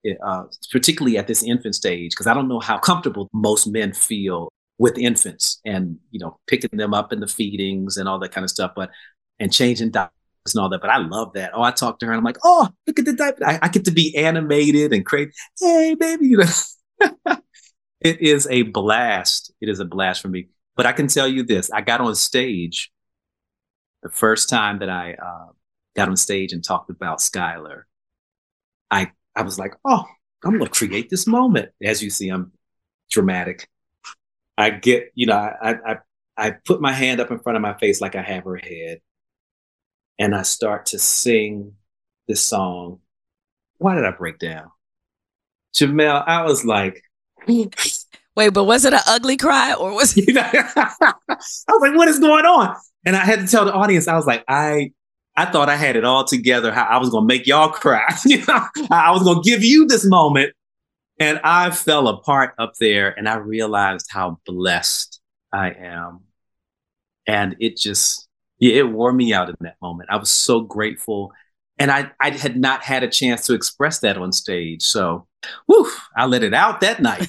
It, 0.03 0.17
uh, 0.25 0.45
particularly 0.73 1.19
at 1.19 1.27
this 1.27 1.43
infant 1.43 1.75
stage, 1.75 2.13
because 2.13 2.27
I 2.27 2.33
don't 2.33 2.49
know 2.49 2.61
how 2.61 2.79
comfortable 2.79 3.29
most 3.35 3.67
men 3.67 3.93
feel 3.93 4.49
with 4.79 4.97
infants 4.97 5.61
and 5.65 5.99
you 6.11 6.21
know 6.21 6.39
picking 6.47 6.71
them 6.73 6.95
up 6.95 7.13
in 7.13 7.21
the 7.21 7.27
feedings 7.27 7.97
and 7.97 8.09
all 8.09 8.19
that 8.19 8.33
kind 8.33 8.45
of 8.45 8.51
stuff 8.51 8.73
but 8.77 8.91
and 9.41 9.53
changing 9.53 9.91
diapers 9.91 10.11
and 10.55 10.63
all 10.63 10.69
that 10.69 10.81
but 10.81 10.91
i 10.91 10.99
love 10.99 11.33
that. 11.35 11.51
Oh 11.55 11.63
i 11.63 11.71
talk 11.71 11.99
to 11.99 12.07
her 12.07 12.13
and 12.13 12.19
i'm 12.19 12.25
like 12.25 12.39
oh 12.45 12.69
look 12.87 12.99
at 12.99 13.05
the 13.05 13.13
diaper. 13.13 13.45
I, 13.45 13.59
I 13.63 13.69
get 13.69 13.85
to 13.87 13.91
be 13.91 14.17
animated 14.17 14.93
and 14.93 15.05
create 15.05 15.31
hey 15.61 15.95
baby 15.95 16.29
you 16.29 16.39
know. 16.39 17.37
It 18.01 18.21
is 18.21 18.47
a 18.49 18.63
blast. 18.63 19.53
It 19.61 19.69
is 19.69 19.81
a 19.81 19.85
blast 19.85 20.23
for 20.23 20.29
me. 20.29 20.51
But 20.77 20.87
i 20.87 20.93
can 20.93 21.09
tell 21.09 21.27
you 21.27 21.43
this 21.43 21.71
i 21.73 21.81
got 21.81 22.01
on 22.01 22.15
stage 22.15 22.93
the 24.05 24.11
first 24.11 24.49
time 24.49 24.79
that 24.79 24.89
i 24.89 25.15
uh, 25.15 25.49
got 25.97 26.09
on 26.09 26.17
stage 26.17 26.53
and 26.53 26.63
talked 26.63 26.91
about 26.91 27.19
skylar. 27.19 27.83
I 28.89 29.11
i 29.35 29.43
was 29.43 29.59
like 29.59 29.75
oh 29.85 30.05
i'm 30.45 30.61
to 30.61 30.69
create 30.69 31.11
this 31.11 31.27
moment. 31.27 31.71
As 31.83 32.01
you 32.01 32.11
see 32.11 32.29
i'm 32.29 32.53
dramatic 33.11 33.69
I 34.59 34.71
get, 34.71 35.13
you 35.15 35.27
know, 35.27 35.37
I, 35.37 35.77
I 35.87 35.97
I 36.37 36.51
put 36.51 36.81
my 36.81 36.93
hand 36.93 37.21
up 37.21 37.31
in 37.31 37.39
front 37.39 37.57
of 37.57 37.63
my 37.63 37.75
face 37.79 38.01
like 38.01 38.17
I 38.17 38.23
have 38.23 38.45
her 38.45 38.57
head, 38.57 39.01
and 40.19 40.35
I 40.35 40.43
start 40.43 40.87
to 40.87 40.99
sing 40.99 41.75
this 42.27 42.43
song. 42.43 42.99
Why 43.79 43.95
did 43.95 44.05
I 44.05 44.11
break 44.11 44.39
down? 44.39 44.71
Jemele, 45.75 46.25
I 46.27 46.43
was 46.43 46.65
like, 46.65 47.03
wait, 47.47 48.49
but 48.53 48.65
was 48.65 48.85
it 48.85 48.93
an 48.93 49.01
ugly 49.07 49.37
cry 49.37 49.75
or 49.75 49.95
was 49.95 50.17
it? 50.17 50.37
I 50.37 51.15
was 51.29 51.81
like, 51.81 51.97
what 51.97 52.09
is 52.09 52.19
going 52.19 52.45
on? 52.45 52.77
And 53.07 53.15
I 53.15 53.25
had 53.25 53.39
to 53.39 53.47
tell 53.47 53.65
the 53.65 53.73
audience, 53.73 54.09
I 54.09 54.17
was 54.17 54.27
like, 54.27 54.45
I 54.49 54.91
I 55.37 55.45
thought 55.45 55.69
I 55.69 55.77
had 55.77 55.95
it 55.95 56.05
all 56.05 56.25
together. 56.25 56.73
How 56.73 56.83
I 56.83 56.99
was 56.99 57.11
gonna 57.11 57.27
make 57.27 57.47
y'all 57.47 57.69
cry. 57.69 58.13
you 58.27 58.39
know, 58.39 58.67
I 58.91 59.13
was 59.13 59.23
gonna 59.23 59.43
give 59.43 59.63
you 59.63 59.87
this 59.87 60.05
moment 60.05 60.53
and 61.19 61.41
I 61.43 61.71
fell 61.71 62.09
apart 62.09 62.55
up 62.59 62.75
there 62.79 63.11
and 63.17 63.29
I 63.29 63.37
realized 63.37 64.07
how 64.11 64.39
blessed 64.47 65.21
I 65.53 65.71
am. 65.71 66.21
And 67.27 67.57
it 67.61 67.77
just, 67.77 68.29
yeah, 68.59 68.77
it 68.77 68.91
wore 68.91 69.13
me 69.13 69.33
out 69.33 69.49
in 69.49 69.57
that 69.61 69.77
moment. 69.83 70.11
I 70.11 70.17
was 70.17 70.31
so 70.31 70.61
grateful. 70.61 71.33
And 71.79 71.91
I, 71.91 72.11
I 72.21 72.31
had 72.31 72.57
not 72.57 72.83
had 72.83 73.03
a 73.03 73.09
chance 73.09 73.47
to 73.47 73.55
express 73.55 74.01
that 74.01 74.17
on 74.17 74.33
stage. 74.33 74.83
So, 74.83 75.27
whew, 75.67 75.91
I 76.17 76.27
let 76.27 76.43
it 76.43 76.55
out 76.55 76.81
that 76.81 77.01
night. 77.01 77.29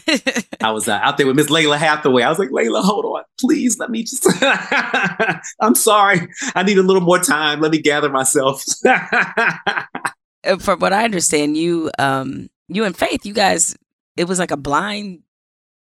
I 0.62 0.72
was 0.72 0.88
uh, 0.88 1.00
out 1.04 1.18
there 1.18 1.28
with 1.28 1.36
Miss 1.36 1.48
Lalah 1.48 1.78
Hathaway. 1.78 2.24
I 2.24 2.30
was 2.30 2.40
like, 2.40 2.50
Lalah, 2.50 2.82
hold 2.84 3.06
on. 3.06 3.24
Please 3.40 3.78
let 3.78 3.92
me 3.92 4.04
just, 4.04 4.26
I'm 5.62 5.76
sorry. 5.76 6.28
I 6.56 6.64
need 6.64 6.80
a 6.80 6.84
little 6.84 7.02
more 7.02 7.20
time. 7.20 7.62
Let 7.62 7.72
me 7.72 7.80
gather 7.80 8.10
myself. 8.10 8.64
Uh, 10.46 10.58
from 10.58 10.80
what 10.80 10.94
I 10.94 11.04
understand, 11.04 11.58
you 11.58 11.92
um 12.00 12.50
you 12.70 12.86
and 12.86 12.96
Faith, 12.96 13.26
you 13.26 13.34
guys, 13.34 13.76
it 14.16 14.28
was 14.28 14.40
like 14.40 14.52
a 14.52 14.58
blind 14.58 15.24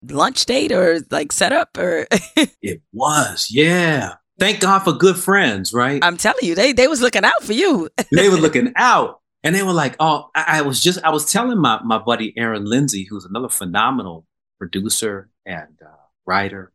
lunch 0.07 0.45
date 0.45 0.71
or 0.71 0.99
like 1.09 1.31
setup 1.31 1.77
or 1.77 2.07
it 2.61 2.81
was, 2.93 3.47
yeah. 3.49 4.13
Thank 4.37 4.59
God 4.59 4.79
for 4.79 4.91
good 4.91 5.17
friends, 5.17 5.73
right? 5.73 6.03
I'm 6.03 6.17
telling 6.17 6.43
you, 6.43 6.55
they 6.55 6.73
they 6.73 6.87
was 6.87 7.01
looking 7.01 7.23
out 7.23 7.41
for 7.41 7.53
you. 7.53 7.89
they 8.11 8.29
were 8.29 8.37
looking 8.37 8.73
out. 8.75 9.21
And 9.43 9.55
they 9.55 9.61
were 9.61 9.73
like, 9.73 9.95
oh, 9.99 10.29
I, 10.33 10.57
I, 10.57 10.61
was 10.63 10.81
just, 10.81 11.03
I 11.03 11.11
was 11.11 11.31
telling 11.31 11.59
my, 11.59 11.79
my 11.83 11.99
buddy 11.99 12.33
Aaron 12.35 12.65
Lindsey, 12.65 13.05
who's 13.07 13.25
another 13.25 13.47
phenomenal 13.47 14.25
producer 14.57 15.29
and 15.45 15.77
uh, 15.85 15.91
writer, 16.25 16.73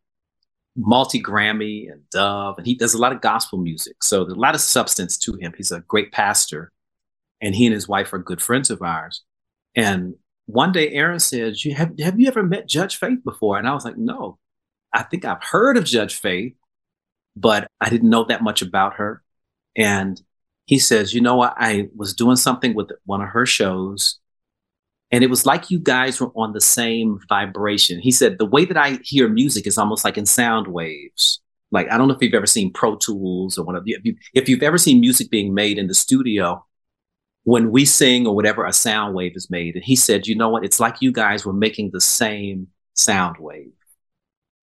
multi 0.77 1.21
Grammy 1.21 1.91
and 1.91 2.09
Dove, 2.11 2.59
and 2.59 2.67
he 2.69 2.77
does 2.77 2.95
a 2.95 2.99
lot 2.99 3.11
of 3.11 3.21
gospel 3.21 3.59
music. 3.59 4.05
So 4.05 4.25
there's 4.25 4.37
a 4.37 4.41
lot 4.41 4.55
of 4.55 4.61
substance 4.61 5.19
to 5.19 5.35
him. 5.41 5.53
He's 5.57 5.73
a 5.73 5.81
great 5.81 6.13
pastor, 6.13 6.71
and 7.41 7.57
he 7.57 7.67
and 7.67 7.75
his 7.75 7.89
wife 7.89 8.13
are 8.13 8.19
good 8.19 8.41
friends 8.41 8.71
of 8.71 8.83
ours. 8.83 9.25
And 9.77 10.15
one 10.47 10.73
day 10.73 10.91
Aaron 10.91 11.21
said, 11.21 11.55
have, 11.77 11.99
have 11.99 12.19
you 12.19 12.29
ever 12.29 12.43
met 12.43 12.69
Judge 12.69 12.97
Faith 12.97 13.23
before? 13.25 13.59
And 13.59 13.69
I 13.69 13.75
was 13.75 13.85
like, 13.85 13.97
no, 13.97 14.39
I 14.93 15.03
think 15.05 15.25
I've 15.25 15.43
heard 15.43 15.77
of 15.77 15.85
Judge 15.85 16.17
Faith, 16.17 16.55
but 17.37 17.69
I 17.81 17.89
didn't 17.89 18.11
know 18.11 18.25
that 18.25 18.43
much 18.43 18.63
about 18.63 18.95
her. 18.95 19.23
And 19.77 20.21
he 20.67 20.79
says, 20.79 21.15
you 21.15 21.21
know 21.21 21.37
what? 21.37 21.55
I 21.57 21.89
was 21.97 22.15
doing 22.15 22.37
something 22.37 22.75
with 22.75 22.91
one 23.05 23.23
of 23.23 23.29
her 23.29 23.47
shows 23.47 24.21
and 25.11 25.25
it 25.25 25.31
was 25.31 25.45
like 25.45 25.71
you 25.71 25.79
guys 25.79 26.21
were 26.21 26.31
on 26.37 26.53
the 26.53 26.61
same 26.61 27.19
vibration. 27.29 27.99
He 28.01 28.13
said, 28.13 28.39
the 28.39 28.47
way 28.47 28.65
that 28.65 28.77
I 28.77 29.01
hear 29.03 29.29
music 29.29 29.67
is 29.67 29.77
almost 29.77 30.05
like 30.05 30.17
in 30.17 30.27
sound 30.27 30.69
waves. 30.69 31.41
Like, 31.73 31.91
I 31.91 31.99
don't 31.99 32.09
know 32.09 32.15
if 32.15 32.23
you've 32.23 32.35
ever 32.35 32.47
seen 32.47 32.73
Pro 32.73 32.97
Tools 32.97 33.59
or 33.59 33.65
one 33.65 33.77
of 33.77 33.83
you. 33.87 33.97
If, 33.97 34.05
you, 34.05 34.17
if 34.35 34.49
you've 34.49 34.63
ever 34.63 34.79
seen 34.79 35.01
music 35.01 35.31
being 35.31 35.53
made 35.53 35.79
in 35.79 35.89
the 35.89 35.95
studio, 35.95 36.65
when 37.45 37.71
we 37.71 37.85
sing 37.85 38.27
or 38.27 38.35
whatever, 38.35 38.65
a 38.65 38.73
sound 38.73 39.15
wave 39.15 39.33
is 39.35 39.51
made. 39.51 39.75
And 39.75 39.85
he 39.85 39.97
said, 39.97 40.27
you 40.27 40.35
know 40.35 40.49
what? 40.49 40.65
It's 40.65 40.81
like 40.81 41.01
you 41.01 41.13
guys 41.13 41.45
were 41.45 41.53
making 41.53 41.91
the 41.91 42.01
same 42.01 42.69
sound 42.95 43.37
wave. 43.39 43.73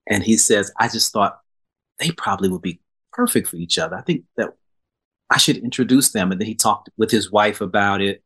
And 0.09 0.23
he 0.23 0.37
says, 0.37 0.71
I 0.79 0.87
just 0.87 1.11
thought 1.11 1.39
they 1.99 2.11
probably 2.11 2.49
would 2.49 2.61
be 2.61 2.79
perfect 3.11 3.47
for 3.47 3.57
each 3.57 3.77
other. 3.77 3.95
I 3.95 4.01
think 4.01 4.23
that 4.37 4.49
I 5.29 5.37
should 5.37 5.57
introduce 5.57 6.11
them. 6.11 6.31
And 6.31 6.39
then 6.39 6.47
he 6.47 6.55
talked 6.55 6.89
with 6.97 7.11
his 7.11 7.31
wife 7.31 7.61
about 7.61 8.01
it. 8.01 8.23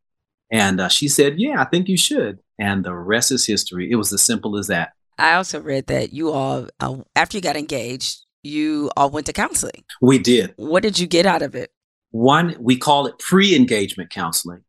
And 0.51 0.81
uh, 0.81 0.89
she 0.89 1.07
said, 1.07 1.39
Yeah, 1.39 1.61
I 1.61 1.65
think 1.65 1.87
you 1.87 1.97
should. 1.97 2.39
And 2.59 2.83
the 2.83 2.93
rest 2.93 3.31
is 3.31 3.45
history. 3.45 3.89
It 3.89 3.95
was 3.95 4.11
as 4.13 4.21
simple 4.21 4.57
as 4.57 4.67
that. 4.67 4.91
I 5.17 5.35
also 5.35 5.59
read 5.59 5.87
that 5.87 6.13
you 6.13 6.31
all, 6.31 6.67
uh, 6.79 6.97
after 7.15 7.37
you 7.37 7.41
got 7.41 7.55
engaged, 7.55 8.19
you 8.43 8.91
all 8.97 9.09
went 9.09 9.27
to 9.27 9.33
counseling. 9.33 9.83
We 10.01 10.19
did. 10.19 10.53
What 10.57 10.83
did 10.83 10.99
you 10.99 11.07
get 11.07 11.25
out 11.25 11.41
of 11.41 11.55
it? 11.55 11.71
One, 12.11 12.55
we 12.59 12.77
call 12.77 13.07
it 13.07 13.17
pre 13.19 13.55
engagement 13.55 14.09
counseling 14.09 14.63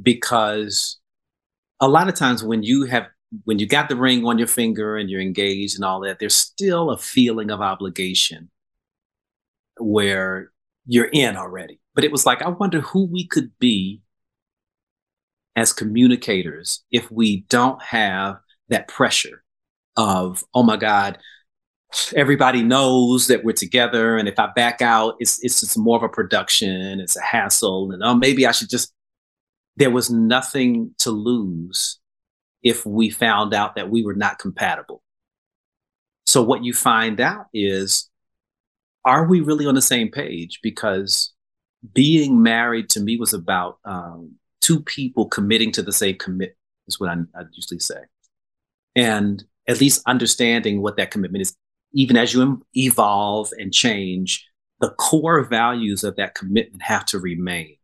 because 0.00 0.98
a 1.80 1.88
lot 1.88 2.08
of 2.08 2.14
times 2.14 2.42
when 2.42 2.62
you 2.62 2.86
have 2.86 3.06
when 3.44 3.58
you 3.58 3.66
got 3.66 3.88
the 3.88 3.96
ring 3.96 4.24
on 4.24 4.38
your 4.38 4.46
finger 4.46 4.96
and 4.96 5.10
you're 5.10 5.20
engaged 5.20 5.76
and 5.76 5.84
all 5.84 6.00
that, 6.00 6.18
there's 6.18 6.34
still 6.34 6.90
a 6.90 6.98
feeling 6.98 7.50
of 7.50 7.60
obligation 7.60 8.50
where 9.78 10.52
you're 10.86 11.10
in 11.12 11.36
already. 11.36 11.80
But 11.94 12.04
it 12.04 12.12
was 12.12 12.26
like, 12.26 12.42
I 12.42 12.48
wonder 12.48 12.80
who 12.80 13.06
we 13.06 13.26
could 13.26 13.50
be 13.58 14.02
as 15.56 15.72
communicators 15.72 16.84
if 16.90 17.10
we 17.10 17.42
don't 17.48 17.82
have 17.82 18.38
that 18.68 18.88
pressure 18.88 19.42
of, 19.96 20.44
oh 20.54 20.62
my 20.62 20.76
God, 20.76 21.18
everybody 22.14 22.62
knows 22.62 23.26
that 23.28 23.44
we're 23.44 23.52
together. 23.52 24.16
And 24.16 24.28
if 24.28 24.38
I 24.38 24.48
back 24.54 24.82
out, 24.82 25.16
it's 25.18 25.42
it's 25.42 25.60
just 25.60 25.78
more 25.78 25.96
of 25.96 26.02
a 26.02 26.08
production, 26.08 27.00
it's 27.00 27.16
a 27.16 27.22
hassle. 27.22 27.92
And 27.92 28.02
oh, 28.02 28.14
maybe 28.14 28.46
I 28.46 28.52
should 28.52 28.70
just 28.70 28.92
there 29.76 29.90
was 29.90 30.10
nothing 30.10 30.94
to 30.98 31.10
lose 31.10 31.98
if 32.62 32.86
we 32.86 33.10
found 33.10 33.52
out 33.52 33.74
that 33.74 33.90
we 33.90 34.04
were 34.04 34.14
not 34.14 34.38
compatible. 34.38 35.02
So 36.26 36.42
what 36.42 36.64
you 36.64 36.72
find 36.72 37.20
out 37.20 37.46
is 37.52 38.08
are 39.04 39.26
we 39.26 39.40
really 39.40 39.66
on 39.66 39.74
the 39.74 39.82
same 39.82 40.10
page? 40.10 40.60
Because 40.62 41.32
being 41.92 42.42
married 42.42 42.88
to 42.90 43.00
me 43.00 43.16
was 43.18 43.34
about 43.34 43.78
um, 43.84 44.36
two 44.60 44.80
people 44.80 45.26
committing 45.26 45.70
to 45.72 45.82
the 45.82 45.92
same 45.92 46.16
commit 46.16 46.56
is 46.86 46.98
what 46.98 47.10
I, 47.10 47.16
I 47.38 47.42
usually 47.52 47.80
say. 47.80 48.00
And 48.96 49.44
at 49.68 49.80
least 49.80 50.02
understanding 50.06 50.80
what 50.80 50.96
that 50.96 51.10
commitment 51.10 51.42
is, 51.42 51.56
even 51.94 52.16
as 52.16 52.34
you 52.34 52.62
evolve 52.74 53.50
and 53.58 53.72
change, 53.72 54.46
the 54.80 54.90
core 54.90 55.44
values 55.44 56.04
of 56.04 56.16
that 56.16 56.34
commitment 56.34 56.82
have 56.82 57.06
to 57.06 57.18
remain. 57.18 57.76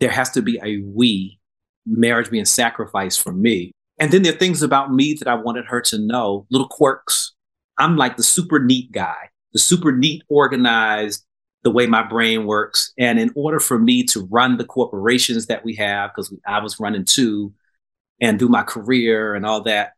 There 0.00 0.10
has 0.10 0.30
to 0.30 0.42
be 0.42 0.58
a 0.62 0.78
we, 0.82 1.38
marriage 1.84 2.30
being 2.30 2.44
sacrificed 2.44 3.22
for 3.22 3.32
me. 3.32 3.72
And 3.98 4.12
then 4.12 4.22
there 4.22 4.34
are 4.34 4.38
things 4.38 4.62
about 4.62 4.92
me 4.92 5.14
that 5.14 5.28
I 5.28 5.34
wanted 5.34 5.66
her 5.66 5.80
to 5.82 5.98
know, 5.98 6.46
little 6.50 6.68
quirks. 6.68 7.32
I'm 7.78 7.96
like 7.96 8.16
the 8.16 8.22
super 8.22 8.58
neat 8.58 8.92
guy, 8.92 9.30
the 9.52 9.58
super 9.58 9.92
neat, 9.92 10.22
organized, 10.28 11.24
the 11.62 11.70
way 11.70 11.86
my 11.86 12.02
brain 12.02 12.46
works. 12.46 12.92
And 12.98 13.18
in 13.18 13.32
order 13.34 13.58
for 13.58 13.78
me 13.78 14.04
to 14.04 14.26
run 14.30 14.56
the 14.56 14.64
corporations 14.64 15.46
that 15.46 15.64
we 15.64 15.74
have, 15.76 16.10
because 16.14 16.32
I 16.46 16.60
was 16.60 16.78
running 16.78 17.04
two 17.04 17.52
and 18.20 18.38
do 18.38 18.48
my 18.48 18.62
career 18.62 19.34
and 19.34 19.44
all 19.44 19.62
that, 19.62 19.92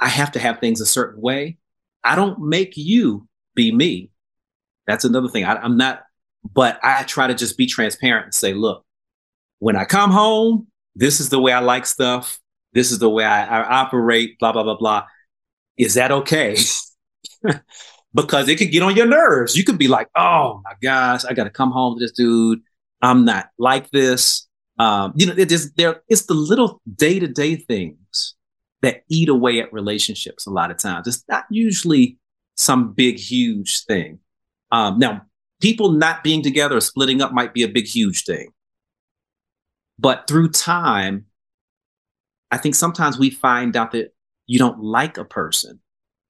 I 0.00 0.08
have 0.08 0.32
to 0.32 0.40
have 0.40 0.58
things 0.58 0.80
a 0.80 0.86
certain 0.86 1.20
way. 1.20 1.58
I 2.04 2.16
don't 2.16 2.40
make 2.40 2.76
you 2.76 3.26
be 3.54 3.72
me. 3.72 4.10
That's 4.86 5.04
another 5.04 5.28
thing. 5.28 5.44
I, 5.44 5.56
I'm 5.56 5.76
not, 5.76 6.02
but 6.54 6.78
I 6.82 7.04
try 7.04 7.26
to 7.26 7.34
just 7.34 7.56
be 7.56 7.66
transparent 7.66 8.26
and 8.26 8.34
say, 8.34 8.54
look, 8.54 8.84
when 9.58 9.76
I 9.76 9.84
come 9.84 10.10
home, 10.10 10.66
this 10.94 11.20
is 11.20 11.28
the 11.28 11.40
way 11.40 11.52
I 11.52 11.60
like 11.60 11.86
stuff. 11.86 12.38
This 12.72 12.90
is 12.90 12.98
the 12.98 13.08
way 13.08 13.24
I, 13.24 13.44
I 13.44 13.80
operate, 13.80 14.38
blah, 14.38 14.52
blah, 14.52 14.62
blah, 14.62 14.76
blah. 14.76 15.06
Is 15.76 15.94
that 15.94 16.10
okay? 16.10 16.56
because 18.14 18.48
it 18.48 18.56
could 18.56 18.70
get 18.70 18.82
on 18.82 18.96
your 18.96 19.06
nerves. 19.06 19.56
You 19.56 19.64
could 19.64 19.78
be 19.78 19.88
like, 19.88 20.08
oh 20.16 20.60
my 20.64 20.72
gosh, 20.82 21.24
I 21.24 21.34
got 21.34 21.44
to 21.44 21.50
come 21.50 21.70
home 21.70 21.98
to 21.98 22.04
this 22.04 22.12
dude. 22.12 22.60
I'm 23.00 23.24
not 23.24 23.50
like 23.58 23.90
this. 23.90 24.46
Um, 24.78 25.12
you 25.16 25.26
know, 25.26 25.34
it 25.36 25.52
is 25.52 25.72
there. 25.74 26.02
It's 26.08 26.26
the 26.26 26.34
little 26.34 26.80
day 26.96 27.18
to 27.18 27.28
day 27.28 27.56
things 27.56 28.34
that 28.82 29.02
eat 29.08 29.28
away 29.28 29.60
at 29.60 29.72
relationships. 29.72 30.46
A 30.46 30.50
lot 30.50 30.70
of 30.70 30.76
times, 30.76 31.06
it's 31.06 31.24
not 31.28 31.44
usually 31.50 32.18
some 32.56 32.92
big, 32.92 33.18
huge 33.18 33.84
thing. 33.84 34.18
Um, 34.70 34.98
now, 34.98 35.22
people 35.60 35.92
not 35.92 36.22
being 36.22 36.42
together 36.42 36.76
or 36.76 36.80
splitting 36.80 37.22
up 37.22 37.32
might 37.32 37.54
be 37.54 37.62
a 37.62 37.68
big, 37.68 37.86
huge 37.86 38.24
thing. 38.24 38.50
But 39.98 40.26
through 40.26 40.50
time, 40.50 41.26
I 42.50 42.58
think 42.58 42.74
sometimes 42.74 43.18
we 43.18 43.30
find 43.30 43.76
out 43.76 43.92
that 43.92 44.12
you 44.46 44.58
don't 44.58 44.82
like 44.82 45.16
a 45.16 45.24
person 45.24 45.80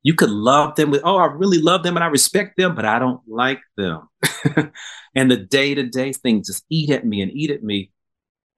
you 0.03 0.15
could 0.15 0.31
love 0.31 0.75
them 0.75 0.91
with, 0.91 1.03
oh, 1.05 1.17
I 1.17 1.27
really 1.27 1.59
love 1.59 1.83
them 1.83 1.97
and 1.97 2.05
I 2.05 2.09
respect 2.09 2.57
them, 2.57 2.75
but 2.75 2.85
I 2.85 2.99
don't 2.99 3.21
like 3.27 3.61
them. 3.77 4.09
and 5.15 5.31
the 5.31 5.37
day 5.37 5.75
to 5.75 5.85
day 5.85 6.13
things 6.13 6.49
just 6.49 6.65
eat 6.69 6.91
at 6.91 7.07
me 7.07 7.23
and 7.23 7.31
eat 7.33 7.51
at 7.51 7.63
me. 7.63 7.91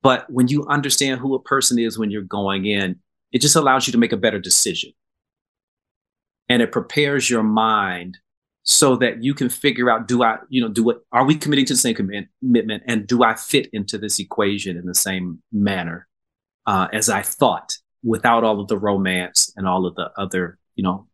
But 0.03 0.31
when 0.31 0.49
you 0.49 0.67
understand 0.67 1.21
who 1.21 1.35
a 1.35 1.43
person 1.43 1.79
is 1.79 1.99
when 1.99 2.11
you're 2.11 2.23
going 2.23 2.67
in, 2.67 3.01
it 3.35 3.43
just 3.43 3.57
allows 3.57 3.87
you 3.87 3.93
to 3.93 3.99
make 3.99 4.13
a 4.13 4.17
better 4.17 4.39
decision. 4.39 4.93
And 6.49 6.63
it 6.63 6.71
prepares 6.73 7.29
your 7.29 7.43
mind 7.43 8.19
so 8.63 8.97
that 8.97 9.23
you 9.23 9.35
can 9.35 9.49
figure 9.49 9.91
out 9.91 10.07
do 10.09 10.23
I, 10.23 10.39
you 10.49 10.63
know, 10.63 10.69
do 10.69 10.85
what 10.85 11.03
are 11.13 11.27
we 11.27 11.35
committing 11.35 11.67
to 11.67 11.75
the 11.75 11.79
same 11.79 11.97
commitment 11.97 12.83
and 12.87 13.07
do 13.07 13.25
I 13.25 13.35
fit 13.35 13.69
into 13.73 13.99
this 13.99 14.19
equation 14.19 14.77
in 14.77 14.87
the 14.87 14.95
same 14.95 15.43
manner 15.53 16.07
uh, 16.65 16.87
as 16.93 17.11
I 17.11 17.23
thought 17.23 17.77
without 18.05 18.45
all 18.45 18.61
of 18.61 18.69
the 18.69 18.79
romance 18.79 19.53
and 19.57 19.67
all 19.67 19.85
of 19.85 19.97
the 19.97 20.11
other, 20.17 20.59
you 20.77 20.85
know, 20.85 21.09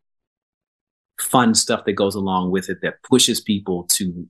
fun 1.19 1.55
stuff 1.55 1.85
that 1.85 1.93
goes 1.93 2.15
along 2.15 2.51
with 2.51 2.69
it 2.69 2.81
that 2.83 3.01
pushes 3.03 3.41
people 3.41 3.83
to 3.85 4.27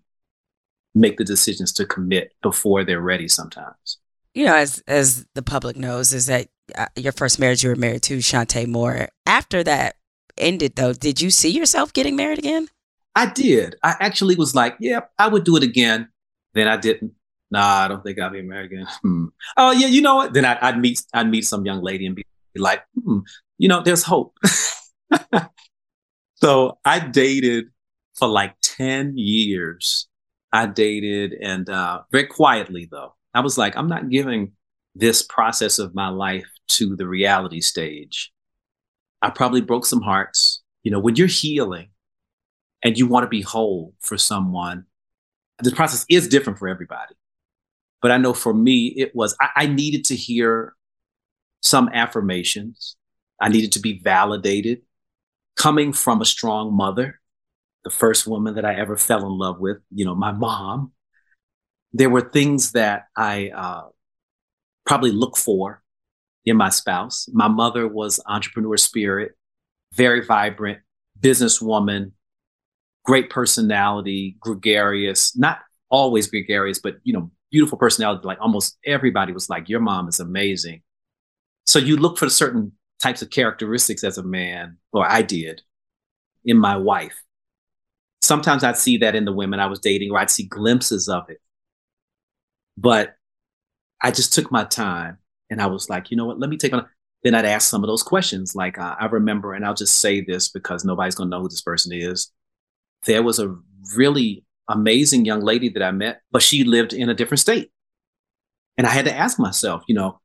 make 0.95 1.17
the 1.17 1.25
decisions 1.25 1.73
to 1.73 1.85
commit 1.85 2.31
before 2.41 2.85
they're 2.85 3.01
ready 3.01 3.27
sometimes. 3.27 3.97
You 4.33 4.45
know, 4.45 4.55
as 4.55 4.83
as 4.87 5.25
the 5.35 5.41
public 5.41 5.75
knows, 5.75 6.13
is 6.13 6.27
that 6.27 6.47
uh, 6.75 6.87
your 6.95 7.11
first 7.11 7.39
marriage 7.39 7.63
you 7.63 7.69
were 7.69 7.75
married 7.75 8.03
to 8.03 8.17
Chanté 8.17 8.67
Moore. 8.67 9.09
After 9.25 9.63
that 9.63 9.95
ended, 10.37 10.75
though, 10.75 10.93
did 10.93 11.21
you 11.21 11.29
see 11.29 11.49
yourself 11.49 11.93
getting 11.93 12.15
married 12.15 12.39
again? 12.39 12.67
I 13.15 13.25
did. 13.25 13.75
I 13.83 13.95
actually 13.99 14.35
was 14.35 14.55
like, 14.55 14.77
yeah, 14.79 15.01
I 15.19 15.27
would 15.27 15.43
do 15.43 15.57
it 15.57 15.63
again. 15.63 16.07
Then 16.53 16.67
I 16.67 16.77
didn't. 16.77 17.13
Nah, 17.49 17.83
I 17.83 17.87
don't 17.89 18.01
think 18.01 18.19
I'll 18.19 18.29
be 18.29 18.41
married 18.41 18.71
again. 18.71 18.87
Hmm. 19.01 19.25
Oh 19.57 19.71
yeah, 19.71 19.87
you 19.87 20.01
know 20.01 20.15
what? 20.15 20.33
Then 20.33 20.45
I'd, 20.45 20.57
I'd, 20.59 20.79
meet 20.79 21.01
I'd 21.13 21.29
meet 21.29 21.45
some 21.45 21.65
young 21.65 21.81
lady 21.81 22.05
and 22.05 22.15
be 22.15 22.23
like, 22.55 22.83
hmm, 22.95 23.19
you 23.57 23.67
know, 23.67 23.81
there's 23.81 24.03
hope. 24.03 24.37
So 26.41 26.79
I 26.83 26.99
dated 26.99 27.65
for 28.15 28.27
like 28.27 28.55
10 28.63 29.13
years. 29.15 30.07
I 30.51 30.65
dated 30.65 31.33
and 31.33 31.69
uh, 31.69 32.01
very 32.11 32.25
quietly 32.25 32.89
though. 32.91 33.13
I 33.33 33.41
was 33.41 33.57
like, 33.57 33.75
I'm 33.75 33.87
not 33.87 34.09
giving 34.09 34.53
this 34.95 35.21
process 35.21 35.79
of 35.79 35.95
my 35.95 36.09
life 36.09 36.47
to 36.69 36.95
the 36.95 37.07
reality 37.07 37.61
stage. 37.61 38.31
I 39.21 39.29
probably 39.29 39.61
broke 39.61 39.85
some 39.85 40.01
hearts. 40.01 40.61
You 40.83 40.91
know, 40.91 40.99
when 40.99 41.15
you're 41.15 41.27
healing 41.27 41.89
and 42.83 42.97
you 42.97 43.07
want 43.07 43.23
to 43.23 43.29
be 43.29 43.41
whole 43.41 43.93
for 44.01 44.17
someone, 44.17 44.85
the 45.59 45.71
process 45.71 46.05
is 46.09 46.27
different 46.27 46.59
for 46.59 46.67
everybody. 46.67 47.15
But 48.01 48.11
I 48.11 48.17
know 48.17 48.33
for 48.33 48.53
me, 48.53 48.87
it 48.97 49.15
was, 49.15 49.35
I, 49.39 49.49
I 49.55 49.67
needed 49.67 50.05
to 50.05 50.15
hear 50.15 50.73
some 51.61 51.89
affirmations. 51.93 52.95
I 53.39 53.49
needed 53.49 53.71
to 53.73 53.79
be 53.79 53.99
validated 53.99 54.81
coming 55.55 55.93
from 55.93 56.21
a 56.21 56.25
strong 56.25 56.73
mother, 56.73 57.19
the 57.83 57.91
first 57.91 58.25
woman 58.25 58.55
that 58.55 58.65
I 58.65 58.73
ever 58.75 58.97
fell 58.97 59.25
in 59.27 59.37
love 59.37 59.59
with, 59.59 59.77
you 59.93 60.05
know, 60.05 60.15
my 60.15 60.31
mom, 60.31 60.91
there 61.93 62.09
were 62.09 62.21
things 62.21 62.71
that 62.71 63.07
I 63.15 63.49
uh, 63.49 63.89
probably 64.85 65.11
look 65.11 65.37
for 65.37 65.81
in 66.45 66.57
my 66.57 66.69
spouse. 66.69 67.27
My 67.33 67.47
mother 67.47 67.87
was 67.87 68.19
entrepreneur 68.25 68.77
spirit, 68.77 69.33
very 69.93 70.25
vibrant, 70.25 70.79
businesswoman, 71.19 72.11
great 73.03 73.29
personality, 73.29 74.37
gregarious, 74.39 75.35
not 75.37 75.59
always 75.89 76.27
gregarious, 76.27 76.79
but 76.79 76.95
you 77.03 77.13
know, 77.13 77.31
beautiful 77.51 77.77
personality. 77.77 78.25
Like 78.25 78.41
almost 78.41 78.77
everybody 78.85 79.33
was 79.33 79.49
like, 79.49 79.69
"Your 79.69 79.81
mom 79.81 80.07
is 80.07 80.19
amazing." 80.19 80.81
So 81.65 81.79
you 81.79 81.97
look 81.97 82.17
for 82.17 82.29
certain 82.29 82.71
types 82.99 83.21
of 83.21 83.29
characteristics 83.29 84.03
as 84.03 84.17
a 84.17 84.23
man, 84.23 84.77
or 84.93 85.05
I 85.05 85.21
did, 85.21 85.61
in 86.45 86.57
my 86.57 86.77
wife. 86.77 87.21
Sometimes 88.21 88.63
I'd 88.63 88.77
see 88.77 88.97
that 88.97 89.15
in 89.15 89.25
the 89.25 89.33
women 89.33 89.59
I 89.59 89.65
was 89.65 89.79
dating, 89.79 90.11
or 90.11 90.19
I'd 90.19 90.29
see 90.29 90.43
glimpses 90.45 91.09
of 91.09 91.29
it. 91.29 91.41
But 92.81 93.15
I 94.01 94.09
just 94.09 94.33
took 94.33 94.51
my 94.51 94.63
time 94.63 95.19
and 95.51 95.61
I 95.61 95.67
was 95.67 95.89
like, 95.89 96.09
you 96.09 96.17
know 96.17 96.25
what, 96.25 96.39
let 96.39 96.49
me 96.49 96.57
take 96.57 96.73
on. 96.73 96.87
Then 97.23 97.35
I'd 97.35 97.45
ask 97.45 97.69
some 97.69 97.83
of 97.83 97.87
those 97.87 98.01
questions. 98.01 98.55
Like 98.55 98.79
I 98.79 99.05
remember, 99.05 99.53
and 99.53 99.63
I'll 99.63 99.75
just 99.75 99.99
say 99.99 100.21
this 100.21 100.49
because 100.49 100.83
nobody's 100.83 101.13
going 101.13 101.29
to 101.29 101.37
know 101.37 101.43
who 101.43 101.49
this 101.49 101.61
person 101.61 101.91
is. 101.93 102.31
There 103.05 103.21
was 103.21 103.37
a 103.37 103.55
really 103.95 104.43
amazing 104.67 105.25
young 105.25 105.41
lady 105.41 105.69
that 105.69 105.83
I 105.83 105.91
met, 105.91 106.21
but 106.31 106.41
she 106.41 106.63
lived 106.63 106.93
in 106.93 107.09
a 107.09 107.13
different 107.13 107.39
state. 107.39 107.71
And 108.77 108.87
I 108.87 108.89
had 108.89 109.05
to 109.05 109.15
ask 109.15 109.37
myself, 109.37 109.83
you 109.87 109.93
know, 109.93 110.19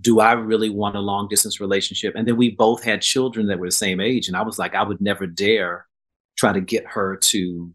do 0.00 0.18
I 0.18 0.32
really 0.32 0.70
want 0.70 0.96
a 0.96 1.00
long 1.00 1.28
distance 1.28 1.60
relationship? 1.60 2.14
And 2.16 2.26
then 2.26 2.36
we 2.36 2.50
both 2.50 2.82
had 2.82 3.00
children 3.02 3.46
that 3.46 3.60
were 3.60 3.68
the 3.68 3.72
same 3.72 4.00
age. 4.00 4.26
And 4.26 4.36
I 4.36 4.42
was 4.42 4.58
like, 4.58 4.74
I 4.74 4.82
would 4.82 5.00
never 5.00 5.28
dare 5.28 5.86
try 6.36 6.52
to 6.52 6.60
get 6.60 6.84
her 6.86 7.16
to 7.16 7.72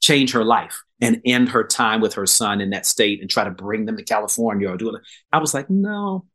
change 0.00 0.32
her 0.32 0.44
life 0.44 0.82
and 1.00 1.20
end 1.24 1.48
her 1.50 1.64
time 1.64 2.00
with 2.00 2.14
her 2.14 2.26
son 2.26 2.60
in 2.60 2.70
that 2.70 2.86
state 2.86 3.20
and 3.20 3.30
try 3.30 3.44
to 3.44 3.50
bring 3.50 3.86
them 3.86 3.96
to 3.96 4.02
California 4.02 4.68
or 4.68 4.76
do 4.76 4.94
it. 4.94 5.02
I 5.32 5.38
was 5.38 5.54
like, 5.54 5.70
no, 5.70 6.26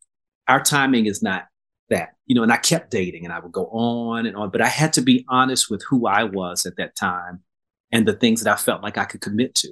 our 0.47 0.61
timing 0.61 1.05
is 1.05 1.21
not 1.21 1.45
that, 1.89 2.09
you 2.25 2.35
know, 2.35 2.43
and 2.43 2.51
I 2.51 2.57
kept 2.57 2.91
dating 2.91 3.25
and 3.25 3.33
I 3.33 3.39
would 3.39 3.51
go 3.51 3.65
on 3.67 4.25
and 4.25 4.35
on, 4.35 4.49
but 4.49 4.61
I 4.61 4.67
had 4.67 4.93
to 4.93 5.01
be 5.01 5.25
honest 5.29 5.69
with 5.69 5.83
who 5.89 6.07
I 6.07 6.23
was 6.23 6.65
at 6.65 6.77
that 6.77 6.95
time 6.95 7.41
and 7.91 8.07
the 8.07 8.13
things 8.13 8.41
that 8.41 8.51
I 8.51 8.55
felt 8.55 8.83
like 8.83 8.97
I 8.97 9.05
could 9.05 9.21
commit 9.21 9.55
to. 9.55 9.69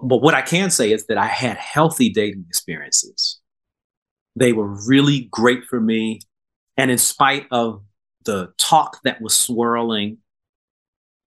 But 0.00 0.18
what 0.18 0.34
I 0.34 0.42
can 0.42 0.70
say 0.70 0.92
is 0.92 1.06
that 1.06 1.18
I 1.18 1.26
had 1.26 1.56
healthy 1.56 2.10
dating 2.10 2.44
experiences 2.48 3.40
they 4.36 4.52
were 4.52 4.68
really 4.86 5.28
great 5.30 5.64
for 5.64 5.80
me. 5.80 6.20
And 6.76 6.90
in 6.90 6.98
spite 6.98 7.46
of 7.50 7.82
the 8.24 8.52
talk 8.58 9.02
that 9.04 9.20
was 9.20 9.34
swirling 9.34 10.18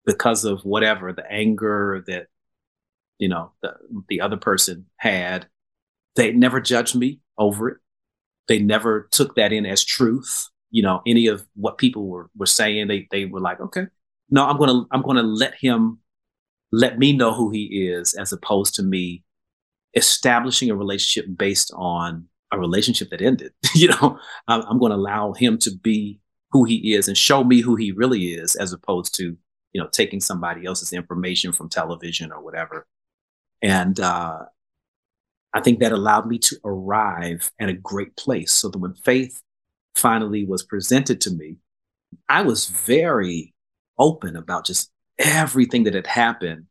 because 0.07 0.45
of 0.45 0.61
whatever, 0.61 1.13
the 1.13 1.29
anger 1.29 2.03
that, 2.07 2.27
you 3.19 3.27
know, 3.27 3.51
the, 3.61 3.75
the 4.07 4.21
other 4.21 4.37
person 4.37 4.85
had, 4.95 5.47
they 6.15 6.31
never 6.31 6.61
judged 6.61 6.95
me 6.95 7.19
over 7.37 7.69
it. 7.69 7.77
They 8.47 8.59
never 8.59 9.09
took 9.11 9.35
that 9.35 9.51
in 9.51 9.65
as 9.65 9.83
truth. 9.83 10.47
You 10.71 10.81
know, 10.81 11.01
any 11.05 11.27
of 11.27 11.45
what 11.55 11.77
people 11.77 12.07
were, 12.07 12.29
were 12.35 12.45
saying, 12.45 12.87
they, 12.87 13.07
they 13.11 13.25
were 13.25 13.41
like, 13.41 13.59
okay, 13.59 13.87
no, 14.29 14.45
I'm 14.45 14.57
to, 14.57 14.87
I'm 14.91 15.03
to 15.03 15.21
let 15.21 15.55
him, 15.55 15.99
let 16.71 16.97
me 16.97 17.11
know 17.11 17.33
who 17.33 17.49
he 17.51 17.89
is 17.89 18.13
as 18.13 18.31
opposed 18.31 18.75
to 18.75 18.83
me 18.83 19.23
establishing 19.93 20.69
a 20.69 20.75
relationship 20.75 21.29
based 21.37 21.71
on 21.75 22.27
a 22.53 22.59
relationship 22.59 23.09
that 23.09 23.21
ended. 23.21 23.51
you 23.75 23.89
know, 23.89 24.17
I'm, 24.47 24.61
I'm 24.61 24.79
to 24.79 24.95
allow 24.95 25.33
him 25.33 25.57
to 25.59 25.71
be 25.71 26.21
who 26.51 26.63
he 26.63 26.93
is 26.93 27.09
and 27.09 27.17
show 27.17 27.43
me 27.43 27.59
who 27.59 27.75
he 27.75 27.91
really 27.91 28.27
is, 28.27 28.55
as 28.55 28.71
opposed 28.71 29.13
to 29.15 29.37
you 29.77 29.83
know 29.83 29.89
taking 29.89 30.19
somebody 30.19 30.65
else's 30.65 30.91
information 30.91 31.51
from 31.51 31.69
television 31.69 32.31
or 32.31 32.41
whatever. 32.41 32.87
And 33.61 33.99
uh, 33.99 34.39
I 35.53 35.61
think 35.61 35.79
that 35.79 35.91
allowed 35.91 36.25
me 36.25 36.39
to 36.39 36.57
arrive 36.65 37.51
at 37.59 37.69
a 37.69 37.73
great 37.73 38.17
place. 38.17 38.51
So 38.51 38.69
that 38.69 38.79
when 38.79 38.95
faith 38.95 39.39
finally 39.93 40.45
was 40.45 40.63
presented 40.63 41.21
to 41.21 41.29
me, 41.29 41.57
I 42.27 42.41
was 42.41 42.65
very 42.65 43.53
open 43.99 44.35
about 44.35 44.65
just 44.65 44.89
everything 45.19 45.83
that 45.83 45.93
had 45.93 46.07
happened, 46.07 46.65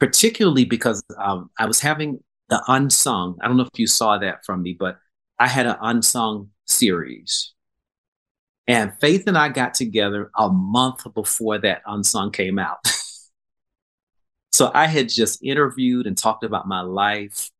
particularly 0.00 0.64
because 0.64 1.02
um, 1.18 1.50
I 1.58 1.66
was 1.66 1.80
having 1.80 2.18
the 2.48 2.62
unsung. 2.66 3.36
I 3.42 3.46
don't 3.46 3.58
know 3.58 3.64
if 3.64 3.78
you 3.78 3.86
saw 3.86 4.16
that 4.16 4.46
from 4.46 4.62
me, 4.62 4.74
but 4.78 4.96
I 5.38 5.48
had 5.48 5.66
an 5.66 5.76
unsung 5.82 6.48
series. 6.66 7.52
And 8.66 8.92
Faith 9.00 9.24
and 9.26 9.36
I 9.36 9.48
got 9.48 9.74
together 9.74 10.30
a 10.36 10.48
month 10.48 11.12
before 11.14 11.58
that 11.58 11.82
unsung 11.86 12.30
came 12.30 12.58
out. 12.58 12.78
so 14.52 14.70
I 14.72 14.86
had 14.86 15.08
just 15.08 15.42
interviewed 15.42 16.06
and 16.06 16.16
talked 16.16 16.44
about 16.44 16.68
my 16.68 16.80
life, 16.80 17.50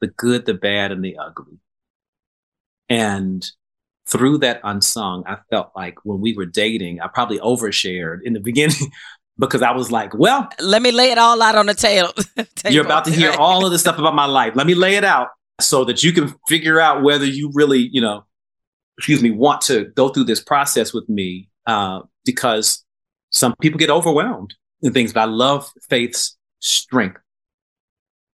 the 0.00 0.08
good, 0.08 0.44
the 0.44 0.54
bad, 0.54 0.92
and 0.92 1.02
the 1.02 1.16
ugly. 1.16 1.58
And 2.88 3.46
through 4.06 4.38
that 4.38 4.60
unsung, 4.64 5.24
I 5.26 5.38
felt 5.48 5.70
like 5.74 6.04
when 6.04 6.20
we 6.20 6.34
were 6.34 6.44
dating, 6.44 7.00
I 7.00 7.08
probably 7.08 7.38
overshared 7.38 8.18
in 8.22 8.34
the 8.34 8.40
beginning 8.50 8.90
because 9.38 9.62
I 9.62 9.72
was 9.72 9.90
like, 9.90 10.12
well, 10.14 10.48
let 10.60 10.82
me 10.82 10.92
lay 10.92 11.10
it 11.10 11.18
all 11.18 11.40
out 11.40 11.54
on 11.54 11.66
the 11.66 11.74
tail. 11.74 12.12
you're 12.68 12.84
about 12.84 13.06
to 13.06 13.10
hear 13.10 13.32
all 13.32 13.64
of 13.64 13.72
this 13.72 13.80
stuff 13.80 13.98
about 13.98 14.14
my 14.14 14.26
life. 14.26 14.54
Let 14.54 14.66
me 14.66 14.74
lay 14.74 14.96
it 14.96 15.04
out 15.04 15.28
so 15.60 15.84
that 15.84 16.02
you 16.02 16.12
can 16.12 16.34
figure 16.48 16.80
out 16.80 17.02
whether 17.02 17.24
you 17.24 17.50
really, 17.54 17.88
you 17.92 18.00
know, 18.00 18.24
excuse 18.98 19.22
me, 19.22 19.30
want 19.30 19.60
to 19.62 19.86
go 19.96 20.08
through 20.08 20.24
this 20.24 20.40
process 20.40 20.92
with 20.92 21.08
me. 21.08 21.48
Uh, 21.66 22.00
because 22.24 22.84
some 23.30 23.54
people 23.60 23.78
get 23.78 23.90
overwhelmed 23.90 24.54
in 24.82 24.92
things, 24.92 25.12
but 25.12 25.20
I 25.20 25.24
love 25.24 25.70
Faith's 25.88 26.36
strength. 26.60 27.20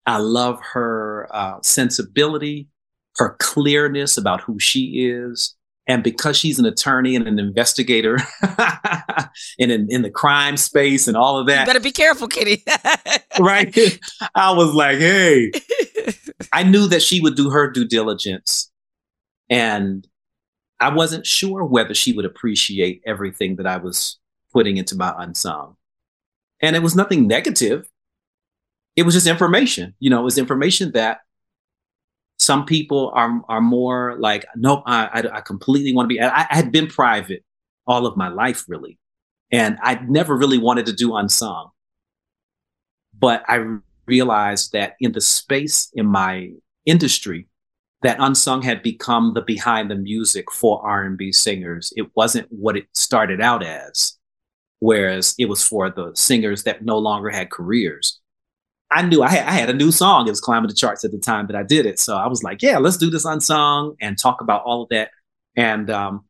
I 0.06 0.18
love 0.18 0.61
her 0.72 1.28
uh, 1.30 1.59
sensibility, 1.62 2.68
her 3.16 3.36
clearness 3.38 4.16
about 4.16 4.40
who 4.40 4.59
she 4.59 5.06
is, 5.06 5.54
and 5.86 6.02
because 6.02 6.36
she's 6.36 6.59
an 6.59 6.66
attorney 6.66 7.14
and 7.14 7.26
an 7.26 7.38
investigator 7.38 8.18
in, 9.59 9.70
in, 9.70 9.86
in 9.90 10.02
the 10.02 10.11
crime 10.11 10.56
space 10.56 11.09
and 11.09 11.16
all 11.16 11.38
of 11.38 11.46
that. 11.46 11.61
You 11.61 11.66
better 11.66 11.80
be 11.80 11.92
careful, 11.92 12.28
Kitty. 12.28 12.62
right. 13.38 13.76
I 14.34 14.52
was 14.52 14.74
like, 14.74 14.98
hey, 14.98 15.50
I 16.52 16.62
knew 16.62 16.86
that 16.88 17.02
she 17.02 17.20
would 17.20 17.36
do 17.36 17.50
her 17.50 17.70
due 17.70 17.86
diligence. 17.86 18.70
And 19.50 20.06
I 20.81 20.95
wasn't 20.95 21.26
sure 21.26 21.64
whether 21.64 21.95
she 21.95 22.12
would 22.12 22.24
appreciate 22.24 23.03
everything 23.05 23.57
that 23.57 23.66
I 23.66 23.79
was 23.79 24.18
putting 24.53 24.76
into 24.76 24.97
my 24.97 25.14
unsung. 25.18 25.76
And 26.61 26.76
it 26.76 26.83
was 26.83 26.95
nothing 26.95 27.26
negative. 27.26 27.89
It 28.97 29.03
was 29.03 29.14
just 29.14 29.26
information. 29.26 29.95
You 29.99 30.11
know, 30.11 30.20
it 30.20 30.24
was 30.24 30.39
information 30.39 30.93
that 30.93 31.18
some 32.39 32.64
people 32.64 33.11
are 33.14 33.43
are 33.49 33.61
more 33.61 34.16
like, 34.18 34.47
nope, 34.57 34.83
I, 34.87 35.07
I, 35.12 35.39
I 35.39 35.41
completely 35.41 35.93
want 35.93 36.09
to 36.09 36.14
be. 36.14 36.20
I, 36.20 36.47
I 36.49 36.55
had 36.55 36.72
been 36.72 36.87
private 36.87 37.45
all 37.87 38.07
of 38.07 38.16
my 38.16 38.29
life, 38.29 38.64
really, 38.68 38.99
and 39.51 39.79
I 39.83 40.01
never 40.09 40.37
really 40.37 40.59
wanted 40.59 40.87
to 40.87 40.93
do 40.93 41.16
unsung. 41.16 41.70
But 43.18 43.43
I 43.49 43.79
realized 44.07 44.72
that 44.72 44.95
in 45.01 45.12
the 45.12 45.20
space 45.20 45.91
in 45.95 46.07
my 46.07 46.53
industry, 46.87 47.47
that 48.03 48.16
unsung 48.20 48.62
had 48.62 48.82
become 48.82 49.34
the 49.34 49.42
behind 49.42 49.90
the 49.90 49.96
music 49.96 50.51
for 50.53 50.84
R&B 50.86 51.32
singers. 51.32 51.92
It 51.96 52.07
wasn't 52.14 52.46
what 52.51 52.76
it 52.76 52.86
started 52.94 53.40
out 53.40 53.64
as, 53.64 54.16
whereas 54.78 55.34
it 55.38 55.46
was 55.46 55.64
for 55.64 55.90
the 55.90 56.12
singers 56.14 56.62
that 56.62 56.84
no 56.84 56.99
longer 56.99 57.30
had 57.30 57.51
careers. 57.51 58.20
I 58.90 59.03
knew 59.03 59.22
I 59.22 59.28
had, 59.28 59.46
I 59.46 59.53
had 59.53 59.68
a 59.68 59.74
new 59.74 59.90
song. 59.90 60.26
It 60.26 60.30
was 60.30 60.40
climbing 60.40 60.68
the 60.68 60.74
charts 60.74 61.05
at 61.05 61.11
the 61.11 61.18
time 61.18 61.46
that 61.49 61.57
I 61.57 61.62
did 61.62 61.86
it. 61.86 61.99
So 61.99 62.16
I 62.16 62.26
was 62.26 62.42
like, 62.42 62.62
yeah, 62.62 62.78
let's 62.78 62.96
do 62.96 63.11
this 63.11 63.24
unsung 63.24 63.96
and 64.01 64.16
talk 64.16 64.40
about 64.40 64.62
all 64.62 64.82
of 64.82 64.88
that 64.90 65.11
and 65.57 65.90
um, 65.90 66.24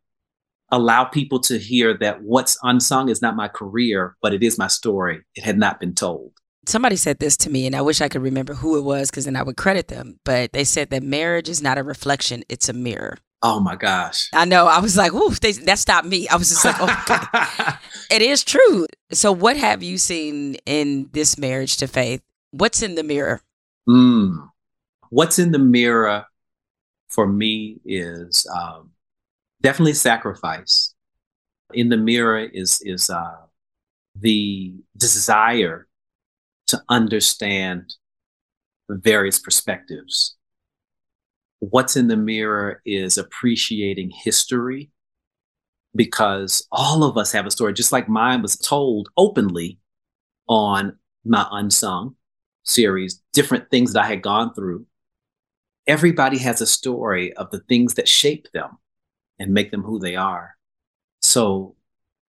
allow 0.71 1.05
people 1.05 1.39
to 1.41 1.59
hear 1.59 1.97
that 1.99 2.23
what's 2.23 2.59
unsung 2.63 3.11
is 3.11 3.23
not 3.23 3.37
my 3.37 3.47
career, 3.47 4.17
but 4.23 4.35
it 4.35 4.43
is 4.43 4.59
my 4.59 4.67
story. 4.67 5.21
It 5.35 5.45
had 5.45 5.59
not 5.59 5.79
been 5.79 5.95
told. 5.95 6.33
Somebody 6.69 6.97
said 6.97 7.19
this 7.19 7.37
to 7.39 7.51
me, 7.51 7.67
and 7.67 7.75
I 7.75 7.81
wish 7.81 8.01
I 8.01 8.09
could 8.09 8.23
remember 8.23 8.55
who 8.55 8.77
it 8.77 8.83
was 8.83 9.11
because 9.11 9.25
then 9.25 9.37
I 9.37 9.43
would 9.43 9.57
credit 9.57 9.89
them. 9.89 10.21
But 10.25 10.53
they 10.53 10.65
said 10.65 10.91
that 10.91 11.03
marriage 11.03 11.49
is 11.49 11.63
not 11.63 11.79
a 11.79 11.83
reflection, 11.83 12.45
it's 12.49 12.69
a 12.69 12.73
mirror. 12.73 13.19
Oh 13.41 13.61
my 13.61 13.77
gosh. 13.77 14.29
I 14.35 14.45
know. 14.45 14.67
I 14.67 14.81
was 14.81 14.97
like, 14.97 15.15
ooh, 15.15 15.31
they, 15.31 15.53
that 15.53 15.79
stopped 15.79 16.07
me. 16.07 16.29
I 16.29 16.37
was 16.37 16.49
just 16.49 16.65
like, 16.65 16.77
oh, 16.81 17.79
it 18.11 18.21
is 18.21 18.45
true. 18.45 18.87
So, 19.13 19.33
what 19.33 19.57
have 19.57 19.83
you 19.83 19.97
seen 19.97 20.57
in 20.67 21.09
this 21.13 21.39
marriage 21.39 21.77
to 21.79 21.87
faith 21.87 22.21
What's 22.51 22.83
in 22.83 22.95
the 22.95 23.03
mirror? 23.03 23.43
Mm. 23.89 24.49
What's 25.11 25.39
in 25.39 25.53
the 25.53 25.59
mirror 25.59 26.25
for 27.09 27.27
me 27.27 27.81
is 27.85 28.47
um, 28.55 28.91
definitely 29.61 29.95
sacrifice. 29.95 30.95
In 31.75 31.91
the 31.91 31.97
mirror 31.97 32.39
is 32.39 32.81
is 32.83 33.11
uh, 33.11 33.37
the 34.19 34.75
desire 34.97 35.88
to 36.69 36.83
understand 36.89 37.95
various 38.89 39.39
perspectives. 39.39 40.37
What's 41.61 41.97
in 41.97 42.09
the 42.09 42.17
mirror 42.17 42.81
is 42.87 43.19
appreciating 43.19 44.11
history 44.11 44.91
because 45.97 46.67
all 46.71 47.03
of 47.03 47.17
us 47.17 47.33
have 47.33 47.47
a 47.47 47.51
story, 47.51 47.73
just 47.73 47.93
like 47.93 48.09
mine 48.09 48.43
was 48.43 48.57
told 48.57 49.09
openly 49.17 49.79
on 50.49 50.97
my 51.25 51.47
unsung 51.51 52.15
series, 52.65 53.21
different 53.33 53.71
things 53.71 53.93
that 53.93 54.05
I 54.05 54.09
had 54.09 54.23
gone 54.23 54.55
through, 54.55 54.87
everybody 55.87 56.39
has 56.39 56.61
a 56.61 56.67
story 56.67 57.33
of 57.35 57.51
the 57.51 57.61
things 57.61 57.95
that 57.95 58.09
shape 58.09 58.47
them 58.53 58.79
and 59.39 59.53
make 59.53 59.71
them 59.71 59.83
who 59.83 59.99
they 59.99 60.17
are. 60.17 60.57
So 61.21 61.75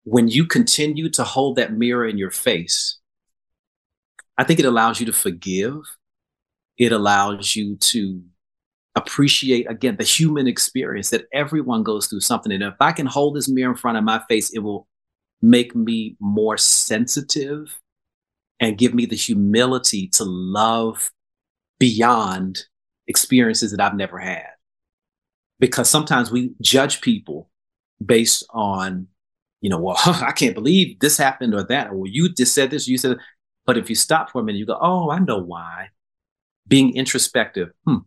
when 0.05 0.29
you 0.29 0.47
continue 0.47 1.09
to 1.11 1.25
hold 1.25 1.57
that 1.57 1.75
mirror 1.75 2.07
in 2.07 2.19
your 2.19 2.31
face, 2.31 2.99
I 4.43 4.45
think 4.45 4.59
it 4.59 4.67
allows 4.67 4.99
you 4.99 5.07
to 5.07 5.13
forgive. 5.13 5.77
It 6.77 6.91
allows 6.91 7.55
you 7.55 7.77
to 7.77 8.21
appreciate, 8.97 9.71
again, 9.71 9.95
the 9.97 10.05
human 10.05 10.49
experience 10.49 11.11
that 11.11 11.27
everyone 11.33 11.85
goes 11.85 12.09
through 12.09 12.23
something. 12.23 12.51
And 12.51 12.65
if 12.65 12.75
I 12.81 12.91
can 12.91 13.07
hold 13.07 13.37
this 13.37 13.49
mirror 13.49 13.71
in 13.71 13.77
front 13.77 13.99
of 13.99 14.03
my 14.03 14.21
face, 14.29 14.51
it 14.51 14.59
will 14.59 14.89
make 15.43 15.77
me 15.77 16.17
more 16.19 16.59
sensitive 16.59 17.79
and 18.59 18.77
give 18.77 18.95
me 18.95 19.07
the 19.07 19.15
humility 19.15 20.09
to 20.15 20.25
love 20.25 21.13
beyond 21.79 22.65
experiences 23.07 23.71
that 23.71 23.81
I've 23.81 23.95
never 23.95 24.19
had. 24.19 24.49
Because 25.61 25.89
sometimes 25.89 26.33
we 26.33 26.51
judge 26.61 27.01
people 27.01 27.49
based 28.05 28.45
on, 28.51 29.07
you 29.61 29.71
know, 29.71 29.79
well, 29.79 29.99
I 30.05 30.33
can't 30.33 30.57
believe 30.57 30.99
this 30.99 31.17
happened 31.17 31.55
or 31.55 31.63
that, 31.63 31.93
or 31.93 32.09
you 32.09 32.29
just 32.35 32.57
said 32.57 32.73
this, 32.73 32.89
you 32.89 32.99
said, 32.99 33.19
but 33.67 33.79
if 33.79 33.89
you 33.89 33.95
stop 33.95 34.31
for 34.31 34.41
a 34.41 34.45
minute, 34.45 34.59
you 34.59 34.67
go, 34.67 34.79
oh, 34.81 35.11
I 35.11 35.19
know 35.19 35.39
why. 35.39 35.89
Being 36.67 36.97
introspective, 36.97 37.71
hmm, 37.87 37.99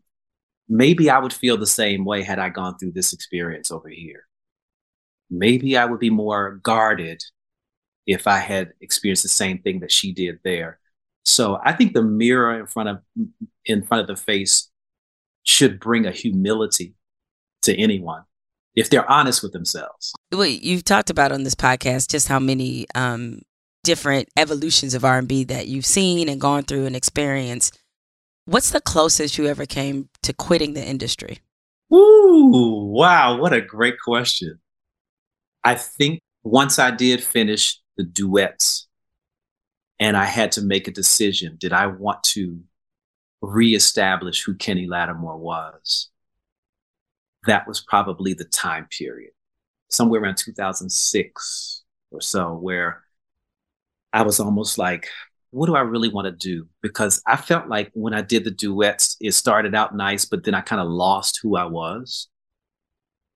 maybe 0.68 1.10
I 1.10 1.20
would 1.20 1.34
feel 1.34 1.58
the 1.58 1.66
same 1.66 2.06
way 2.06 2.24
had 2.24 2.40
I 2.40 2.50
gone 2.50 2.78
through 2.78 2.94
this 2.94 3.14
experience 3.14 3.72
over 3.72 3.90
here. 3.90 4.28
Maybe 5.30 5.78
I 5.78 5.86
would 5.86 6.00
be 6.00 6.10
more 6.10 6.60
guarded 6.64 7.24
if 8.06 8.28
I 8.28 8.38
had 8.38 8.74
experienced 8.82 9.24
the 9.24 9.30
same 9.30 9.60
thing 9.60 9.80
that 9.80 9.92
she 9.92 10.14
did 10.14 10.40
there. 10.44 10.80
So 11.24 11.60
I 11.64 11.74
think 11.74 11.94
the 11.94 12.04
mirror 12.04 12.60
in 12.60 12.68
front 12.68 12.90
of 12.90 13.00
in 13.66 13.84
front 13.84 14.02
of 14.02 14.08
the 14.08 14.16
face 14.16 14.70
should 15.44 15.80
bring 15.80 16.06
a 16.06 16.12
humility 16.12 16.94
to 17.64 17.76
anyone 17.76 18.24
if 18.76 18.90
they're 18.90 19.10
honest 19.10 19.42
with 19.42 19.54
themselves. 19.54 20.14
Well, 20.32 20.46
you've 20.46 20.84
talked 20.84 21.10
about 21.10 21.32
on 21.32 21.44
this 21.44 21.56
podcast 21.56 22.10
just 22.10 22.28
how 22.28 22.40
many 22.40 22.86
um, 22.94 23.42
different 23.86 24.28
evolutions 24.36 24.96
of 24.96 25.06
R&B 25.06 25.46
that 25.46 25.68
you've 25.68 25.86
seen 25.86 26.28
and 26.28 26.42
gone 26.42 26.64
through 26.64 26.88
and 26.88 26.96
experienced. 26.96 27.80
What's 28.46 28.72
the 28.72 28.82
closest 28.82 29.38
you 29.38 29.48
ever 29.48 29.66
came 29.66 30.10
to 30.24 30.34
quitting 30.34 30.74
the 30.74 30.84
industry? 30.84 31.40
Ooh, 31.94 32.92
wow, 32.92 33.38
what 33.38 33.54
a 33.54 33.62
great 33.62 33.96
question. 34.04 34.60
I 35.64 35.76
think 35.76 36.20
once 36.44 36.80
I 36.80 36.92
did 36.92 37.24
finish 37.24 37.80
the 37.96 38.04
duets 38.04 38.88
and 40.00 40.18
I 40.18 40.26
had 40.26 40.52
to 40.54 40.62
make 40.62 40.88
a 40.88 40.92
decision, 40.92 41.56
did 41.60 41.72
I 41.72 41.88
want 41.88 42.24
to 42.24 42.60
reestablish 43.42 44.44
who 44.44 44.56
Kenny 44.56 44.88
Lattimore 44.88 45.38
was? 45.38 46.10
That 47.46 47.68
was 47.68 47.82
probably 47.82 48.34
the 48.34 48.46
time 48.46 48.88
period, 48.90 49.32
somewhere 49.90 50.22
around 50.22 50.38
2006 50.38 51.84
or 52.12 52.22
so, 52.22 52.54
where 52.56 53.05
I 54.16 54.22
was 54.22 54.40
almost 54.40 54.78
like, 54.78 55.10
what 55.52 55.66
do 55.68 55.76
I 55.76 55.82
really 55.82 56.08
want 56.08 56.26
to 56.26 56.32
do? 56.32 56.70
Because 56.82 57.22
I 57.28 57.36
felt 57.36 57.68
like 57.68 57.92
when 57.94 58.14
I 58.14 58.22
did 58.22 58.46
the 58.46 58.52
duets, 58.52 59.18
it 59.20 59.34
started 59.34 59.76
out 59.76 59.94
nice, 59.94 60.24
but 60.24 60.46
then 60.46 60.56
I 60.56 60.62
kind 60.62 60.82
of 60.82 60.88
lost 60.88 61.42
who 61.44 61.58
I 61.58 61.66
was. 61.66 62.30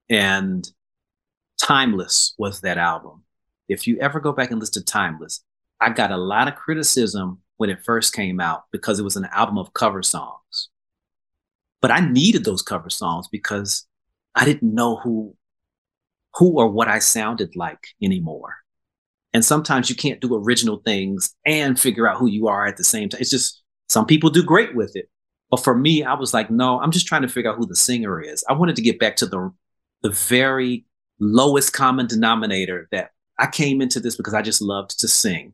And 0.10 0.66
Timeless 1.62 2.34
was 2.38 2.62
that 2.62 2.78
album. 2.78 3.24
If 3.68 3.88
you 3.88 4.00
ever 4.00 4.22
go 4.22 4.32
back 4.32 4.52
and 4.52 4.60
listen 4.62 4.82
to 4.82 4.86
Timeless, 4.86 5.44
I 5.82 5.90
got 5.90 6.12
a 6.12 6.18
lot 6.18 6.48
of 6.48 6.56
criticism 6.56 7.40
when 7.58 7.70
it 7.70 7.84
first 7.84 8.14
came 8.14 8.40
out 8.40 8.64
because 8.72 9.02
it 9.02 9.04
was 9.04 9.18
an 9.18 9.28
album 9.34 9.58
of 9.58 9.74
cover 9.74 10.02
songs. 10.02 10.70
But 11.82 11.92
I 11.92 12.00
needed 12.00 12.46
those 12.46 12.62
cover 12.62 12.90
songs 12.90 13.28
because 13.28 13.86
I 14.34 14.46
didn't 14.46 14.74
know 14.74 14.96
who 14.96 15.36
who 16.36 16.58
or 16.58 16.70
what 16.70 16.88
I 16.88 17.00
sounded 17.00 17.58
like 17.58 17.86
anymore. 18.02 18.56
And 19.34 19.46
sometimes 19.46 19.90
you 19.90 19.96
can't 19.96 20.22
do 20.22 20.36
original 20.36 20.82
things 20.86 21.36
and 21.46 21.80
figure 21.80 22.08
out 22.08 22.18
who 22.18 22.28
you 22.28 22.48
are 22.48 22.66
at 22.66 22.78
the 22.78 22.84
same 22.84 23.10
time. 23.10 23.22
It's 23.22 23.30
just 23.30 23.62
some 23.88 24.06
people 24.06 24.30
do 24.30 24.44
great 24.44 24.76
with 24.76 24.96
it. 24.96 25.10
But 25.52 25.64
for 25.64 25.76
me, 25.76 26.04
I 26.04 26.14
was 26.14 26.34
like, 26.34 26.50
no, 26.50 26.80
I'm 26.80 26.92
just 26.92 27.08
trying 27.08 27.24
to 27.24 27.28
figure 27.28 27.52
out 27.52 27.58
who 27.58 27.66
the 27.66 27.76
singer 27.76 28.22
is. 28.22 28.44
I 28.48 28.54
wanted 28.54 28.76
to 28.76 28.82
get 28.82 29.00
back 29.00 29.16
to 29.18 29.26
the 29.26 29.52
the 30.02 30.12
very 30.12 30.86
lowest 31.20 31.74
common 31.74 32.08
denominator 32.08 32.88
that 32.92 33.12
I 33.38 33.48
came 33.48 33.82
into 33.82 34.00
this 34.00 34.16
because 34.16 34.34
I 34.34 34.42
just 34.42 34.62
loved 34.62 35.00
to 35.00 35.08
sing. 35.08 35.54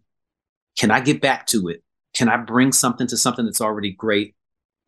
Can 0.78 0.92
I 0.92 1.00
get 1.00 1.22
back 1.22 1.48
to 1.48 1.70
it? 1.70 1.84
Can 2.14 2.30
I 2.30 2.38
bring 2.38 2.72
something 2.72 3.08
to 3.08 3.18
something 3.18 3.46
that's 3.46 3.62
already 3.62 3.92
great? 3.92 4.36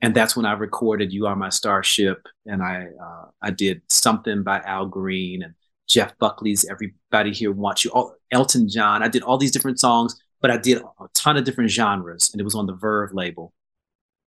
And 0.01 0.13
that's 0.13 0.35
when 0.35 0.45
I 0.45 0.53
recorded 0.53 1.11
"You 1.11 1.25
Are 1.25 1.35
My 1.35 1.49
Starship," 1.49 2.27
and 2.45 2.61
I 2.61 2.87
uh, 3.01 3.25
I 3.41 3.51
did 3.51 3.81
something 3.89 4.43
by 4.43 4.59
Al 4.59 4.85
Green 4.85 5.41
and 5.41 5.55
Jeff 5.87 6.17
Buckley's 6.17 6.65
Everybody 6.65 7.31
Here 7.31 7.51
Wants 7.51 7.85
You, 7.85 7.91
all, 7.91 8.15
Elton 8.31 8.69
John. 8.69 9.03
I 9.03 9.07
did 9.07 9.23
all 9.23 9.37
these 9.37 9.51
different 9.51 9.79
songs, 9.79 10.21
but 10.41 10.51
I 10.51 10.57
did 10.57 10.81
a 10.81 11.07
ton 11.13 11.37
of 11.37 11.45
different 11.45 11.71
genres, 11.71 12.29
and 12.31 12.41
it 12.41 12.43
was 12.43 12.55
on 12.55 12.65
the 12.65 12.73
Verve 12.73 13.13
label. 13.13 13.53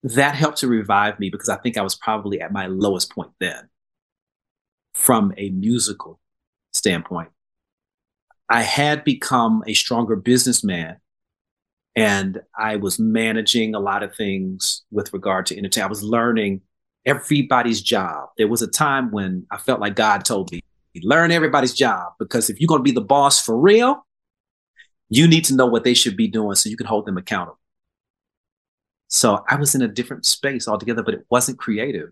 That 0.03 0.35
helped 0.35 0.59
to 0.59 0.69
revive 0.69 1.21
me 1.21 1.29
because 1.29 1.49
I 1.49 1.57
think 1.57 1.77
I 1.77 1.83
was 1.83 1.95
probably 1.95 2.41
at 2.41 2.53
my 2.53 2.67
lowest 2.67 3.13
point 3.13 3.31
then 3.39 3.69
from 4.95 5.35
a 5.37 5.51
musical 5.51 6.19
standpoint. 6.73 7.29
I 8.49 8.63
had 8.63 9.05
become 9.05 9.63
a 9.67 9.75
stronger 9.75 10.17
businessman 10.17 10.97
and 11.95 12.41
I 12.57 12.77
was 12.77 12.99
managing 12.99 13.75
a 13.75 13.81
lot 13.81 14.03
of 14.03 14.15
things 14.15 14.83
with 14.91 15.13
regard 15.13 15.47
to 15.47 15.59
entertainment. 15.59 15.87
I 15.87 15.91
was 15.91 16.03
learning 16.03 16.63
everybody's 17.05 17.83
job. 17.83 18.31
There 18.39 18.49
was 18.49 18.63
a 18.63 18.69
time 18.69 19.11
when 19.11 19.47
I 19.51 19.59
felt 19.59 19.81
like 19.81 19.97
God 19.97 20.25
told 20.25 20.51
me, 20.51 20.63
learn 21.03 21.31
everybody's 21.31 21.75
job 21.75 22.13
because 22.19 22.51
if 22.51 22.61
you're 22.61 22.69
going 22.69 22.81
to 22.81 22.85
be 22.85 22.93
the 22.93 23.01
boss 23.01 23.41
for 23.41 23.57
real, 23.57 24.07
you 25.09 25.27
need 25.27 25.45
to 25.45 25.55
know 25.55 25.67
what 25.67 25.85
they 25.85 25.95
should 25.95 26.17
be 26.17 26.29
doing 26.29 26.55
so 26.55 26.69
you 26.69 26.77
can 26.77 26.87
hold 26.87 27.07
them 27.07 27.19
accountable. 27.19 27.59
So 29.09 29.45
I 29.49 29.57
was 29.57 29.75
in 29.75 29.83
a 29.83 29.89
different 29.89 30.25
space 30.25 30.69
altogether, 30.69 31.03
but 31.03 31.15
it 31.15 31.27
wasn't 31.31 31.59
creative. 31.59 32.11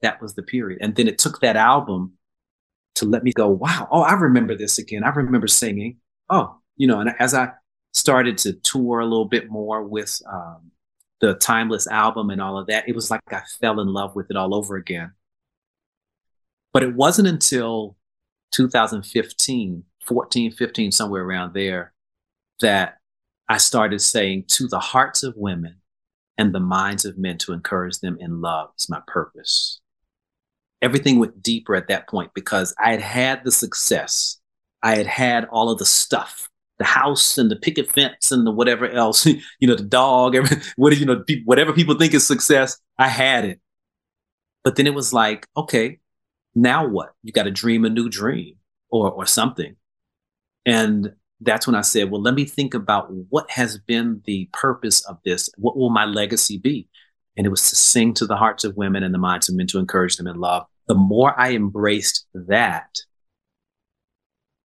That 0.00 0.20
was 0.20 0.34
the 0.34 0.42
period. 0.42 0.78
And 0.80 0.96
then 0.96 1.08
it 1.08 1.18
took 1.18 1.40
that 1.40 1.56
album 1.56 2.14
to 2.96 3.06
let 3.06 3.22
me 3.22 3.32
go, 3.32 3.48
wow, 3.48 3.88
oh, 3.90 4.02
I 4.02 4.14
remember 4.14 4.56
this 4.56 4.78
again. 4.78 5.04
I 5.04 5.10
remember 5.10 5.46
singing. 5.46 5.98
Oh, 6.30 6.58
you 6.76 6.86
know, 6.86 7.00
and 7.00 7.14
as 7.18 7.34
I 7.34 7.50
started 7.92 8.38
to 8.38 8.54
tour 8.54 9.00
a 9.00 9.04
little 9.04 9.26
bit 9.26 9.50
more 9.50 9.82
with 9.82 10.20
um, 10.30 10.70
the 11.20 11.34
Timeless 11.34 11.86
album 11.86 12.30
and 12.30 12.40
all 12.40 12.58
of 12.58 12.66
that, 12.68 12.88
it 12.88 12.94
was 12.94 13.10
like 13.10 13.20
I 13.30 13.42
fell 13.60 13.80
in 13.80 13.88
love 13.88 14.16
with 14.16 14.30
it 14.30 14.36
all 14.36 14.54
over 14.54 14.76
again. 14.76 15.12
But 16.74 16.82
it 16.82 16.94
wasn't 16.94 17.28
until 17.28 17.96
2015, 18.50 19.84
14, 20.04 20.52
15, 20.52 20.92
somewhere 20.92 21.24
around 21.24 21.54
there, 21.54 21.94
that 22.60 22.98
I 23.48 23.58
started 23.58 24.00
saying 24.00 24.44
to 24.48 24.66
the 24.66 24.80
hearts 24.80 25.22
of 25.22 25.34
women 25.36 25.76
and 26.36 26.52
the 26.52 26.60
minds 26.60 27.04
of 27.04 27.16
men 27.16 27.38
to 27.38 27.52
encourage 27.52 28.00
them 28.00 28.18
in 28.20 28.40
love 28.40 28.70
is 28.76 28.88
my 28.90 29.00
purpose. 29.06 29.80
Everything 30.82 31.18
went 31.18 31.42
deeper 31.42 31.76
at 31.76 31.88
that 31.88 32.08
point 32.08 32.32
because 32.34 32.74
I 32.78 32.90
had 32.90 33.00
had 33.00 33.44
the 33.44 33.52
success. 33.52 34.40
I 34.82 34.96
had 34.96 35.06
had 35.06 35.44
all 35.46 35.70
of 35.70 35.78
the 35.78 35.86
stuff, 35.86 36.50
the 36.78 36.84
house 36.84 37.38
and 37.38 37.50
the 37.50 37.56
picket 37.56 37.90
fence 37.90 38.32
and 38.32 38.44
the 38.44 38.50
whatever 38.50 38.88
else, 38.90 39.24
you 39.26 39.68
know, 39.68 39.76
the 39.76 39.84
dog, 39.84 40.34
every, 40.34 40.56
what, 40.76 40.96
you 40.98 41.06
know, 41.06 41.24
whatever 41.44 41.72
people 41.72 41.94
think 41.94 42.14
is 42.14 42.26
success, 42.26 42.78
I 42.98 43.08
had 43.08 43.44
it. 43.44 43.60
But 44.64 44.76
then 44.76 44.88
it 44.88 44.94
was 44.94 45.12
like, 45.12 45.46
okay, 45.56 46.00
now 46.54 46.86
what? 46.86 47.12
You 47.22 47.32
got 47.32 47.44
to 47.44 47.50
dream 47.50 47.84
a 47.84 47.90
new 47.90 48.08
dream 48.08 48.56
or 48.90 49.10
or 49.10 49.26
something. 49.26 49.76
And 50.66 51.12
that's 51.40 51.66
when 51.66 51.76
I 51.76 51.82
said, 51.82 52.10
well, 52.10 52.22
let 52.22 52.34
me 52.34 52.44
think 52.44 52.74
about 52.74 53.08
what 53.28 53.50
has 53.50 53.78
been 53.78 54.22
the 54.24 54.48
purpose 54.52 55.04
of 55.04 55.18
this. 55.24 55.50
What 55.58 55.76
will 55.76 55.90
my 55.90 56.04
legacy 56.04 56.58
be? 56.58 56.88
And 57.36 57.46
it 57.46 57.50
was 57.50 57.68
to 57.70 57.76
sing 57.76 58.14
to 58.14 58.26
the 58.26 58.36
hearts 58.36 58.64
of 58.64 58.76
women 58.76 59.02
and 59.02 59.12
the 59.12 59.18
minds 59.18 59.48
of 59.48 59.56
men 59.56 59.66
to 59.68 59.78
encourage 59.78 60.16
them 60.16 60.26
in 60.26 60.36
love. 60.36 60.64
The 60.86 60.94
more 60.94 61.38
I 61.38 61.52
embraced 61.52 62.26
that, 62.34 62.96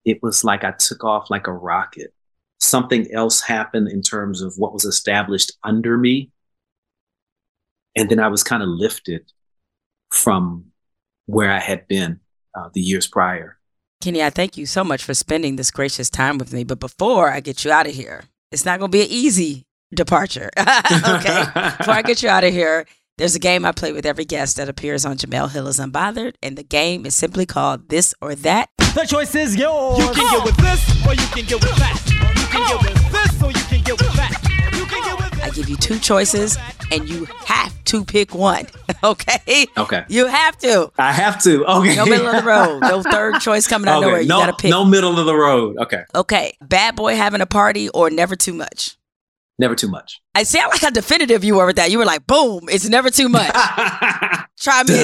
it 0.05 0.23
was 0.23 0.45
like 0.45 0.65
I 0.65 0.73
took 0.73 1.05
off 1.05 1.31
like 1.31 1.47
a 1.47 1.53
rocket. 1.53 2.13
Something 2.61 3.13
else 3.13 3.43
happened 3.43 3.89
in 3.89 4.03
terms 4.03 4.43
of 4.43 4.55
what 4.57 4.73
was 4.73 4.85
established 4.85 5.53
under 5.63 5.99
me. 5.99 6.31
And 7.97 8.09
then 8.09 8.19
I 8.19 8.29
was 8.29 8.43
kind 8.43 8.63
of 8.63 8.69
lifted 8.69 9.31
from 10.11 10.67
where 11.27 11.51
I 11.51 11.61
had 11.61 11.87
been 11.89 12.21
uh, 12.55 12.69
the 12.73 12.81
years 12.81 13.07
prior. 13.07 13.59
Kenny, 14.01 14.23
I 14.23 14.31
thank 14.31 14.57
you 14.57 14.67
so 14.67 14.85
much 14.85 15.03
for 15.03 15.15
spending 15.15 15.57
this 15.57 15.71
gracious 15.71 16.11
time 16.11 16.39
with 16.39 16.53
me. 16.53 16.65
But 16.65 16.79
before 16.79 17.31
I 17.31 17.41
get 17.41 17.65
you 17.65 17.71
out 17.71 17.87
of 17.87 17.95
here, 17.95 18.25
it's 18.53 18.65
not 18.65 18.79
going 18.79 18.91
to 18.91 18.97
be 18.97 19.03
an 19.03 19.11
easy 19.11 19.65
departure. 19.95 20.51
okay. 20.59 21.45
before 21.79 21.95
I 21.95 22.03
get 22.05 22.23
you 22.23 22.29
out 22.29 22.45
of 22.45 22.53
here, 22.53 22.87
there's 23.17 23.35
a 23.35 23.39
game 23.39 23.65
I 23.65 23.73
play 23.73 23.93
with 23.93 24.05
every 24.05 24.25
guest 24.25 24.57
that 24.57 24.69
appears 24.69 25.07
on 25.07 25.17
Jemele 25.17 25.51
Hill 25.51 25.69
is 25.69 25.79
Unbothered, 25.79 26.35
and 26.43 26.59
the 26.59 26.65
game 26.65 27.07
is 27.07 27.15
simply 27.15 27.47
called 27.47 27.89
This 27.89 28.13
or 28.21 28.35
That. 28.35 28.69
The 28.95 29.07
choice 29.07 29.35
is 29.35 29.57
yours. 29.57 29.99
You 29.99 30.13
can 30.13 30.31
get 30.31 30.45
with 30.45 30.57
this 30.57 31.07
or 31.07 31.15
you 31.15 31.27
can 31.29 31.45
get 31.45 31.63
with 31.63 31.77
that. 31.77 32.03
You 32.11 32.47
can 32.49 32.69
get 32.69 32.83
with 32.83 33.13
this 33.13 33.43
or 33.43 33.51
you 33.51 33.65
can 33.69 33.83
get 33.83 34.01
with 34.01 34.13
that. 34.15 34.44
Give 35.55 35.69
you 35.69 35.77
two 35.77 36.01
choices, 36.01 36.59
and 36.91 37.09
you 37.09 37.27
have 37.47 37.73
to 37.85 38.05
pick 38.05 38.35
one. 38.35 38.67
Okay. 39.03 39.67
Okay. 39.77 40.05
You 40.09 40.29
have 40.29 40.57
to. 40.59 40.91
I 40.97 41.13
have 41.13 41.43
to. 41.43 41.63
Okay. 41.67 41.95
No 41.95 42.07
middle 42.07 42.27
of 42.27 42.37
the 42.37 42.49
road. 42.49 42.81
No 42.81 43.03
third 43.03 43.39
choice 43.41 43.67
coming 43.67 43.87
out 43.87 43.99
okay. 43.99 44.07
nowhere. 44.07 44.21
You 44.23 44.29
no, 44.29 44.39
gotta 44.39 44.55
pick. 44.55 44.71
No 44.71 44.83
middle 44.87 45.19
of 45.19 45.27
the 45.27 45.35
road. 45.35 45.77
Okay. 45.77 46.05
Okay. 46.15 46.57
Bad 46.63 46.97
boy 46.97 47.15
having 47.15 47.43
a 47.43 47.47
party 47.47 47.91
or 47.91 48.09
never 48.09 48.35
too 48.35 48.55
much. 48.55 48.97
Never 49.57 49.77
too 49.77 49.89
much. 49.89 50.21
I 50.35 50.43
sound 50.43 50.71
like 50.71 50.81
how 50.81 50.91
definitive 50.91 51.45
you 51.45 51.55
were 51.55 51.67
with 51.67 51.77
that. 51.77 51.93
You 51.93 51.99
were 51.99 52.05
like, 52.05 52.27
boom, 52.27 52.69
it's 52.69 52.89
never 52.89 53.09
too 53.09 53.29
much. 53.29 53.53
Try 54.61 54.83
me. 54.83 54.95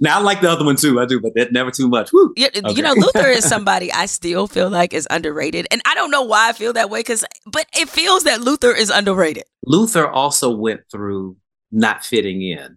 Now 0.00 0.18
I 0.18 0.22
like 0.22 0.42
the 0.42 0.50
other 0.50 0.64
one 0.64 0.76
too. 0.76 1.00
I 1.00 1.06
do, 1.06 1.20
but 1.20 1.32
that 1.36 1.52
never 1.52 1.70
too 1.70 1.88
much. 1.88 2.12
Woo. 2.12 2.34
You, 2.36 2.48
okay. 2.48 2.72
you 2.72 2.82
know, 2.82 2.92
Luther 2.92 3.28
is 3.28 3.44
somebody 3.48 3.90
I 3.90 4.04
still 4.06 4.46
feel 4.46 4.68
like 4.68 4.92
is 4.92 5.08
underrated. 5.10 5.66
And 5.70 5.80
I 5.86 5.94
don't 5.94 6.10
know 6.10 6.22
why 6.22 6.50
I 6.50 6.52
feel 6.52 6.74
that 6.74 6.90
way, 6.90 7.00
because 7.00 7.24
but 7.46 7.66
it 7.74 7.88
feels 7.88 8.24
that 8.24 8.42
Luther 8.42 8.72
is 8.72 8.90
underrated. 8.90 9.44
Luther 9.64 10.06
also 10.06 10.54
went 10.54 10.82
through 10.90 11.36
not 11.70 12.04
fitting 12.04 12.42
in 12.42 12.76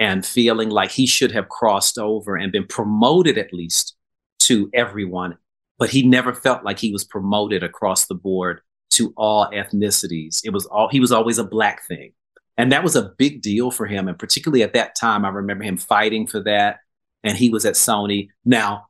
and 0.00 0.26
feeling 0.26 0.70
like 0.70 0.90
he 0.90 1.06
should 1.06 1.30
have 1.30 1.48
crossed 1.48 1.96
over 1.96 2.34
and 2.34 2.50
been 2.50 2.66
promoted 2.66 3.38
at 3.38 3.52
least 3.52 3.94
to 4.40 4.68
everyone 4.74 5.38
but 5.84 5.90
he 5.90 6.02
never 6.02 6.32
felt 6.32 6.64
like 6.64 6.78
he 6.78 6.90
was 6.90 7.04
promoted 7.04 7.62
across 7.62 8.06
the 8.06 8.14
board 8.14 8.62
to 8.88 9.12
all 9.18 9.50
ethnicities. 9.50 10.40
It 10.42 10.48
was 10.48 10.64
all 10.64 10.88
he 10.88 10.98
was 10.98 11.12
always 11.12 11.36
a 11.36 11.44
black 11.44 11.86
thing. 11.86 12.14
And 12.56 12.72
that 12.72 12.82
was 12.82 12.96
a 12.96 13.12
big 13.18 13.42
deal 13.42 13.70
for 13.70 13.84
him. 13.84 14.08
And 14.08 14.18
particularly 14.18 14.62
at 14.62 14.72
that 14.72 14.96
time, 14.96 15.26
I 15.26 15.28
remember 15.28 15.62
him 15.62 15.76
fighting 15.76 16.26
for 16.26 16.42
that. 16.44 16.78
And 17.22 17.36
he 17.36 17.50
was 17.50 17.66
at 17.66 17.74
Sony. 17.74 18.28
Now, 18.46 18.86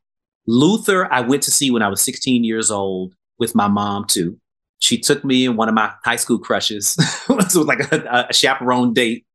Luther, 0.47 1.13
I 1.13 1.23
went 1.23 1.43
to 1.43 1.51
see 1.51 1.73
when 1.73 1.83
I 1.83 1.89
was 1.89 2.01
16 2.01 2.45
years 2.45 2.71
old 2.71 3.17
with 3.41 3.57
my 3.57 3.67
mom 3.67 4.05
too. 4.05 4.39
She 4.79 4.97
took 4.97 5.25
me 5.25 5.47
in 5.47 5.57
one 5.57 5.69
of 5.69 5.75
my 5.75 5.91
high 6.05 6.15
school 6.15 6.39
crushes. 6.39 6.95
it 7.29 7.35
was 7.35 7.57
like 7.57 7.91
a, 7.93 8.27
a 8.31 8.33
chaperone 8.33 8.95
date. 8.95 9.27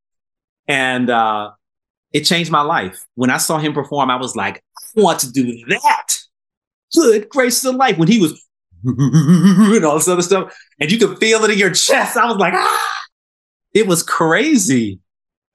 And 0.66 1.10
uh, 1.10 1.52
it 2.14 2.22
changed 2.22 2.52
my 2.52 2.62
life. 2.62 3.06
When 3.16 3.30
I 3.30 3.36
saw 3.36 3.58
him 3.58 3.74
perform, 3.74 4.10
I 4.10 4.16
was 4.16 4.38
like, 4.38 4.64
I 4.96 5.02
want 5.02 5.20
to 5.20 5.30
do 5.34 5.62
that 5.68 6.20
good 6.94 7.30
gracious 7.30 7.66
of 7.66 7.76
life 7.76 7.98
when 7.98 8.08
he 8.08 8.20
was 8.20 8.46
and 8.84 9.86
all 9.86 9.96
this 9.96 10.08
other 10.08 10.22
stuff, 10.22 10.58
and 10.80 10.92
you 10.92 10.98
could 10.98 11.20
feel 11.20 11.44
it 11.44 11.52
in 11.52 11.58
your 11.58 11.74
chest. 11.74 12.16
I 12.16 12.26
was 12.26 12.38
like, 12.38 12.54
ah, 12.56 13.00
it 13.74 13.88
was 13.88 14.04
crazy. 14.04 15.00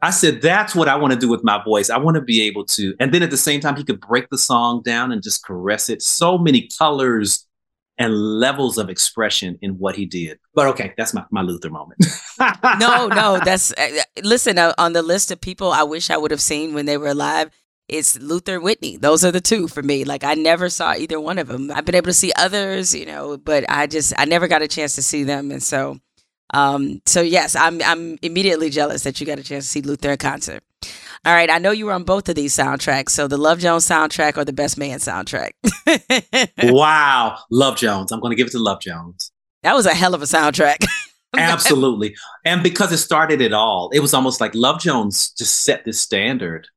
I 0.03 0.11
said, 0.11 0.43
that's 0.43 0.75
what 0.75 0.89
I 0.89 0.97
want 0.97 1.15
to 1.15 1.19
do 1.19 1.31
with 1.31 1.43
my 1.43 1.63
voice. 1.65 1.89
I 1.89 1.97
want 1.97 2.17
to 2.17 2.21
be 2.21 2.43
able 2.43 2.67
to, 2.67 2.95
and 3.01 3.15
then 3.15 3.23
at 3.23 3.31
the 3.31 3.39
same 3.39 3.61
time, 3.61 3.77
he 3.77 3.85
could 3.85 4.01
break 4.01 4.29
the 4.29 4.37
song 4.37 4.83
down 4.83 5.11
and 5.11 5.23
just 5.23 5.45
caress 5.47 5.89
it. 5.89 6.03
So 6.03 6.37
many 6.37 6.69
colors 6.79 7.47
and 7.97 8.13
levels 8.13 8.77
of 8.77 8.91
expression 8.91 9.59
in 9.63 9.79
what 9.79 9.97
he 9.97 10.05
did. 10.05 10.39
But 10.55 10.67
okay, 10.69 10.93
that's 10.99 11.15
my, 11.15 11.25
my 11.31 11.43
Luther 11.43 11.71
moment. 11.71 12.05
no, 12.79 13.07
no, 13.07 13.41
that's 13.45 13.73
uh, 13.73 14.03
listen 14.23 14.59
uh, 14.59 14.75
on 14.79 14.93
the 14.93 15.03
list 15.03 15.31
of 15.31 15.41
people 15.41 15.73
I 15.73 15.85
wish 15.85 16.11
I 16.11 16.17
would 16.17 16.31
have 16.31 16.41
seen 16.41 16.75
when 16.75 16.87
they 16.87 16.99
were 16.99 17.09
alive. 17.09 17.51
It's 17.89 18.19
Luther 18.19 18.61
Whitney. 18.61 18.97
Those 18.97 19.25
are 19.25 19.33
the 19.33 19.41
two 19.41 19.69
for 19.69 19.83
me. 19.83 20.05
Like 20.05 20.25
I 20.25 20.35
never 20.35 20.69
saw 20.69 20.95
either 20.95 21.21
one 21.21 21.39
of 21.39 21.49
them. 21.49 21.71
I've 21.71 21.85
been 21.85 21.95
able 21.95 22.07
to 22.07 22.15
see 22.15 22.33
others, 22.37 22.95
you 22.95 23.05
know, 23.05 23.37
but 23.37 23.65
I 23.69 23.87
just 23.87 24.15
I 24.17 24.25
never 24.25 24.49
got 24.49 24.63
a 24.63 24.69
chance 24.69 24.95
to 24.95 25.03
see 25.03 25.23
them, 25.23 25.51
and 25.51 25.63
so 25.63 25.99
um, 26.55 27.03
so 27.05 27.21
yes, 27.21 27.57
I'm 27.57 27.83
I'm 27.83 28.19
immediately 28.23 28.71
jealous 28.71 29.03
that 29.05 29.21
you 29.21 29.27
got 29.27 29.39
a 29.39 29.43
chance 29.43 29.65
to 29.67 29.71
see 29.71 29.83
Luther 29.83 30.13
in 30.13 30.19
concert. 30.19 30.63
All 31.27 31.33
right, 31.33 31.51
I 31.51 31.59
know 31.59 31.71
you 31.71 31.87
were 31.87 31.93
on 31.93 32.05
both 32.05 32.29
of 32.29 32.35
these 32.35 32.55
soundtracks. 32.55 33.11
So 33.11 33.27
the 33.27 33.39
Love 33.39 33.59
Jones 33.59 33.89
soundtrack 33.89 34.37
or 34.37 34.45
the 34.45 34.53
Best 34.53 34.77
Man 34.77 34.99
soundtrack? 34.99 35.53
wow, 36.71 37.39
Love 37.51 37.77
Jones. 37.77 38.13
I'm 38.13 38.21
going 38.21 38.31
to 38.31 38.37
give 38.37 38.47
it 38.47 38.51
to 38.51 38.59
Love 38.59 38.81
Jones. 38.81 39.33
That 39.63 39.75
was 39.75 39.87
a 39.87 39.95
hell 39.95 40.15
of 40.15 40.21
a 40.21 40.27
soundtrack. 40.27 40.85
Absolutely. 41.37 42.15
And 42.45 42.63
because 42.63 42.93
it 42.93 42.99
started 42.99 43.41
it 43.41 43.55
all, 43.55 43.91
it 43.95 44.01
was 44.01 44.13
almost 44.13 44.41
like 44.41 44.55
Love 44.55 44.81
Jones 44.81 45.31
just 45.33 45.63
set 45.63 45.85
this 45.87 45.99
standard 45.99 46.69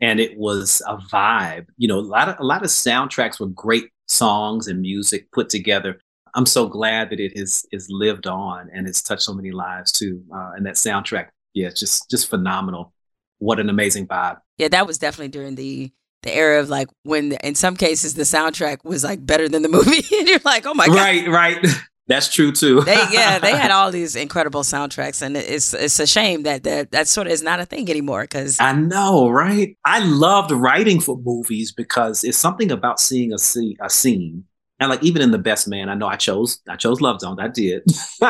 and 0.00 0.20
it 0.20 0.36
was 0.36 0.82
a 0.86 0.96
vibe. 0.96 1.66
You 1.76 1.88
know, 1.88 1.98
a 1.98 2.00
lot 2.00 2.28
of 2.28 2.36
a 2.38 2.44
lot 2.44 2.62
of 2.62 2.68
soundtracks 2.68 3.40
were 3.40 3.46
great 3.46 3.90
songs 4.06 4.68
and 4.68 4.80
music 4.80 5.30
put 5.32 5.48
together, 5.48 5.98
I'm 6.36 6.46
so 6.46 6.68
glad 6.68 7.08
that 7.10 7.18
it 7.18 7.36
has 7.38 7.64
is 7.72 7.88
lived 7.90 8.26
on 8.26 8.68
and 8.72 8.86
it's 8.86 9.02
touched 9.02 9.22
so 9.22 9.32
many 9.32 9.52
lives 9.52 9.90
too. 9.90 10.22
Uh, 10.32 10.52
and 10.54 10.66
that 10.66 10.74
soundtrack, 10.74 11.28
yeah, 11.54 11.68
it's 11.68 11.80
just 11.80 12.10
just 12.10 12.28
phenomenal. 12.28 12.92
What 13.38 13.58
an 13.58 13.70
amazing 13.70 14.06
vibe. 14.06 14.38
Yeah, 14.58 14.68
that 14.68 14.86
was 14.86 14.98
definitely 14.98 15.28
during 15.28 15.54
the 15.54 15.90
the 16.22 16.36
era 16.36 16.60
of 16.60 16.68
like 16.68 16.88
when 17.04 17.32
in 17.42 17.54
some 17.54 17.74
cases 17.74 18.14
the 18.14 18.24
soundtrack 18.24 18.84
was 18.84 19.02
like 19.02 19.24
better 19.24 19.48
than 19.48 19.62
the 19.62 19.70
movie, 19.70 20.04
and 20.18 20.28
you're 20.28 20.40
like, 20.44 20.66
oh 20.66 20.74
my 20.74 20.86
god, 20.86 20.96
right, 20.96 21.28
right. 21.28 21.66
That's 22.08 22.32
true 22.32 22.52
too. 22.52 22.82
they, 22.82 22.94
yeah, 23.10 23.38
they 23.38 23.56
had 23.56 23.70
all 23.72 23.90
these 23.90 24.14
incredible 24.14 24.62
soundtracks, 24.62 25.22
and 25.22 25.36
it's 25.36 25.74
it's 25.74 25.98
a 25.98 26.06
shame 26.06 26.44
that 26.44 26.62
that, 26.62 26.92
that 26.92 27.08
sort 27.08 27.26
of 27.26 27.32
is 27.32 27.42
not 27.42 27.58
a 27.58 27.66
thing 27.66 27.90
anymore. 27.90 28.22
Because 28.22 28.60
I 28.60 28.72
know, 28.72 29.28
right? 29.28 29.76
I 29.84 30.04
loved 30.04 30.52
writing 30.52 31.00
for 31.00 31.18
movies 31.18 31.72
because 31.72 32.22
it's 32.22 32.38
something 32.38 32.70
about 32.70 33.00
seeing 33.00 33.32
a 33.32 33.38
scene, 33.38 33.76
a 33.80 33.90
scene 33.90 34.44
and 34.78 34.90
like 34.90 35.02
even 35.02 35.22
in 35.22 35.30
the 35.30 35.38
best 35.38 35.68
man, 35.68 35.88
I 35.88 35.94
know 35.94 36.06
I 36.06 36.16
chose 36.16 36.60
I 36.68 36.76
chose 36.76 37.00
Love 37.00 37.20
Jones. 37.20 37.38
I 37.40 37.48
did. 37.48 37.84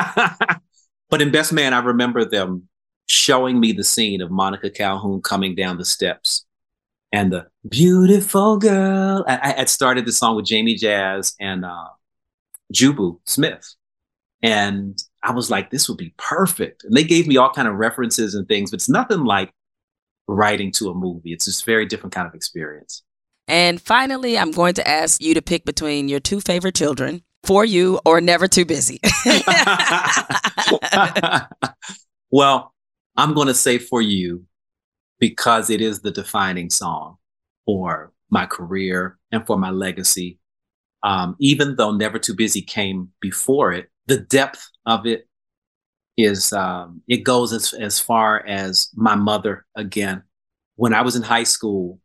but 1.11 1.23
in 1.23 1.33
Best 1.33 1.53
Man, 1.53 1.75
I 1.75 1.81
remember 1.81 2.25
them 2.25 2.69
showing 3.07 3.59
me 3.61 3.73
the 3.73 3.85
scene 3.85 4.21
of 4.21 4.31
Monica 4.31 4.71
Calhoun 4.71 5.23
coming 5.23 5.55
down 5.55 5.79
the 5.79 5.85
steps 5.85 6.45
and 7.13 7.33
the 7.33 7.47
beautiful 7.69 8.59
girl. 8.59 9.25
I, 9.27 9.39
I 9.43 9.49
had 9.59 9.69
started 9.69 10.07
the 10.07 10.13
song 10.13 10.37
with 10.37 10.47
Jamey 10.47 10.79
Jaz 10.79 11.35
and 11.41 11.65
uh, 11.65 11.89
Jubu 12.75 13.19
Smith. 13.25 13.75
And 14.43 14.99
I 15.23 15.33
was 15.33 15.51
like, 15.51 15.71
this 15.71 15.89
would 15.89 15.99
be 15.99 16.15
perfect. 16.19 16.85
And 16.85 16.97
they 16.97 17.05
gave 17.05 17.27
me 17.27 17.37
all 17.37 17.53
kind 17.53 17.69
of 17.69 17.75
references 17.75 18.35
and 18.35 18.47
things, 18.47 18.71
but 18.71 18.77
it's 18.77 18.89
nothing 18.89 19.25
like 19.25 19.53
writing 20.29 20.71
to 20.73 20.91
a 20.91 20.95
movie. 20.95 21.33
It's 21.33 21.47
just 21.47 21.65
very 21.65 21.87
different 21.87 22.15
kind 22.15 22.29
of 22.29 22.35
experience. 22.35 23.03
And 23.49 23.81
finally, 23.81 24.39
I'm 24.39 24.51
going 24.51 24.75
to 24.75 24.87
ask 24.87 25.23
you 25.23 25.35
to 25.35 25.43
pick 25.43 25.65
between 25.65 26.09
your 26.09 26.21
two 26.21 26.41
favorite 26.41 26.75
children, 26.75 27.23
for 27.47 27.65
you 27.65 28.01
or 28.05 28.21
never 28.21 28.49
too 28.49 28.65
busy. 28.65 29.01
well, 32.31 32.75
I'm 33.17 33.35
going 33.35 33.47
to 33.47 33.55
say 33.55 33.79
for 33.79 34.03
you 34.03 34.45
because 35.19 35.71
it 35.71 35.81
is 35.81 36.01
the 36.01 36.11
defining 36.11 36.71
song 36.71 37.17
for 37.65 38.13
my 38.31 38.47
career 38.47 39.19
and 39.31 39.47
for 39.47 39.57
my 39.57 39.71
legacy. 39.71 40.39
Um, 41.07 41.37
even 41.39 41.77
though 41.77 41.93
Never 41.93 42.19
Too 42.19 42.35
Busy 42.35 42.61
came 42.61 43.11
before 43.21 43.73
it, 43.73 43.89
the 44.07 44.19
depth 44.19 44.69
of 44.87 45.07
it 45.07 45.29
is 46.17 46.53
um, 46.53 47.01
it 47.07 47.19
goes 47.19 47.53
as 47.53 47.73
as 47.75 48.01
far 48.01 48.45
as 48.45 48.89
my 48.97 49.15
mother 49.15 49.65
again. 49.77 50.25
When 50.75 50.93
I 50.93 51.03
was 51.03 51.15
in 51.15 51.23
high 51.23 51.45
school, 51.45 52.01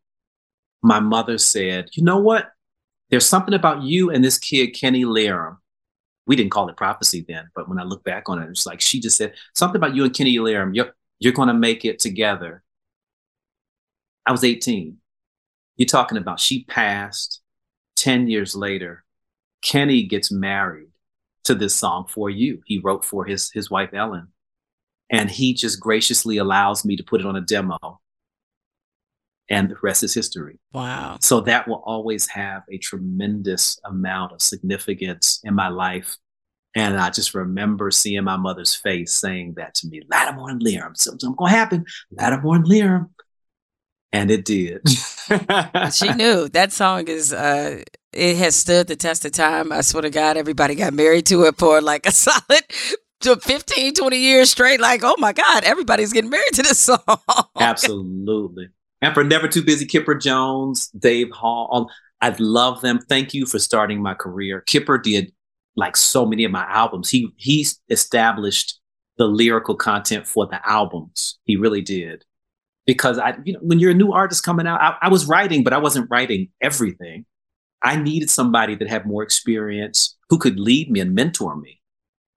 my 0.84 1.00
mother 1.00 1.36
said, 1.36 1.88
you 1.94 2.04
know 2.04 2.18
what? 2.18 2.52
There's 3.10 3.26
something 3.26 3.54
about 3.54 3.82
you 3.82 4.10
and 4.10 4.22
this 4.22 4.38
kid, 4.38 4.68
Kenny 4.68 5.04
Laram. 5.04 5.56
We 6.28 6.36
didn't 6.36 6.52
call 6.52 6.68
it 6.68 6.76
prophecy 6.76 7.24
then, 7.26 7.50
but 7.56 7.68
when 7.68 7.80
I 7.80 7.82
look 7.82 8.04
back 8.04 8.28
on 8.28 8.40
it, 8.40 8.48
it's 8.50 8.66
like 8.66 8.80
she 8.80 9.00
just 9.00 9.16
said 9.16 9.34
something 9.56 9.76
about 9.76 9.96
you 9.96 10.04
and 10.04 10.14
Kenny 10.14 10.36
Laram. 10.36 10.76
You're, 10.76 10.94
you're 11.18 11.32
going 11.32 11.48
to 11.48 11.54
make 11.54 11.84
it 11.84 11.98
together. 11.98 12.62
I 14.24 14.30
was 14.30 14.44
18. 14.44 14.98
You're 15.76 15.86
talking 15.86 16.18
about 16.18 16.38
she 16.38 16.64
passed 16.64 17.41
10 18.02 18.28
years 18.28 18.54
later. 18.54 19.04
Kenny 19.62 20.02
gets 20.02 20.32
married 20.32 20.88
to 21.44 21.54
this 21.54 21.74
song 21.74 22.06
for 22.08 22.28
you. 22.28 22.60
He 22.66 22.78
wrote 22.78 23.04
for 23.04 23.24
his, 23.24 23.50
his 23.52 23.70
wife, 23.70 23.94
Ellen. 23.94 24.28
And 25.08 25.30
he 25.30 25.54
just 25.54 25.78
graciously 25.78 26.38
allows 26.38 26.84
me 26.84 26.96
to 26.96 27.04
put 27.04 27.20
it 27.20 27.26
on 27.26 27.36
a 27.36 27.40
demo 27.40 28.00
and 29.48 29.68
the 29.68 29.76
rest 29.82 30.02
is 30.02 30.14
history. 30.14 30.58
Wow. 30.72 31.18
So 31.20 31.40
that 31.42 31.68
will 31.68 31.82
always 31.84 32.26
have 32.28 32.62
a 32.70 32.78
tremendous 32.78 33.78
amount 33.84 34.32
of 34.32 34.40
significance 34.40 35.40
in 35.44 35.54
my 35.54 35.68
life. 35.68 36.16
And 36.74 36.98
I 36.98 37.10
just 37.10 37.34
remember 37.34 37.90
seeing 37.90 38.24
my 38.24 38.38
mother's 38.38 38.74
face 38.74 39.12
saying 39.12 39.54
that 39.58 39.74
to 39.76 39.88
me, 39.88 40.00
Lattimore 40.10 40.50
and 40.50 40.62
Liam, 40.62 40.96
something's 40.96 41.34
going 41.36 41.50
to 41.52 41.56
happen. 41.56 41.84
Lattimore 42.12 42.56
and 42.56 42.64
Liam. 42.64 43.10
And 44.12 44.30
it 44.30 44.44
did. 44.44 44.88
she 45.92 46.12
knew 46.12 46.48
that 46.50 46.70
song 46.72 47.08
is, 47.08 47.32
uh, 47.32 47.82
it 48.12 48.36
has 48.36 48.54
stood 48.54 48.86
the 48.86 48.96
test 48.96 49.24
of 49.24 49.32
time. 49.32 49.72
I 49.72 49.80
swear 49.80 50.02
to 50.02 50.10
God, 50.10 50.36
everybody 50.36 50.74
got 50.74 50.92
married 50.92 51.26
to 51.26 51.44
it 51.44 51.56
for 51.56 51.80
like 51.80 52.06
a 52.06 52.12
solid 52.12 52.62
to 53.20 53.36
15, 53.36 53.94
20 53.94 54.16
years 54.16 54.50
straight. 54.50 54.80
Like, 54.80 55.00
oh 55.02 55.16
my 55.18 55.32
God, 55.32 55.64
everybody's 55.64 56.12
getting 56.12 56.30
married 56.30 56.52
to 56.54 56.62
this 56.62 56.78
song. 56.80 56.98
Absolutely. 57.58 58.68
And 59.00 59.14
for 59.14 59.24
Never 59.24 59.48
Too 59.48 59.64
Busy, 59.64 59.86
Kipper 59.86 60.14
Jones, 60.14 60.88
Dave 60.88 61.30
Hall, 61.30 61.90
I 62.20 62.34
love 62.38 62.82
them. 62.82 63.00
Thank 63.00 63.34
you 63.34 63.46
for 63.46 63.58
starting 63.58 64.00
my 64.00 64.14
career. 64.14 64.60
Kipper 64.60 64.98
did 64.98 65.32
like 65.74 65.96
so 65.96 66.24
many 66.24 66.44
of 66.44 66.52
my 66.52 66.64
albums. 66.68 67.10
He 67.10 67.32
he 67.36 67.66
established 67.88 68.78
the 69.18 69.24
lyrical 69.26 69.74
content 69.74 70.26
for 70.26 70.46
the 70.46 70.60
albums. 70.68 71.38
He 71.44 71.56
really 71.56 71.80
did. 71.80 72.24
Because 72.86 73.18
I, 73.18 73.36
you 73.44 73.52
know, 73.52 73.60
when 73.62 73.78
you're 73.78 73.92
a 73.92 73.94
new 73.94 74.12
artist 74.12 74.42
coming 74.42 74.66
out, 74.66 74.80
I, 74.80 74.96
I 75.02 75.08
was 75.08 75.26
writing, 75.26 75.62
but 75.62 75.72
I 75.72 75.78
wasn't 75.78 76.10
writing 76.10 76.48
everything. 76.60 77.26
I 77.82 77.96
needed 77.96 78.30
somebody 78.30 78.74
that 78.76 78.88
had 78.88 79.06
more 79.06 79.22
experience 79.22 80.16
who 80.30 80.38
could 80.38 80.58
lead 80.58 80.90
me 80.90 81.00
and 81.00 81.14
mentor 81.14 81.56
me. 81.56 81.80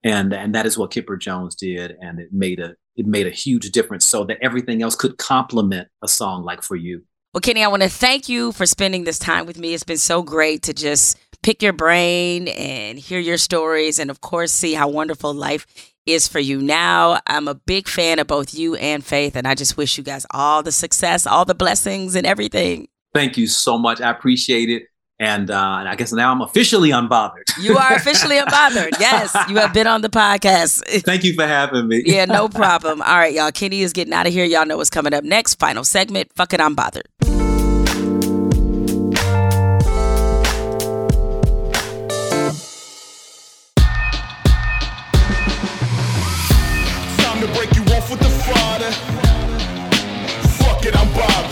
And 0.03 0.33
and 0.33 0.53
that 0.53 0.65
is 0.65 0.77
what 0.77 0.91
Kipper 0.91 1.17
Jones 1.17 1.55
did. 1.55 1.95
And 1.99 2.19
it 2.19 2.31
made 2.31 2.59
a 2.59 2.75
it 2.95 3.05
made 3.05 3.27
a 3.27 3.31
huge 3.31 3.71
difference 3.71 4.05
so 4.05 4.23
that 4.25 4.37
everything 4.41 4.81
else 4.81 4.95
could 4.95 5.17
complement 5.17 5.87
a 6.01 6.07
song 6.07 6.43
like 6.43 6.61
For 6.61 6.75
You. 6.75 7.03
Well, 7.33 7.41
Kenny, 7.41 7.63
I 7.63 7.67
want 7.67 7.83
to 7.83 7.89
thank 7.89 8.29
you 8.29 8.53
for 8.53 8.65
spending 8.65 9.03
this 9.03 9.19
time 9.19 9.45
with 9.45 9.57
me. 9.57 9.73
It's 9.73 9.83
been 9.83 9.97
so 9.97 10.21
great 10.21 10.61
to 10.63 10.73
just 10.73 11.17
pick 11.43 11.61
your 11.61 11.73
brain 11.73 12.47
and 12.47 12.97
hear 12.97 13.19
your 13.19 13.37
stories 13.37 13.99
and, 13.99 14.09
of 14.09 14.21
course, 14.21 14.53
see 14.53 14.73
how 14.73 14.87
wonderful 14.87 15.33
life 15.33 15.93
is 16.05 16.27
for 16.27 16.39
you 16.39 16.61
now. 16.61 17.19
I'm 17.27 17.47
a 17.47 17.55
big 17.55 17.87
fan 17.87 18.19
of 18.19 18.27
both 18.27 18.53
you 18.53 18.75
and 18.75 19.03
Faith, 19.03 19.35
and 19.35 19.47
I 19.47 19.55
just 19.55 19.77
wish 19.77 19.97
you 19.97 20.03
guys 20.03 20.25
all 20.31 20.63
the 20.63 20.71
success, 20.71 21.25
all 21.25 21.45
the 21.45 21.55
blessings, 21.55 22.15
and 22.15 22.25
everything. 22.25 22.87
Thank 23.13 23.37
you 23.37 23.47
so 23.47 23.77
much. 23.77 24.01
I 24.01 24.09
appreciate 24.09 24.69
it. 24.69 24.83
And, 25.17 25.49
uh, 25.49 25.77
and 25.79 25.87
I 25.87 25.95
guess 25.95 26.11
now 26.11 26.29
I'm 26.31 26.41
officially 26.41 26.89
unbothered. 26.89 27.43
You 27.61 27.77
are 27.77 27.93
officially 27.93 28.35
unbothered. 28.39 28.99
Yes, 28.99 29.33
you 29.47 29.55
have 29.55 29.73
been 29.73 29.87
on 29.87 30.01
the 30.01 30.09
podcast. 30.09 30.83
Thank 31.05 31.23
you 31.23 31.33
for 31.33 31.47
having 31.47 31.87
me. 31.87 32.03
yeah, 32.05 32.25
no 32.25 32.49
problem. 32.49 33.01
All 33.01 33.15
right, 33.15 33.33
y'all. 33.33 33.51
Kenny 33.53 33.81
is 33.81 33.93
getting 33.93 34.13
out 34.13 34.27
of 34.27 34.33
here. 34.33 34.43
Y'all 34.43 34.65
know 34.65 34.75
what's 34.75 34.89
coming 34.89 35.13
up 35.13 35.23
next. 35.23 35.55
Final 35.55 35.85
segment. 35.85 36.31
Fuck 36.35 36.53
it, 36.53 36.59
I'm 36.59 36.75
bothered. 36.75 37.07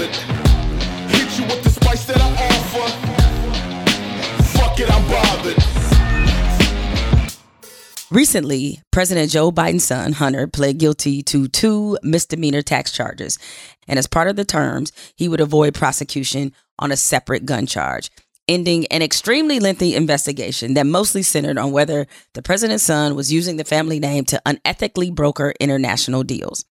It, 0.03 0.15
Hit 1.11 1.39
you 1.39 1.45
with 1.45 1.63
the 1.63 1.69
spice 1.69 2.05
that 2.05 2.17
I 2.19 2.29
offer 2.47 3.13
it, 4.79 4.89
I'm 4.91 5.07
bothered. 5.07 5.63
Recently, 8.11 8.81
President 8.91 9.31
Joe 9.31 9.51
Biden's 9.51 9.85
son, 9.85 10.13
Hunter, 10.13 10.45
pled 10.47 10.77
guilty 10.77 11.23
to 11.23 11.47
two 11.47 11.97
misdemeanor 12.03 12.61
tax 12.61 12.91
charges. 12.91 13.39
And 13.87 13.97
as 13.97 14.07
part 14.07 14.27
of 14.27 14.35
the 14.35 14.45
terms, 14.45 14.91
he 15.15 15.27
would 15.27 15.41
avoid 15.41 15.73
prosecution 15.73 16.53
on 16.77 16.91
a 16.91 16.97
separate 16.97 17.45
gun 17.45 17.65
charge, 17.65 18.11
ending 18.47 18.85
an 18.87 19.01
extremely 19.01 19.59
lengthy 19.59 19.95
investigation 19.95 20.75
that 20.75 20.85
mostly 20.85 21.23
centered 21.23 21.57
on 21.57 21.71
whether 21.71 22.05
the 22.33 22.43
president's 22.43 22.83
son 22.83 23.15
was 23.15 23.33
using 23.33 23.57
the 23.57 23.63
family 23.63 23.99
name 23.99 24.25
to 24.25 24.41
unethically 24.45 25.13
broker 25.13 25.53
international 25.59 26.23
deals. 26.23 26.65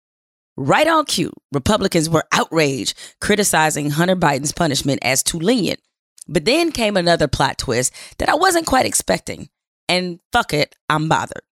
Right 0.61 0.87
on 0.87 1.05
cue, 1.05 1.31
Republicans 1.53 2.09
were 2.09 2.25
outraged, 2.33 2.93
criticizing 3.21 3.91
Hunter 3.91 4.17
Biden's 4.17 4.51
punishment 4.51 4.99
as 5.01 5.23
too 5.23 5.39
lenient. 5.39 5.79
But 6.27 6.43
then 6.43 6.73
came 6.73 6.97
another 6.97 7.29
plot 7.29 7.57
twist 7.57 7.93
that 8.17 8.27
I 8.27 8.35
wasn't 8.35 8.65
quite 8.65 8.85
expecting. 8.85 9.47
And 9.87 10.19
fuck 10.33 10.53
it, 10.53 10.75
I'm 10.89 11.07
bothered. 11.07 11.43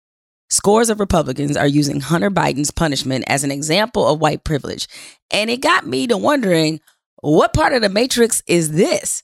Scores 0.51 0.91
of 0.91 0.99
Republicans 0.99 1.57
are 1.57 1.69
using 1.69 2.01
Hunter 2.01 2.33
Biden's 2.33 2.73
punishment 2.73 3.27
as 3.29 3.45
an 3.45 3.53
example 3.53 4.09
of 4.09 4.21
white 4.21 4.43
privilege. 4.43 4.89
And 5.31 5.51
it 5.51 5.61
got 5.61 5.87
me 5.87 6.09
to 6.09 6.17
wondering 6.17 6.81
what 7.23 7.55
part 7.55 7.75
of 7.75 7.83
the 7.83 7.89
matrix 7.89 8.43
is 8.49 8.73
this? 8.73 9.23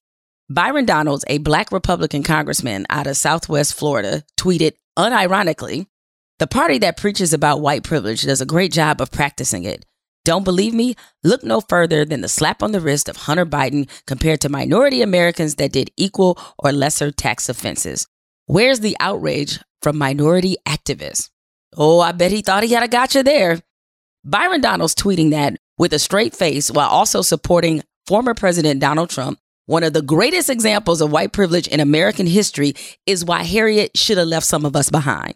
Byron 0.49 0.85
Donalds, 0.85 1.25
a 1.27 1.39
black 1.39 1.73
Republican 1.73 2.23
congressman 2.23 2.87
out 2.89 3.09
of 3.09 3.17
Southwest 3.17 3.75
Florida, 3.75 4.23
tweeted 4.39 4.75
unironically 4.97 5.89
The 6.39 6.47
party 6.47 6.79
that 6.79 6.97
preaches 6.97 7.33
about 7.33 7.61
white 7.61 7.85
privilege 7.85 8.23
does 8.23 8.41
a 8.41 8.47
great 8.47 8.73
job 8.73 9.01
of 9.01 9.11
practicing 9.11 9.65
it. 9.65 9.85
Don't 10.25 10.45
believe 10.45 10.73
me? 10.73 10.95
Look 11.25 11.43
no 11.43 11.61
further 11.61 12.05
than 12.05 12.21
the 12.21 12.29
slap 12.29 12.63
on 12.63 12.73
the 12.73 12.81
wrist 12.81 13.09
of 13.09 13.17
Hunter 13.17 13.47
Biden 13.47 13.89
compared 14.07 14.41
to 14.43 14.49
minority 14.49 15.03
Americans 15.03 15.57
that 15.57 15.73
did 15.73 15.91
equal 15.97 16.39
or 16.59 16.73
lesser 16.73 17.11
tax 17.11 17.49
offenses. 17.49 18.07
Where's 18.47 18.81
the 18.81 18.97
outrage 19.01 19.59
from 19.83 19.99
minority 19.99 20.57
activists? 20.67 21.31
Oh, 21.77 22.01
I 22.01 22.13
bet 22.13 22.31
he 22.31 22.43
thought 22.43 22.63
he 22.63 22.73
had 22.73 22.85
a 22.85 22.89
gotcha 22.89 23.23
there. 23.23 23.61
Byron 24.25 24.61
Donalds 24.61 24.95
tweeting 24.95 25.31
that 25.31 25.57
with 25.79 25.93
a 25.93 25.99
straight 25.99 26.37
face 26.37 26.71
while 26.71 26.89
also 26.89 27.23
supporting 27.23 27.83
former 28.07 28.35
President 28.35 28.81
Donald 28.81 29.11
Trump. 29.11 29.39
One 29.67 29.83
of 29.83 29.93
the 29.93 30.03
greatest 30.03 30.51
examples 30.51 31.01
of 31.01 31.11
white 31.11 31.33
privilege 31.33 31.67
in 31.67 31.81
American 31.81 32.27
history 32.27 32.75
is 33.07 33.25
why 33.25 33.43
Harriet 33.43 33.97
should 33.97 34.19
have 34.19 34.29
left 34.29 34.47
some 34.47 34.65
of 34.65 34.77
us 34.77 34.91
behind. 34.91 35.35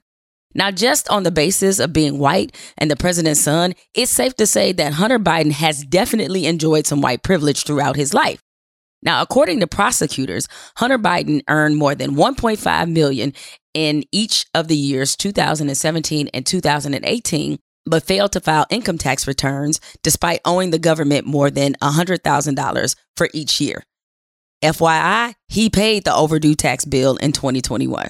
Now, 0.55 0.71
just 0.71 1.09
on 1.11 1.23
the 1.23 1.31
basis 1.31 1.79
of 1.79 1.93
being 1.93 2.19
white 2.19 2.57
and 2.79 2.91
the 2.91 2.97
president's 2.97 3.41
son, 3.41 3.75
it's 3.95 4.11
safe 4.11 4.35
to 4.37 4.47
say 4.47 4.73
that 4.73 4.95
Hunter 4.95 5.19
Biden 5.19 5.53
has 5.53 5.85
definitely 5.85 6.47
enjoyed 6.47 6.87
some 6.87 7.03
white 7.03 7.23
privilege 7.23 7.65
throughout 7.65 7.97
his 7.97 8.15
life. 8.15 8.41
Now, 9.03 9.23
according 9.23 9.61
to 9.61 9.67
prosecutors, 9.67 10.49
Hunter 10.79 10.99
Biden 10.99 11.43
earned 11.49 11.77
more 11.77 11.95
than 11.95 12.17
1.5 12.17 12.91
million 12.91 13.35
in 13.75 14.05
each 14.11 14.47
of 14.55 14.69
the 14.69 14.77
years 14.77 15.15
2017 15.17 16.29
and 16.33 16.47
2018, 16.47 17.59
but 17.85 18.03
failed 18.03 18.33
to 18.33 18.41
file 18.41 18.67
income 18.71 18.99
tax 18.99 19.27
returns 19.29 19.81
despite 20.03 20.41
owing 20.45 20.71
the 20.71 20.79
government 20.79 21.27
more 21.27 21.51
than 21.51 21.75
$100,000 21.83 22.97
for 23.17 23.29
each 23.35 23.61
year. 23.61 23.85
FYI, 24.65 25.35
he 25.49 25.69
paid 25.69 26.05
the 26.05 26.15
overdue 26.15 26.55
tax 26.55 26.87
bill 26.87 27.17
in 27.17 27.33
2021. 27.33 28.09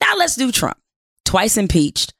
Now 0.00 0.16
let's 0.16 0.34
do 0.34 0.50
Trump 0.50 0.78
twice 1.24 1.56
impeached, 1.56 2.12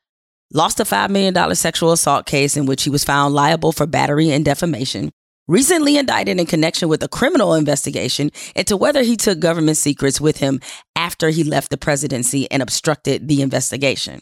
lost 0.53 0.81
a 0.81 0.85
$5 0.85 1.11
million 1.11 1.55
sexual 1.55 1.93
assault 1.93 2.27
case 2.27 2.57
in 2.57 2.67
which 2.67 2.85
he 2.85 2.91
was 2.91 3.05
found 3.05 3.35
liable 3.35 3.73
for 3.73 3.87
battery 3.87 4.31
and 4.31 4.45
defamation, 4.45 5.11
recently 5.49 5.97
indicted 5.97 6.39
in 6.39 6.47
connection 6.47 6.89
with 6.89 7.03
a 7.03 7.09
criminal 7.09 7.55
investigation 7.55 8.31
into 8.55 8.77
whether 8.77 9.03
he 9.03 9.17
took 9.17 9.41
government 9.41 9.77
secrets 9.77 10.21
with 10.21 10.39
him 10.39 10.61
after 10.97 11.31
he 11.31 11.45
left 11.45 11.71
the 11.71 11.79
presidency 11.79 12.51
and 12.51 12.63
obstructed 12.63 13.29
the 13.29 13.43
investigation. 13.43 14.21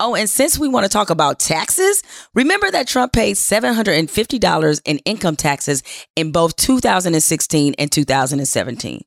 Oh, 0.00 0.14
and 0.14 0.30
since 0.30 0.58
we 0.58 0.68
want 0.68 0.84
to 0.84 0.88
talk 0.90 1.10
about 1.10 1.40
taxes, 1.40 2.04
remember 2.32 2.70
that 2.70 2.86
Trump 2.86 3.12
paid 3.12 3.34
$750 3.34 4.80
in 4.84 4.98
income 4.98 5.34
taxes 5.34 5.82
in 6.14 6.30
both 6.30 6.54
2016 6.54 7.74
and 7.78 7.90
2017 7.90 9.02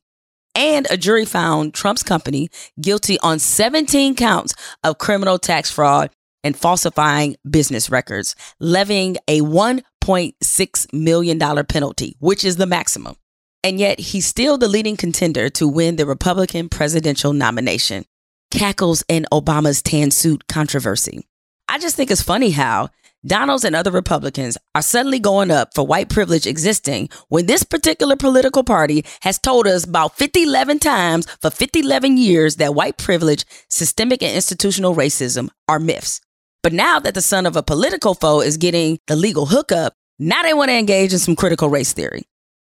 and 0.54 0.86
a 0.90 0.96
jury 0.96 1.24
found 1.24 1.74
Trump's 1.74 2.02
company 2.02 2.50
guilty 2.80 3.18
on 3.20 3.38
17 3.38 4.14
counts 4.14 4.54
of 4.84 4.98
criminal 4.98 5.38
tax 5.38 5.70
fraud 5.70 6.10
and 6.44 6.56
falsifying 6.56 7.36
business 7.48 7.90
records, 7.90 8.34
levying 8.60 9.16
a 9.28 9.40
$1.6 9.40 10.92
million 10.92 11.66
penalty, 11.66 12.16
which 12.18 12.44
is 12.44 12.56
the 12.56 12.66
maximum. 12.66 13.16
And 13.64 13.78
yet, 13.78 14.00
he's 14.00 14.26
still 14.26 14.58
the 14.58 14.66
leading 14.66 14.96
contender 14.96 15.48
to 15.50 15.68
win 15.68 15.94
the 15.94 16.06
Republican 16.06 16.68
presidential 16.68 17.32
nomination. 17.32 18.04
Cackles 18.50 19.04
in 19.08 19.24
Obama's 19.32 19.82
tan 19.82 20.10
suit 20.10 20.48
controversy. 20.48 21.24
I 21.68 21.78
just 21.78 21.94
think 21.94 22.10
it's 22.10 22.22
funny 22.22 22.50
how 22.50 22.90
Donalds 23.24 23.62
and 23.64 23.76
other 23.76 23.92
Republicans 23.92 24.58
are 24.74 24.82
suddenly 24.82 25.20
going 25.20 25.52
up 25.52 25.74
for 25.74 25.86
white 25.86 26.08
privilege 26.08 26.44
existing 26.44 27.08
when 27.28 27.46
this 27.46 27.62
particular 27.62 28.16
political 28.16 28.64
party 28.64 29.04
has 29.20 29.38
told 29.38 29.68
us 29.68 29.84
about 29.84 30.16
50 30.16 30.42
11 30.42 30.80
times 30.80 31.26
for 31.40 31.48
50 31.48 31.80
11 31.80 32.16
years 32.16 32.56
that 32.56 32.74
white 32.74 32.98
privilege, 32.98 33.44
systemic 33.68 34.24
and 34.24 34.34
institutional 34.34 34.96
racism 34.96 35.50
are 35.68 35.78
myths. 35.78 36.20
But 36.64 36.72
now 36.72 36.98
that 36.98 37.14
the 37.14 37.22
son 37.22 37.46
of 37.46 37.54
a 37.54 37.62
political 37.62 38.14
foe 38.14 38.40
is 38.40 38.56
getting 38.56 38.98
the 39.06 39.14
legal 39.14 39.46
hookup, 39.46 39.94
now 40.18 40.42
they 40.42 40.52
want 40.52 40.70
to 40.70 40.76
engage 40.76 41.12
in 41.12 41.20
some 41.20 41.36
critical 41.36 41.70
race 41.70 41.92
theory. 41.92 42.24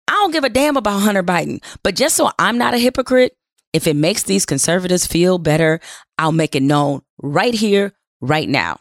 I 0.08 0.12
don't 0.12 0.32
give 0.32 0.44
a 0.44 0.50
damn 0.50 0.76
about 0.76 1.00
Hunter 1.00 1.22
Biden, 1.22 1.64
but 1.82 1.96
just 1.96 2.16
so 2.16 2.30
I'm 2.38 2.58
not 2.58 2.74
a 2.74 2.78
hypocrite, 2.78 3.34
if 3.72 3.86
it 3.86 3.96
makes 3.96 4.24
these 4.24 4.44
conservatives 4.44 5.06
feel 5.06 5.38
better, 5.38 5.80
I'll 6.18 6.32
make 6.32 6.54
it 6.54 6.62
known 6.62 7.00
right 7.22 7.54
here, 7.54 7.94
right 8.20 8.48
now. 8.48 8.78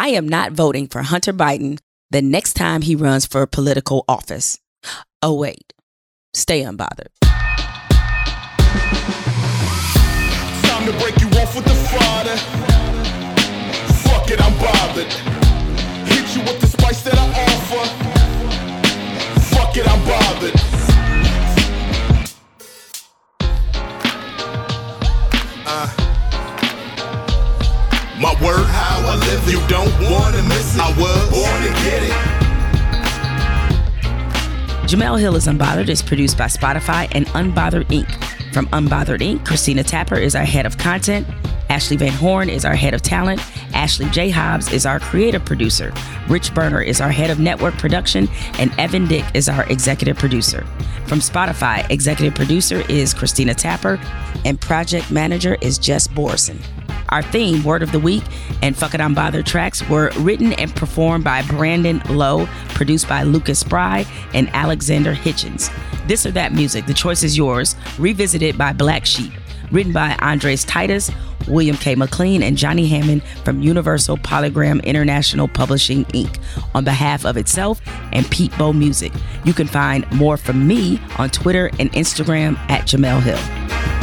I 0.00 0.08
am 0.16 0.26
not 0.26 0.52
voting 0.52 0.88
for 0.88 1.02
Hunter 1.02 1.34
Biden 1.34 1.78
the 2.10 2.22
next 2.22 2.54
time 2.54 2.80
he 2.80 2.96
runs 2.96 3.26
for 3.26 3.46
political 3.46 4.06
office. 4.08 4.58
Oh, 5.20 5.34
wait. 5.34 5.74
Stay 6.32 6.62
unbothered. 6.62 7.08
Time 10.62 10.86
to 10.86 10.92
break 10.92 11.20
you 11.20 11.28
off 11.38 11.54
with 11.54 11.66
the. 11.66 11.74
Fuck 14.08 14.30
it, 14.30 14.40
I'm 14.40 14.56
bothered. 14.56 15.12
Hit 16.08 16.34
you 16.34 16.42
with 16.44 16.60
the 16.62 16.66
spice 16.66 17.02
that 17.02 17.18
I 17.18 17.26
offer. 17.52 17.84
Fuck 19.54 19.76
it, 19.76 19.86
I'm 19.86 20.02
bothered. 20.08 20.56
Uh. 25.66 25.88
My 28.18 28.32
word, 28.42 28.66
how 29.00 29.12
I 29.12 29.16
live 29.16 29.48
it. 29.48 29.52
You 29.52 29.60
don't 29.68 29.92
wanna 30.10 30.42
miss 30.44 30.74
it. 30.76 30.80
I 30.80 30.88
was 30.90 31.30
born 31.30 31.62
to 31.62 31.68
get 31.84 32.02
it. 32.02 32.40
Jemele 34.88 35.20
Hill 35.20 35.36
is 35.36 35.46
Unbothered 35.46 35.88
is 35.88 36.02
produced 36.02 36.36
by 36.36 36.46
Spotify 36.46 37.08
and 37.12 37.26
Unbothered 37.28 37.86
Inc. 37.86 38.10
From 38.52 38.66
Unbothered 38.68 39.20
Inc., 39.20 39.46
Christina 39.46 39.84
Tapper 39.84 40.16
is 40.16 40.34
our 40.34 40.44
head 40.44 40.66
of 40.66 40.76
content. 40.78 41.26
Ashley 41.68 41.96
Van 41.96 42.12
Horn 42.12 42.50
is 42.50 42.64
our 42.64 42.74
head 42.74 42.94
of 42.94 43.02
talent. 43.02 43.40
Ashley 43.72 44.06
J. 44.10 44.30
Hobbs 44.30 44.72
is 44.72 44.84
our 44.86 44.98
creative 44.98 45.44
producer. 45.44 45.92
Rich 46.28 46.52
Berner 46.52 46.82
is 46.82 47.00
our 47.00 47.10
head 47.12 47.30
of 47.30 47.38
network 47.38 47.74
production. 47.74 48.28
And 48.58 48.72
Evan 48.76 49.06
Dick 49.06 49.24
is 49.34 49.48
our 49.48 49.62
executive 49.70 50.18
producer. 50.18 50.66
From 51.06 51.20
Spotify, 51.20 51.88
executive 51.88 52.34
producer 52.34 52.82
is 52.88 53.14
Christina 53.14 53.54
Tapper, 53.54 54.00
and 54.44 54.60
project 54.60 55.12
manager 55.12 55.56
is 55.60 55.78
Jess 55.78 56.08
Borson. 56.08 56.60
Our 57.08 57.22
theme, 57.22 57.64
Word 57.64 57.82
of 57.82 57.90
the 57.92 57.98
Week, 57.98 58.22
and 58.62 58.76
Fuck 58.76 58.94
It 58.94 59.00
I'm 59.00 59.14
Bothered 59.14 59.46
tracks 59.46 59.86
were 59.88 60.12
written 60.18 60.52
and 60.52 60.74
performed 60.76 61.24
by 61.24 61.42
Brandon 61.42 62.02
Lowe, 62.08 62.46
produced 62.68 63.08
by 63.08 63.22
Lucas 63.24 63.58
Spry 63.58 64.04
and 64.34 64.48
Alexander 64.50 65.14
Hitchens. 65.14 65.72
This 66.06 66.26
or 66.26 66.30
That 66.32 66.52
Music, 66.52 66.86
the 66.86 66.94
choice 66.94 67.22
is 67.22 67.36
yours, 67.36 67.76
revisited 67.98 68.56
by 68.56 68.72
Black 68.72 69.06
Sheep, 69.06 69.32
written 69.70 69.92
by 69.92 70.16
Andres 70.20 70.64
Titus, 70.64 71.10
William 71.48 71.76
K. 71.76 71.94
McLean, 71.94 72.42
and 72.42 72.56
Johnny 72.56 72.86
Hammond 72.86 73.22
from 73.44 73.62
Universal 73.62 74.18
Polygram 74.18 74.84
International 74.84 75.48
Publishing, 75.48 76.04
Inc., 76.06 76.38
on 76.74 76.84
behalf 76.84 77.24
of 77.24 77.36
itself 77.36 77.80
and 78.12 78.30
Pete 78.30 78.56
Bow 78.58 78.72
Music. 78.72 79.12
You 79.44 79.54
can 79.54 79.66
find 79.66 80.10
more 80.12 80.36
from 80.36 80.66
me 80.66 81.00
on 81.18 81.30
Twitter 81.30 81.70
and 81.78 81.90
Instagram 81.92 82.56
at 82.70 82.82
Jemele 82.82 83.22
Hill. 83.22 83.99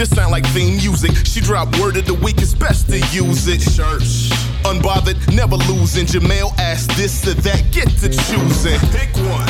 This 0.00 0.16
sound 0.16 0.32
like 0.32 0.46
theme 0.56 0.78
music. 0.78 1.12
She 1.26 1.42
dropped 1.42 1.78
word 1.78 1.94
of 1.98 2.06
the 2.06 2.14
week, 2.14 2.40
it's 2.40 2.54
best 2.54 2.88
to 2.88 2.96
use 3.12 3.46
it. 3.48 3.60
Church. 3.60 4.32
Unbothered, 4.64 5.20
never 5.36 5.56
losing. 5.68 6.06
Jemele 6.06 6.58
asked 6.58 6.96
this 6.96 7.28
or 7.28 7.34
that, 7.44 7.70
get 7.70 7.84
to 8.00 8.08
choosing. 8.08 8.80
Pick 8.96 9.12
one. 9.28 9.44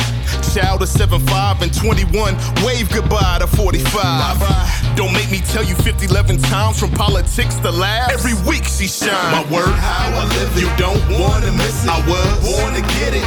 Child 0.51 0.81
of 0.81 0.89
7, 0.89 1.25
5 1.25 1.61
and 1.61 1.73
21. 1.73 2.35
Wave 2.65 2.91
goodbye 2.91 3.39
to 3.39 3.47
45. 3.47 3.93
Bye-bye. 3.93 4.93
Don't 4.97 5.13
make 5.13 5.31
me 5.31 5.39
tell 5.39 5.63
you 5.63 5.73
50, 5.73 6.07
11 6.07 6.39
times 6.41 6.77
from 6.77 6.91
politics 6.91 7.55
to 7.63 7.71
laugh. 7.71 8.11
Every 8.11 8.35
week 8.43 8.65
she 8.65 8.87
shines. 8.87 9.31
My 9.31 9.47
word, 9.47 9.71
how 9.71 10.19
I 10.19 10.25
live 10.35 10.51
it. 10.57 10.67
You 10.67 10.71
don't 10.75 10.99
wanna 11.17 11.53
miss 11.53 11.85
it. 11.85 11.89
I 11.89 12.03
was 12.03 12.27
born 12.43 12.73
to 12.75 12.81
get 12.99 13.15
it. 13.15 13.23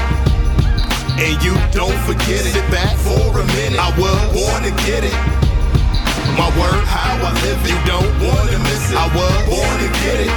And 1.16 1.42
you 1.42 1.56
don't 1.72 1.96
forget 2.04 2.44
it. 2.44 2.52
Sit 2.52 2.70
back 2.70 2.94
for 2.98 3.40
a 3.40 3.46
minute. 3.56 3.80
I 3.80 3.88
was 3.98 4.20
born 4.36 4.62
to 4.64 4.84
get 4.84 5.04
it. 5.04 5.43
My 6.38 6.48
word, 6.58 6.84
how 6.86 7.18
I 7.18 7.32
live. 7.42 7.60
You 7.66 7.78
don't 7.86 8.12
wanna 8.22 8.58
miss 8.66 8.90
it. 8.90 8.96
I 8.96 9.06
was 9.14 9.38
born 9.50 9.76
to 9.82 9.90
get 10.02 10.18
it. 10.26 10.34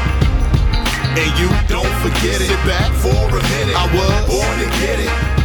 And 1.18 1.32
you 1.40 1.50
don't 1.68 1.94
forget 2.02 2.42
it. 2.42 2.50
Sit 2.50 2.64
back 2.66 2.92
for 2.94 3.10
a 3.10 3.42
minute. 3.54 3.76
I 3.76 3.86
was 3.96 4.16
born 4.30 4.54
to 4.60 4.68
get 4.82 5.00
it. 5.00 5.37